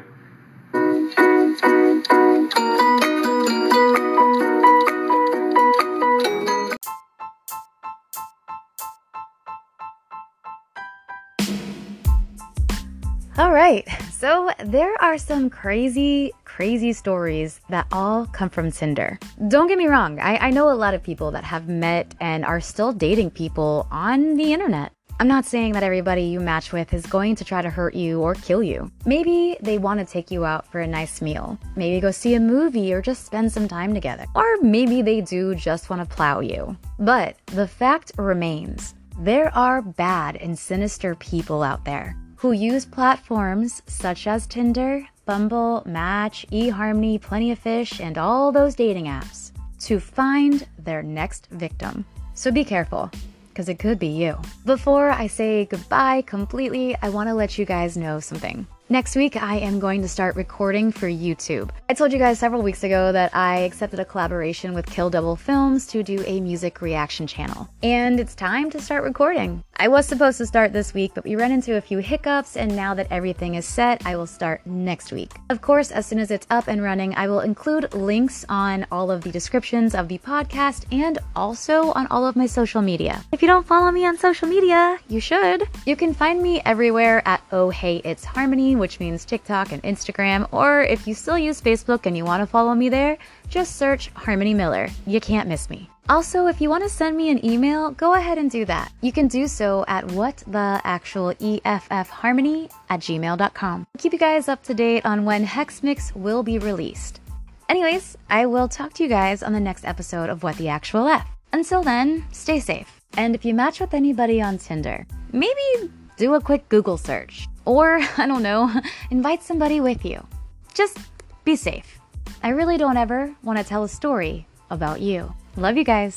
So 14.28 14.52
there 14.66 15.02
are 15.02 15.18
some 15.18 15.50
crazy, 15.50 16.34
crazy 16.44 16.92
stories 16.92 17.62
that 17.70 17.88
all 17.94 18.26
come 18.26 18.50
from 18.50 18.70
Tinder. 18.70 19.18
Don't 19.48 19.70
get 19.70 19.78
me 19.78 19.88
wrong, 19.88 20.20
I, 20.20 20.48
I 20.48 20.50
know 20.50 20.70
a 20.70 20.76
lot 20.76 20.94
of 20.94 21.02
people 21.02 21.32
that 21.32 21.46
have 21.46 21.70
met 21.70 22.14
and 22.20 22.44
are 22.44 22.60
still 22.60 22.92
dating 22.92 23.32
people 23.32 23.88
on 23.90 24.36
the 24.36 24.52
internet. 24.52 24.92
I'm 25.22 25.30
not 25.30 25.46
saying 25.46 25.72
that 25.74 25.84
everybody 25.84 26.24
you 26.24 26.42
match 26.42 26.74
with 26.74 26.94
is 26.94 27.06
going 27.06 27.36
to 27.36 27.46
try 27.46 27.62
to 27.62 27.70
hurt 27.70 27.96
you 27.96 28.20
or 28.20 28.34
kill 28.34 28.62
you. 28.62 28.92
Maybe 29.06 29.56
they 29.62 29.78
want 29.78 30.02
to 30.02 30.06
take 30.06 30.30
you 30.30 30.44
out 30.44 30.70
for 30.70 30.82
a 30.82 30.88
nice 30.88 31.22
meal, 31.22 31.58
maybe 31.78 32.02
go 32.02 32.12
see 32.12 32.34
a 32.34 32.40
movie 32.42 32.94
or 32.94 33.02
just 33.02 33.26
spend 33.26 33.50
some 33.50 33.70
time 33.70 33.94
together. 33.94 34.26
Or 34.36 34.58
maybe 34.62 35.02
they 35.02 35.22
do 35.22 35.56
just 35.56 35.90
want 35.90 36.02
to 36.02 36.16
plow 36.16 36.42
you. 36.42 36.76
But 37.00 37.38
the 37.46 37.68
fact 37.68 38.12
remains 38.18 38.94
there 39.20 39.56
are 39.56 39.82
bad 39.82 40.36
and 40.36 40.60
sinister 40.60 41.16
people 41.16 41.64
out 41.64 41.86
there 41.86 42.18
who 42.38 42.52
use 42.52 42.86
platforms 42.86 43.82
such 43.88 44.28
as 44.28 44.48
Tinder, 44.48 45.08
Bumble, 45.26 45.84
Match, 45.86 46.46
eHarmony, 46.52 47.20
Plenty 47.20 47.52
of 47.52 47.60
Fish, 47.60 48.00
and 48.00 48.18
all 48.18 48.52
those 48.52 48.76
dating 48.76 49.06
apps 49.06 49.52
to 49.82 50.00
find 50.00 50.68
their 50.80 51.04
next 51.04 51.48
victim. 51.52 52.06
So 52.34 52.52
be 52.52 52.64
careful, 52.64 53.12
because 53.50 53.70
it 53.70 53.80
could 53.80 54.00
be 54.00 54.08
you. 54.08 54.40
Before 54.66 55.10
I 55.10 55.28
say 55.28 55.66
goodbye 55.66 56.22
completely, 56.22 56.96
I 57.02 57.10
want 57.10 57.28
to 57.28 57.34
let 57.34 57.58
you 57.58 57.66
guys 57.66 57.98
know 57.98 58.20
something. 58.20 58.68
Next 58.90 59.18
week, 59.18 59.36
I 59.36 59.58
am 59.58 59.82
going 59.82 60.02
to 60.02 60.08
start 60.08 60.38
recording 60.38 60.94
for 60.94 61.10
YouTube. 61.10 61.72
I 61.90 61.94
told 61.94 62.14
you 62.14 62.20
guys 62.20 62.40
several 62.40 62.62
weeks 62.62 62.86
ago 62.86 63.12
that 63.12 63.36
I 63.36 63.58
accepted 63.58 64.00
a 64.00 64.06
collaboration 64.06 64.74
with 64.74 64.86
Kill 64.86 65.10
Double 65.10 65.36
Films 65.36 65.86
to 65.88 66.04
do 66.04 66.24
a 66.26 66.40
music 66.40 66.82
reaction 66.82 67.28
channel. 67.28 67.68
And 67.84 68.18
it's 68.18 68.34
time 68.34 68.70
to 68.70 68.82
start 68.82 69.04
recording. 69.04 69.62
I 69.76 69.90
was 69.90 70.08
supposed 70.08 70.38
to 70.38 70.46
start 70.46 70.72
this 70.72 70.94
week, 70.94 71.12
but 71.14 71.26
we 71.26 71.36
ran 71.36 71.52
into 71.52 71.76
a 71.76 71.82
few 71.82 71.98
hiccups, 71.98 72.56
and 72.56 72.78
now 72.78 72.94
that 72.94 73.12
everything 73.12 73.56
is 73.56 73.66
set, 73.66 74.06
I 74.06 74.16
will 74.16 74.26
start 74.26 74.66
next 74.66 75.12
week. 75.12 75.34
Of 75.50 75.62
course, 75.62 75.92
as 75.92 76.06
soon 76.06 76.20
as 76.20 76.32
it's 76.32 76.48
up 76.50 76.70
and 76.70 76.82
running, 76.82 77.14
I 77.16 77.28
will 77.28 77.42
include 77.42 77.94
links 77.94 78.46
on 78.48 78.88
all 78.90 79.12
of 79.12 79.22
the 79.22 79.32
descriptions 79.32 79.96
of 79.96 80.08
the 80.08 80.18
podcast 80.20 80.86
and 80.94 81.20
also 81.36 81.92
on 81.92 82.08
all 82.08 82.26
of 82.26 82.38
my 82.38 82.46
social 82.46 82.82
media. 82.82 83.22
If 83.34 83.42
you 83.42 83.50
don't 83.50 83.68
follow 83.68 83.92
me 83.92 84.06
on 84.06 84.18
social 84.18 84.48
media, 84.48 84.98
you 85.10 85.20
should. 85.20 85.68
You 85.86 85.98
can 85.98 86.14
find 86.14 86.42
me 86.42 86.62
everywhere 86.64 87.22
at 87.28 87.44
Oh 87.52 87.70
Hey 87.70 87.98
It's 88.06 88.24
Harmony, 88.24 88.77
which 88.78 89.00
means 89.00 89.26
TikTok 89.26 89.72
and 89.72 89.82
Instagram, 89.84 90.48
or 90.52 90.82
if 90.82 91.08
you 91.08 91.14
still 91.14 91.38
use 91.38 91.62
Facebook 91.62 92.06
and 92.06 92.16
you 92.16 92.26
want 92.26 92.42
to 92.42 92.48
follow 92.48 92.76
me 92.76 92.90
there, 92.90 93.18
just 93.50 93.76
search 93.76 94.10
Harmony 94.10 94.54
Miller. 94.54 94.90
You 95.06 95.20
can't 95.20 95.50
miss 95.50 95.70
me. 95.70 95.90
Also, 96.10 96.48
if 96.48 96.62
you 96.62 96.70
want 96.70 96.84
to 96.84 96.90
send 96.90 97.18
me 97.18 97.30
an 97.30 97.46
email, 97.46 97.92
go 97.92 98.14
ahead 98.14 98.38
and 98.38 98.50
do 98.50 98.64
that. 98.66 98.92
You 99.02 99.12
can 99.12 99.28
do 99.28 99.48
so 99.48 99.84
at 99.88 100.10
what 100.12 100.42
the 100.48 100.80
actual 100.86 101.34
EFF 101.40 102.10
Harmony 102.10 102.70
at 102.90 103.02
gmail.com. 103.02 103.88
Keep 103.98 104.14
you 104.14 104.20
guys 104.20 104.48
up 104.48 104.64
to 104.64 104.74
date 104.74 105.06
on 105.06 105.26
when 105.26 105.44
Hex 105.44 105.84
Mix 105.84 106.16
will 106.16 106.44
be 106.44 106.60
released. 106.60 107.20
Anyways, 107.68 108.18
I 108.30 108.46
will 108.46 108.70
talk 108.70 108.94
to 108.94 109.04
you 109.04 109.10
guys 109.10 109.44
on 109.44 109.52
the 109.52 109.60
next 109.60 109.84
episode 109.84 110.30
of 110.30 110.44
What 110.44 110.56
the 110.56 110.70
Actual 110.70 111.08
F. 111.08 111.28
Until 111.52 111.84
then, 111.84 112.26
stay 112.32 112.62
safe. 112.62 113.02
And 113.18 113.36
if 113.36 113.44
you 113.44 113.54
match 113.54 113.82
with 113.82 113.94
anybody 113.94 114.42
on 114.42 114.58
Tinder, 114.58 115.06
maybe 115.34 115.92
do 116.16 116.36
a 116.36 116.42
quick 116.42 116.70
Google 116.70 116.98
search. 116.98 117.48
Or, 117.68 118.00
I 118.18 118.26
don't 118.26 118.44
know, 118.44 118.72
invite 119.12 119.44
somebody 119.44 119.82
with 119.82 120.06
you. 120.06 120.26
Just 120.74 120.98
be 121.44 121.56
safe. 121.56 122.00
I 122.42 122.50
really 122.50 122.78
don't 122.78 122.98
ever 122.98 123.36
want 123.44 123.60
to 123.60 123.66
tell 123.66 123.84
a 123.84 123.90
story 123.90 124.48
about 124.70 125.02
you. 125.02 125.34
Love 125.58 125.76
you 125.76 125.84
guys. 125.84 126.16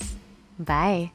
Bye. 0.59 1.13